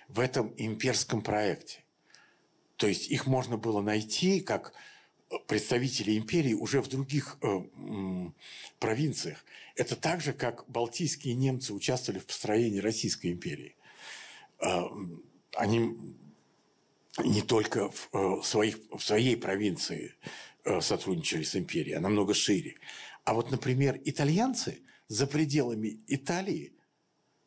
в 0.07 0.19
этом 0.19 0.51
имперском 0.57 1.21
проекте. 1.21 1.83
То 2.75 2.87
есть 2.87 3.11
их 3.11 3.27
можно 3.27 3.55
было 3.55 3.81
найти 3.81 4.39
как 4.39 4.73
представители 5.47 6.17
империи 6.17 6.55
уже 6.55 6.81
в 6.81 6.87
других 6.87 7.37
э, 7.43 7.59
провинциях. 8.79 9.45
Это 9.75 9.95
так 9.95 10.21
же, 10.21 10.33
как 10.33 10.67
балтийские 10.67 11.35
немцы 11.35 11.71
участвовали 11.71 12.19
в 12.19 12.25
построении 12.25 12.79
Российской 12.79 13.31
империи. 13.31 13.75
Э, 14.59 14.85
они 15.55 15.95
не 17.17 17.41
только 17.41 17.89
в, 17.89 18.09
э, 18.13 18.41
своих, 18.43 18.79
в 18.89 19.01
своей 19.01 19.35
провинции 19.35 20.15
э, 20.15 20.50
сотрудничали 20.81 21.43
с 21.43 21.55
империей, 21.55 21.95
а 21.95 22.01
намного 22.01 22.33
шире. 22.33 22.75
А 23.23 23.33
вот, 23.33 23.51
например, 23.51 23.99
итальянцы 24.03 24.81
за 25.07 25.27
пределами 25.27 25.99
Италии 26.07 26.73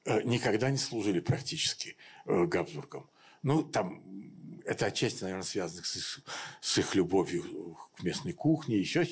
э, 0.04 0.22
никогда 0.22 0.70
не 0.70 0.78
служили 0.78 1.20
практически 1.20 1.96
Габсбургам. 2.26 3.08
Ну, 3.42 3.62
там 3.62 4.02
это 4.64 4.86
отчасти, 4.86 5.22
наверное, 5.22 5.44
связано 5.44 5.82
с 5.84 6.22
с 6.60 6.78
их 6.78 6.94
любовью 6.94 7.76
к 7.96 8.02
местной 8.02 8.32
кухне, 8.32 8.78
еще 8.78 9.06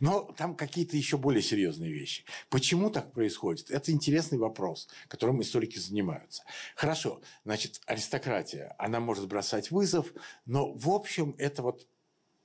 Но 0.00 0.32
там 0.36 0.56
какие-то 0.56 0.96
еще 0.96 1.18
более 1.18 1.42
серьезные 1.42 1.92
вещи. 1.92 2.24
Почему 2.48 2.90
так 2.90 3.12
происходит? 3.12 3.70
Это 3.70 3.92
интересный 3.92 4.38
вопрос, 4.38 4.88
которым 5.08 5.40
историки 5.42 5.78
занимаются. 5.78 6.42
Хорошо, 6.74 7.20
значит, 7.44 7.80
аристократия, 7.86 8.74
она 8.78 9.00
может 9.00 9.28
бросать 9.28 9.70
вызов, 9.70 10.12
но, 10.46 10.72
в 10.72 10.88
общем, 10.88 11.34
это 11.38 11.62
вот 11.62 11.86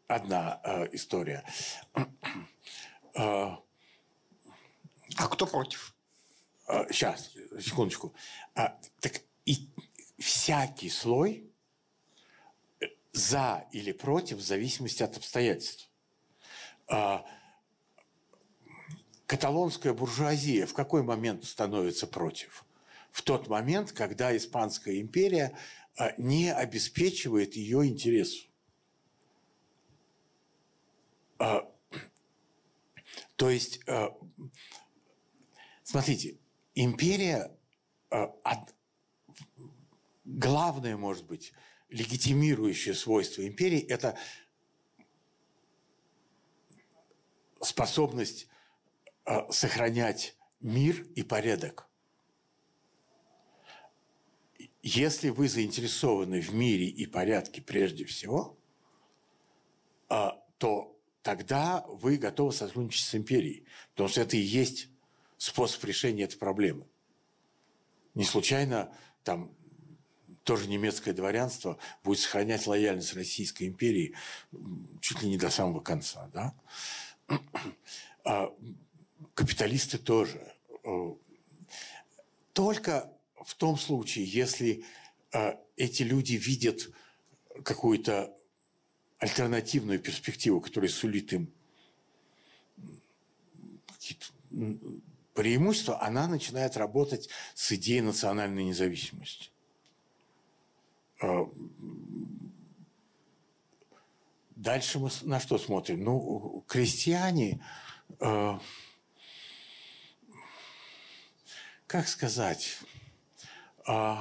одна 0.08 0.62
э, 0.64 0.88
история. 0.94 1.44
а 3.14 3.58
кто 5.16 5.46
против? 5.48 5.96
Сейчас, 6.90 7.32
секундочку. 7.60 8.14
А, 8.56 8.78
так 9.00 9.22
и 9.46 9.70
всякий 10.20 10.90
слой 10.90 11.50
за 13.14 13.68
или 13.72 13.94
против 13.94 14.38
в 14.38 14.42
зависимости 14.42 15.02
от 15.02 15.16
обстоятельств. 15.18 15.90
А, 16.88 17.26
каталонская 19.26 19.94
буржуазия 19.94 20.66
в 20.66 20.74
какой 20.74 21.04
момент 21.04 21.46
становится 21.46 22.06
против? 22.06 22.66
В 23.12 23.22
тот 23.22 23.48
момент, 23.48 23.94
когда 23.94 24.36
Испанская 24.36 25.00
империя 25.00 25.58
не 26.18 26.54
обеспечивает 26.54 27.56
ее 27.56 27.88
интересу. 27.88 28.47
А, 31.40 31.72
то 33.36 33.50
есть, 33.50 33.80
смотрите, 35.84 36.40
империя, 36.76 37.56
главное, 40.26 40.98
может 40.98 41.26
быть, 41.26 41.54
легитимирующее 41.90 42.94
свойство 42.96 43.46
империи– 43.48 43.80
это 43.90 44.18
способность 47.62 48.48
сохранять 49.50 50.36
мир 50.60 51.04
и 51.16 51.24
порядок. 51.24 51.88
Если 54.82 55.30
вы 55.30 55.50
заинтересованы 55.50 56.40
в 56.40 56.54
мире 56.54 56.88
и 56.88 57.06
порядке 57.06 57.62
прежде 57.62 58.06
всего, 58.06 58.58
то 60.08 60.97
тогда 61.28 61.84
вы 61.90 62.16
готовы 62.16 62.54
сотрудничать 62.54 63.06
с 63.06 63.14
империей, 63.14 63.66
потому 63.92 64.08
что 64.08 64.22
это 64.22 64.38
и 64.38 64.40
есть 64.40 64.88
способ 65.38 65.84
решения 65.84 66.24
этой 66.24 66.38
проблемы. 66.38 66.88
Не 68.16 68.24
случайно 68.24 68.96
там 69.26 69.52
тоже 70.46 70.70
немецкое 70.70 71.14
дворянство 71.14 71.78
будет 72.02 72.20
сохранять 72.20 72.66
лояльность 72.66 73.14
Российской 73.14 73.68
империи 73.68 74.16
чуть 75.02 75.22
ли 75.22 75.28
не 75.28 75.38
до 75.38 75.50
самого 75.50 75.82
конца. 75.82 76.30
Да? 76.32 76.56
А 78.24 78.56
капиталисты 79.34 79.98
тоже. 79.98 80.56
Только 82.54 83.12
в 83.46 83.54
том 83.56 83.78
случае, 83.78 84.24
если 84.24 84.86
а, 85.34 85.60
эти 85.76 86.04
люди 86.04 86.36
видят 86.36 86.90
какую-то 87.66 88.34
альтернативную 89.20 90.00
перспективу, 90.00 90.62
которая 90.62 90.90
сулит 90.90 91.34
им 91.34 91.52
какие-то 93.88 94.26
преимущества, 95.34 96.02
она 96.02 96.28
начинает 96.28 96.78
работать 96.78 97.30
с 97.54 97.72
идеей 97.74 98.02
национальной 98.02 98.64
независимости. 98.64 99.50
А, 101.22 101.50
дальше 104.56 105.00
мы 105.00 105.10
на 105.24 105.40
что 105.40 105.58
смотрим? 105.58 106.04
Ну, 106.04 106.64
крестьяне, 106.68 107.64
э, 108.20 108.60
как 111.88 112.08
сказать, 112.08 112.80
э, 113.88 114.16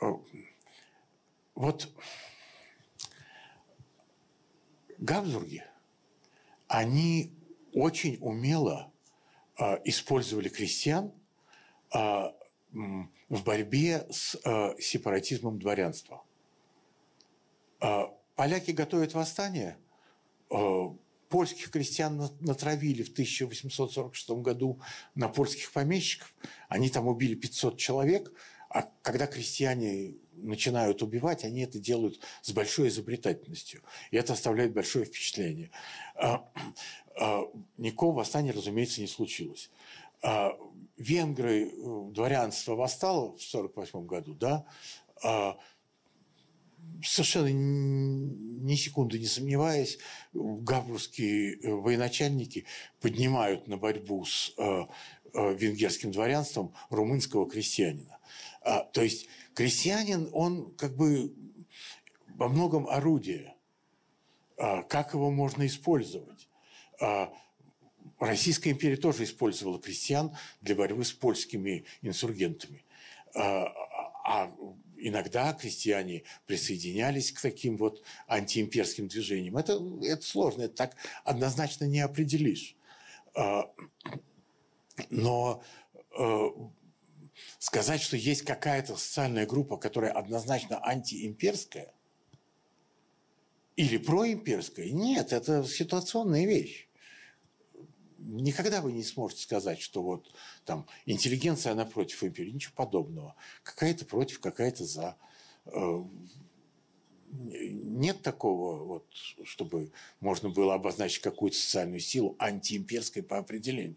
э, 0.00 0.06
вот 1.54 1.88
Габсбурги, 5.02 5.64
они 6.68 7.32
очень 7.74 8.18
умело 8.20 8.92
э, 9.58 9.78
использовали 9.84 10.48
крестьян 10.48 11.12
э, 11.92 11.98
в 12.70 13.44
борьбе 13.44 14.06
с 14.10 14.38
э, 14.44 14.80
сепаратизмом 14.80 15.58
дворянства. 15.58 16.22
Поляки 18.36 18.70
готовят 18.70 19.12
восстание. 19.14 19.76
Польских 21.28 21.72
крестьян 21.72 22.30
натравили 22.38 23.02
в 23.02 23.10
1846 23.10 24.30
году 24.30 24.80
на 25.16 25.28
польских 25.28 25.72
помещиков. 25.72 26.32
Они 26.68 26.90
там 26.90 27.08
убили 27.08 27.34
500 27.34 27.76
человек. 27.76 28.32
А 28.68 28.88
когда 29.02 29.26
крестьяне 29.26 30.14
начинают 30.34 31.02
убивать, 31.02 31.44
они 31.44 31.60
это 31.60 31.78
делают 31.78 32.20
с 32.42 32.52
большой 32.52 32.88
изобретательностью. 32.88 33.82
И 34.10 34.16
это 34.16 34.32
оставляет 34.32 34.72
большое 34.72 35.04
впечатление. 35.04 35.70
Э, 36.14 36.38
э, 37.20 37.40
никакого 37.78 38.16
восстания, 38.16 38.52
разумеется, 38.52 39.00
не 39.00 39.06
случилось. 39.06 39.70
А, 40.22 40.56
венгры, 40.96 41.66
э, 41.66 42.10
дворянство 42.12 42.76
восстало 42.76 43.36
в 43.36 43.40
1948 43.40 44.06
году, 44.06 44.34
да, 44.34 44.64
а, 45.24 45.58
совершенно 47.04 47.48
ни 47.48 48.74
секунды 48.76 49.18
не 49.18 49.26
сомневаясь, 49.26 49.98
габурские 50.32 51.56
э, 51.56 51.70
военачальники 51.72 52.66
поднимают 53.00 53.66
на 53.66 53.76
борьбу 53.76 54.24
с 54.24 54.52
э, 54.56 54.84
венгерским 55.34 56.12
дворянством 56.12 56.74
румынского 56.90 57.48
крестьянина. 57.48 58.18
А, 58.60 58.84
то 58.84 59.02
есть 59.02 59.28
крестьянин, 59.54 60.28
он 60.32 60.74
как 60.76 60.96
бы 60.96 61.34
во 62.28 62.48
многом 62.48 62.88
орудие. 62.88 63.54
Как 64.56 65.14
его 65.14 65.30
можно 65.30 65.66
использовать? 65.66 66.48
Российская 68.18 68.70
империя 68.70 68.96
тоже 68.96 69.24
использовала 69.24 69.80
крестьян 69.80 70.36
для 70.60 70.74
борьбы 70.76 71.04
с 71.04 71.12
польскими 71.12 71.84
инсургентами. 72.02 72.84
А, 73.34 73.66
а 74.24 74.52
иногда 74.96 75.52
крестьяне 75.52 76.22
присоединялись 76.46 77.32
к 77.32 77.40
таким 77.40 77.76
вот 77.76 78.02
антиимперским 78.28 79.08
движениям. 79.08 79.56
Это, 79.56 79.80
это 80.02 80.22
сложно, 80.22 80.62
это 80.62 80.74
так 80.74 80.96
однозначно 81.24 81.84
не 81.84 82.00
определишь. 82.00 82.76
А, 83.34 83.70
но 85.10 85.62
э, 86.16 86.48
сказать, 87.58 88.00
что 88.00 88.16
есть 88.16 88.42
какая-то 88.42 88.96
социальная 88.96 89.46
группа, 89.46 89.76
которая 89.76 90.12
однозначно 90.12 90.84
антиимперская 90.84 91.92
или 93.76 93.96
проимперская, 93.96 94.90
нет, 94.90 95.32
это 95.32 95.64
ситуационная 95.64 96.46
вещь 96.46 96.88
никогда 98.22 98.80
вы 98.80 98.92
не 98.92 99.02
сможете 99.02 99.42
сказать, 99.42 99.80
что 99.80 100.02
вот 100.02 100.32
там 100.64 100.86
интеллигенция, 101.06 101.72
она 101.72 101.84
против 101.84 102.22
империи. 102.22 102.50
Ничего 102.50 102.74
подобного. 102.74 103.34
Какая-то 103.62 104.04
против, 104.04 104.40
какая-то 104.40 104.84
за. 104.84 105.16
Э, 105.66 106.04
нет 107.30 108.22
такого, 108.22 108.84
вот, 108.84 109.06
чтобы 109.44 109.90
можно 110.20 110.50
было 110.50 110.74
обозначить 110.74 111.22
какую-то 111.22 111.56
социальную 111.56 112.00
силу 112.00 112.36
антиимперской 112.38 113.22
по 113.22 113.38
определению. 113.38 113.96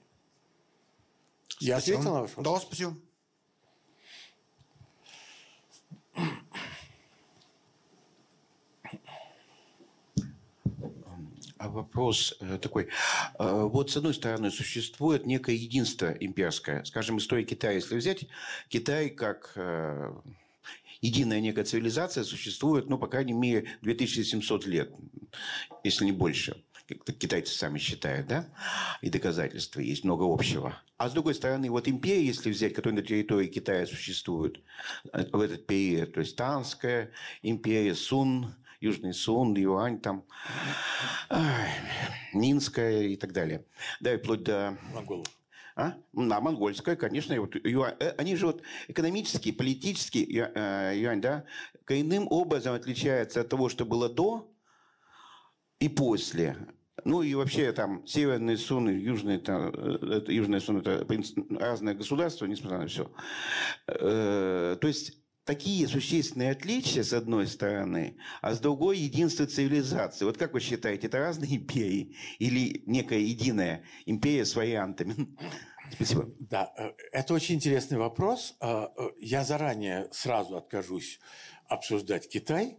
Я 1.59 1.77
ответил 1.77 2.03
на 2.03 2.21
ваш 2.21 2.35
вопрос? 2.35 2.61
Да, 2.61 2.67
спасибо. 2.67 2.97
Вопрос 11.69 12.35
э, 12.39 12.57
такой. 12.61 12.89
Э, 13.39 13.63
вот, 13.63 13.91
с 13.91 13.97
одной 13.97 14.13
стороны, 14.13 14.51
существует 14.51 15.25
некое 15.25 15.55
единство 15.55 16.11
имперское. 16.11 16.83
Скажем, 16.83 17.17
история 17.17 17.43
Китая, 17.43 17.73
если 17.73 17.95
взять, 17.95 18.25
Китай 18.69 19.09
как 19.09 19.53
э, 19.55 20.13
единая 21.01 21.41
некая 21.41 21.65
цивилизация 21.65 22.23
существует, 22.23 22.89
ну, 22.89 22.97
по 22.97 23.07
крайней 23.07 23.33
мере, 23.33 23.67
2700 23.81 24.65
лет, 24.65 24.91
если 25.83 26.05
не 26.05 26.11
больше. 26.11 26.63
китайцы 26.87 27.53
сами 27.53 27.79
считают, 27.79 28.27
да, 28.27 28.47
и 29.01 29.09
доказательства 29.09 29.79
есть 29.81 30.03
много 30.03 30.23
общего. 30.23 30.77
А 30.97 31.09
с 31.09 31.13
другой 31.13 31.35
стороны, 31.35 31.69
вот 31.69 31.87
империя, 31.87 32.25
если 32.25 32.51
взять, 32.51 32.73
которая 32.73 33.01
на 33.01 33.05
территории 33.05 33.47
Китая 33.47 33.85
существует 33.85 34.61
э, 35.11 35.25
в 35.31 35.41
этот 35.41 35.65
период, 35.67 36.13
то 36.13 36.21
есть 36.21 36.35
Танская 36.35 37.11
империя, 37.41 37.95
Сун, 37.95 38.55
Южный 38.79 39.13
Сун, 39.13 39.55
Юань, 39.55 39.99
там, 39.99 40.23
Минская 42.33 43.03
и 43.03 43.15
так 43.15 43.33
далее. 43.33 43.65
Да, 43.99 44.13
и 44.13 44.17
вплоть 44.17 44.43
до... 44.43 44.77
Монголов. 44.93 45.27
А? 45.75 45.95
Да, 46.13 46.39
монгольская, 46.39 46.95
конечно. 46.95 47.39
Вот, 47.39 47.55
юань, 47.65 47.95
э, 47.99 48.11
они 48.17 48.37
же 48.37 48.45
вот 48.45 48.61
экономически, 48.87 49.51
политически, 49.51 50.19
э, 50.19 50.93
юань, 50.95 51.19
да, 51.19 51.43
коренным 51.83 52.27
образом 52.29 52.75
отличаются 52.75 53.41
от 53.41 53.49
того, 53.49 53.67
что 53.67 53.85
было 53.85 54.07
до 54.07 54.49
и 55.79 55.89
после. 55.89 56.55
Ну 57.03 57.21
и 57.21 57.33
вообще 57.35 57.73
там 57.73 58.07
северные 58.07 58.57
Суны, 58.57 58.91
южные, 58.91 59.37
там, 59.37 59.69
э, 59.73 60.17
это, 60.17 60.31
южные 60.31 60.61
Суны 60.61 60.79
это 60.79 61.05
разное 61.59 61.93
государство, 61.93 62.45
несмотря 62.45 62.77
на 62.77 62.87
все. 62.87 63.11
То 63.85 64.79
есть 64.81 65.24
такие 65.45 65.87
существенные 65.87 66.51
отличия, 66.51 67.03
с 67.03 67.13
одной 67.13 67.47
стороны, 67.47 68.17
а 68.41 68.53
с 68.53 68.59
другой 68.59 68.97
единство 68.97 69.45
цивилизации. 69.45 70.25
Вот 70.25 70.37
как 70.37 70.53
вы 70.53 70.59
считаете, 70.59 71.07
это 71.07 71.19
разные 71.19 71.55
империи 71.55 72.15
или 72.39 72.83
некая 72.85 73.19
единая 73.19 73.83
империя 74.05 74.45
с 74.45 74.55
вариантами? 74.55 75.35
Спасибо. 75.93 76.29
Да, 76.39 76.73
э, 76.77 76.91
это 77.11 77.33
очень 77.33 77.55
интересный 77.55 77.97
вопрос. 77.97 78.57
Я 79.19 79.43
заранее 79.43 80.09
сразу 80.11 80.57
откажусь 80.57 81.19
обсуждать 81.67 82.27
Китай. 82.27 82.77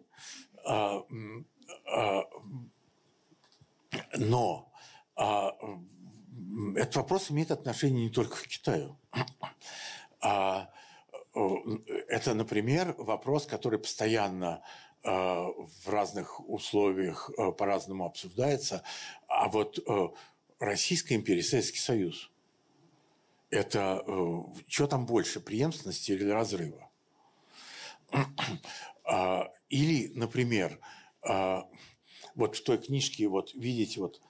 Но 4.19 4.73
а, 5.17 5.53
этот 6.77 6.97
вопрос 6.97 7.31
имеет 7.31 7.51
отношение 7.51 8.05
не 8.05 8.11
только 8.11 8.37
к 8.37 8.47
Китаю. 8.47 8.99
А, 10.23 10.71
это, 12.09 12.35
например, 12.35 12.95
вопрос, 12.99 13.47
который 13.47 13.79
постоянно 13.79 14.63
а, 15.03 15.49
в 15.85 15.89
разных 15.89 16.41
условиях 16.49 17.31
а, 17.37 17.53
по-разному 17.53 18.07
обсуждается. 18.07 18.83
А 19.29 19.49
вот 19.49 19.79
Российская 20.59 21.15
империя, 21.15 21.43
Советский 21.43 21.79
Союз, 21.79 22.31
это 23.51 24.03
что 24.67 24.87
там 24.87 25.05
больше, 25.07 25.41
преемственности 25.41 26.13
или 26.13 26.29
разрыва? 26.29 26.89
А, 29.09 29.53
или, 29.69 30.11
например, 30.17 30.81
вот 31.23 32.57
в 32.57 32.65
той 32.65 32.79
книжке, 32.79 33.29
вот 33.29 33.55
видите, 33.55 34.01
вот 34.01 34.21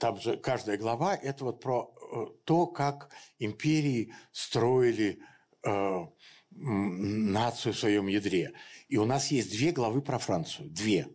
там 0.00 0.18
же 0.18 0.38
каждая 0.38 0.78
глава– 0.78 1.14
это 1.22 1.44
вот 1.44 1.60
про 1.60 1.92
э, 2.00 2.26
то, 2.44 2.66
как 2.66 3.10
империи 3.38 4.14
строили 4.32 5.20
э, 5.64 6.06
нацию 6.50 7.72
в 7.72 7.78
своем 7.78 8.06
ядре. 8.06 8.52
И 8.88 8.96
у 8.96 9.04
нас 9.04 9.30
есть 9.30 9.50
две 9.50 9.72
главы 9.72 10.02
про 10.02 10.18
Францию. 10.18 10.68
Две. 10.70 11.08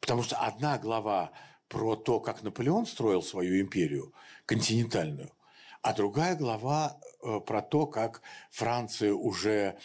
Потому 0.00 0.22
что 0.22 0.36
одна 0.36 0.78
глава 0.78 1.32
про 1.68 1.96
то, 1.96 2.20
как 2.20 2.42
Наполеон 2.42 2.86
строил 2.86 3.22
свою 3.22 3.60
империю 3.60 4.12
континентальную, 4.46 5.32
а 5.80 5.94
другая 5.94 6.36
глава 6.36 7.00
э, 7.22 7.40
про 7.40 7.62
то, 7.62 7.86
как 7.86 8.22
Франция 8.50 9.14
уже 9.14 9.78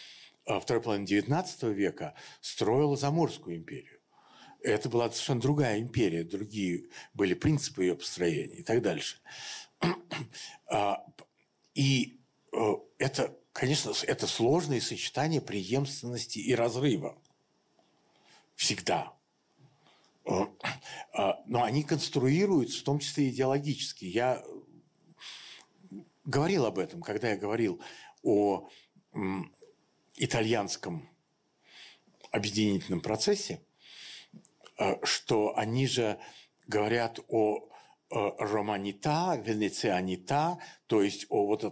второй 0.44 0.82
половине 0.82 1.06
XIX 1.06 1.72
века 1.72 2.14
строила 2.40 2.96
Заморскую 2.96 3.56
империю 3.56 3.98
это 4.62 4.88
была 4.88 5.10
совершенно 5.10 5.40
другая 5.40 5.78
империя, 5.78 6.24
другие 6.24 6.88
были 7.14 7.34
принципы 7.34 7.82
ее 7.84 7.94
построения 7.94 8.56
и 8.58 8.62
так 8.62 8.82
дальше. 8.82 9.18
А, 10.70 11.02
и 11.72 12.20
э, 12.52 12.58
это, 12.98 13.34
конечно, 13.58 13.92
это 14.06 14.26
сложное 14.26 14.80
сочетание 14.80 15.40
преемственности 15.40 16.38
и 16.38 16.54
разрыва. 16.54 17.18
Всегда. 18.54 19.12
Э, 20.24 20.46
а, 21.12 21.42
но 21.46 21.62
они 21.64 21.82
конструируются, 21.82 22.80
в 22.80 22.84
том 22.84 22.98
числе 22.98 23.30
идеологически. 23.30 24.04
Я 24.04 24.44
говорил 26.24 26.66
об 26.66 26.78
этом, 26.78 27.02
когда 27.02 27.30
я 27.30 27.36
говорил 27.36 27.80
о 28.22 28.68
итальянском 30.16 31.08
объединительном 32.30 33.00
процессе– 33.00 33.62
Э, 34.78 35.04
что 35.04 35.56
они 35.56 35.86
же 35.86 36.18
говорят 36.68 37.18
о 37.28 37.68
романита, 38.10 39.40
венецианита, 39.44 40.58
то 40.86 41.02
есть 41.02 41.26
о 41.28 41.46
вот 41.46 41.64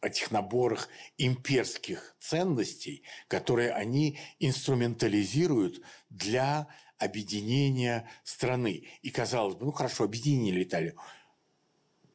этих 0.00 0.30
наборах 0.30 0.88
имперских 1.16 2.16
ценностей, 2.18 3.02
которые 3.28 3.72
они 3.72 4.18
инструментализируют 4.38 5.80
для 6.10 6.68
объединения 6.98 8.08
страны. 8.24 8.88
И 9.02 9.10
казалось 9.10 9.54
бы, 9.54 9.66
ну 9.66 9.72
хорошо, 9.72 10.04
объединили 10.04 10.64
Италию. 10.64 10.96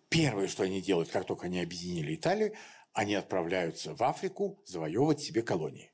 Первое, 0.09 0.47
что 0.47 0.63
они 0.63 0.81
делают, 0.81 1.09
как 1.09 1.25
только 1.25 1.45
они 1.45 1.61
объединили 1.61 2.15
Италию, 2.15 2.53
они 2.93 3.15
отправляются 3.15 3.95
в 3.95 4.03
Африку 4.03 4.61
завоевывать 4.65 5.21
себе 5.21 5.41
колонии. 5.41 5.91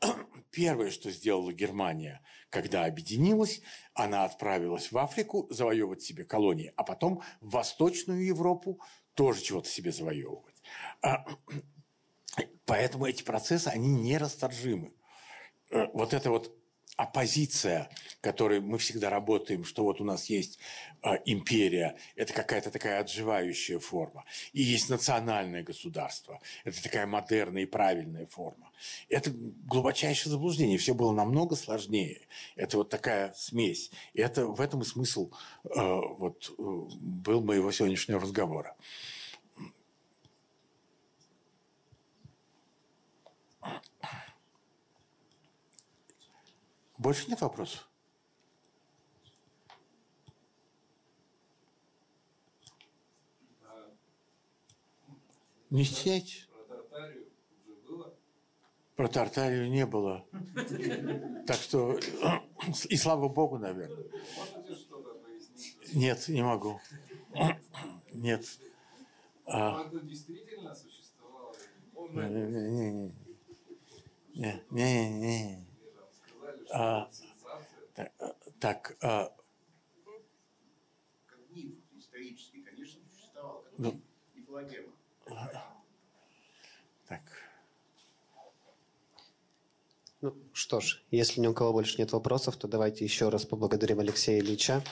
Первое, 0.50 0.90
что 0.90 1.10
сделала 1.10 1.52
Германия, 1.52 2.20
когда 2.52 2.84
объединилась, 2.84 3.62
она 3.94 4.24
отправилась 4.24 4.92
в 4.92 4.98
Африку 4.98 5.46
завоевывать 5.48 6.02
себе 6.02 6.24
колонии, 6.24 6.72
а 6.76 6.84
потом 6.84 7.22
в 7.40 7.52
Восточную 7.52 8.26
Европу 8.26 8.78
тоже 9.14 9.40
чего-то 9.40 9.70
себе 9.70 9.90
завоевывать. 9.90 10.62
А, 11.00 11.24
поэтому 12.66 13.06
эти 13.06 13.22
процессы, 13.22 13.68
они 13.68 13.88
нерасторжимы. 13.88 14.92
Э, 15.70 15.86
вот 15.94 16.12
это 16.12 16.28
вот 16.28 16.54
оппозиция, 17.02 17.88
которой 18.20 18.60
мы 18.60 18.78
всегда 18.78 19.10
работаем, 19.10 19.64
что 19.64 19.84
вот 19.84 20.00
у 20.00 20.04
нас 20.04 20.26
есть 20.26 20.58
э, 21.02 21.18
империя, 21.24 21.96
это 22.16 22.32
какая-то 22.32 22.70
такая 22.70 23.00
отживающая 23.00 23.78
форма, 23.78 24.24
и 24.52 24.62
есть 24.62 24.88
национальное 24.88 25.62
государство, 25.62 26.40
это 26.64 26.82
такая 26.82 27.06
модерная 27.06 27.62
и 27.62 27.66
правильная 27.66 28.26
форма. 28.26 28.70
Это 29.08 29.30
глубочайшее 29.30 30.30
заблуждение, 30.30 30.78
все 30.78 30.94
было 30.94 31.12
намного 31.12 31.56
сложнее. 31.56 32.20
Это 32.56 32.78
вот 32.78 32.88
такая 32.88 33.32
смесь. 33.34 33.90
И 34.12 34.20
это 34.20 34.46
в 34.46 34.60
этом 34.60 34.82
и 34.82 34.84
смысл 34.84 35.30
э, 35.64 35.70
вот, 35.78 36.52
был 36.58 37.42
моего 37.42 37.70
сегодняшнего 37.70 38.20
разговора. 38.20 38.76
Больше 47.02 47.28
нет 47.28 47.40
вопросов? 47.40 47.88
Не 55.70 55.84
стесняйтесь. 55.84 56.48
Про 56.54 56.68
Тартарию 56.68 57.26
уже 57.56 57.74
было? 57.88 58.14
Про 58.94 59.08
Тартарию 59.08 59.68
не 59.68 59.84
было. 59.84 60.24
Так 61.48 61.56
что, 61.56 61.98
и 62.88 62.96
слава 62.96 63.28
богу, 63.28 63.58
наверное. 63.58 64.04
Можете 64.36 64.76
что-то 64.76 65.14
пояснить? 65.14 65.94
Нет, 65.94 66.28
не 66.28 66.42
могу. 66.44 66.80
Нет. 68.12 68.46
А... 69.46 69.88
действительно 69.88 70.72
существовало? 70.72 71.52
Не-не-не. 72.12 73.12
Не-не-не. 74.70 75.71
А, 76.72 77.10
так, 78.60 78.96
а, 79.02 79.30
как 81.26 81.38
миф 81.50 81.74
исторический, 81.94 82.62
конечно, 82.62 83.02
существовал, 83.10 83.62
как 83.62 83.72
ну, 83.76 84.00
мифологема. 84.34 84.92
Так. 87.08 87.22
Ну 90.22 90.34
что 90.54 90.80
ж, 90.80 91.02
если 91.10 91.40
ни 91.40 91.46
у 91.46 91.52
кого 91.52 91.72
больше 91.72 91.98
нет 91.98 92.12
вопросов, 92.12 92.56
то 92.56 92.68
давайте 92.68 93.04
еще 93.04 93.28
раз 93.28 93.44
поблагодарим 93.44 94.00
Алексея 94.00 94.40
Ильича. 94.40 94.82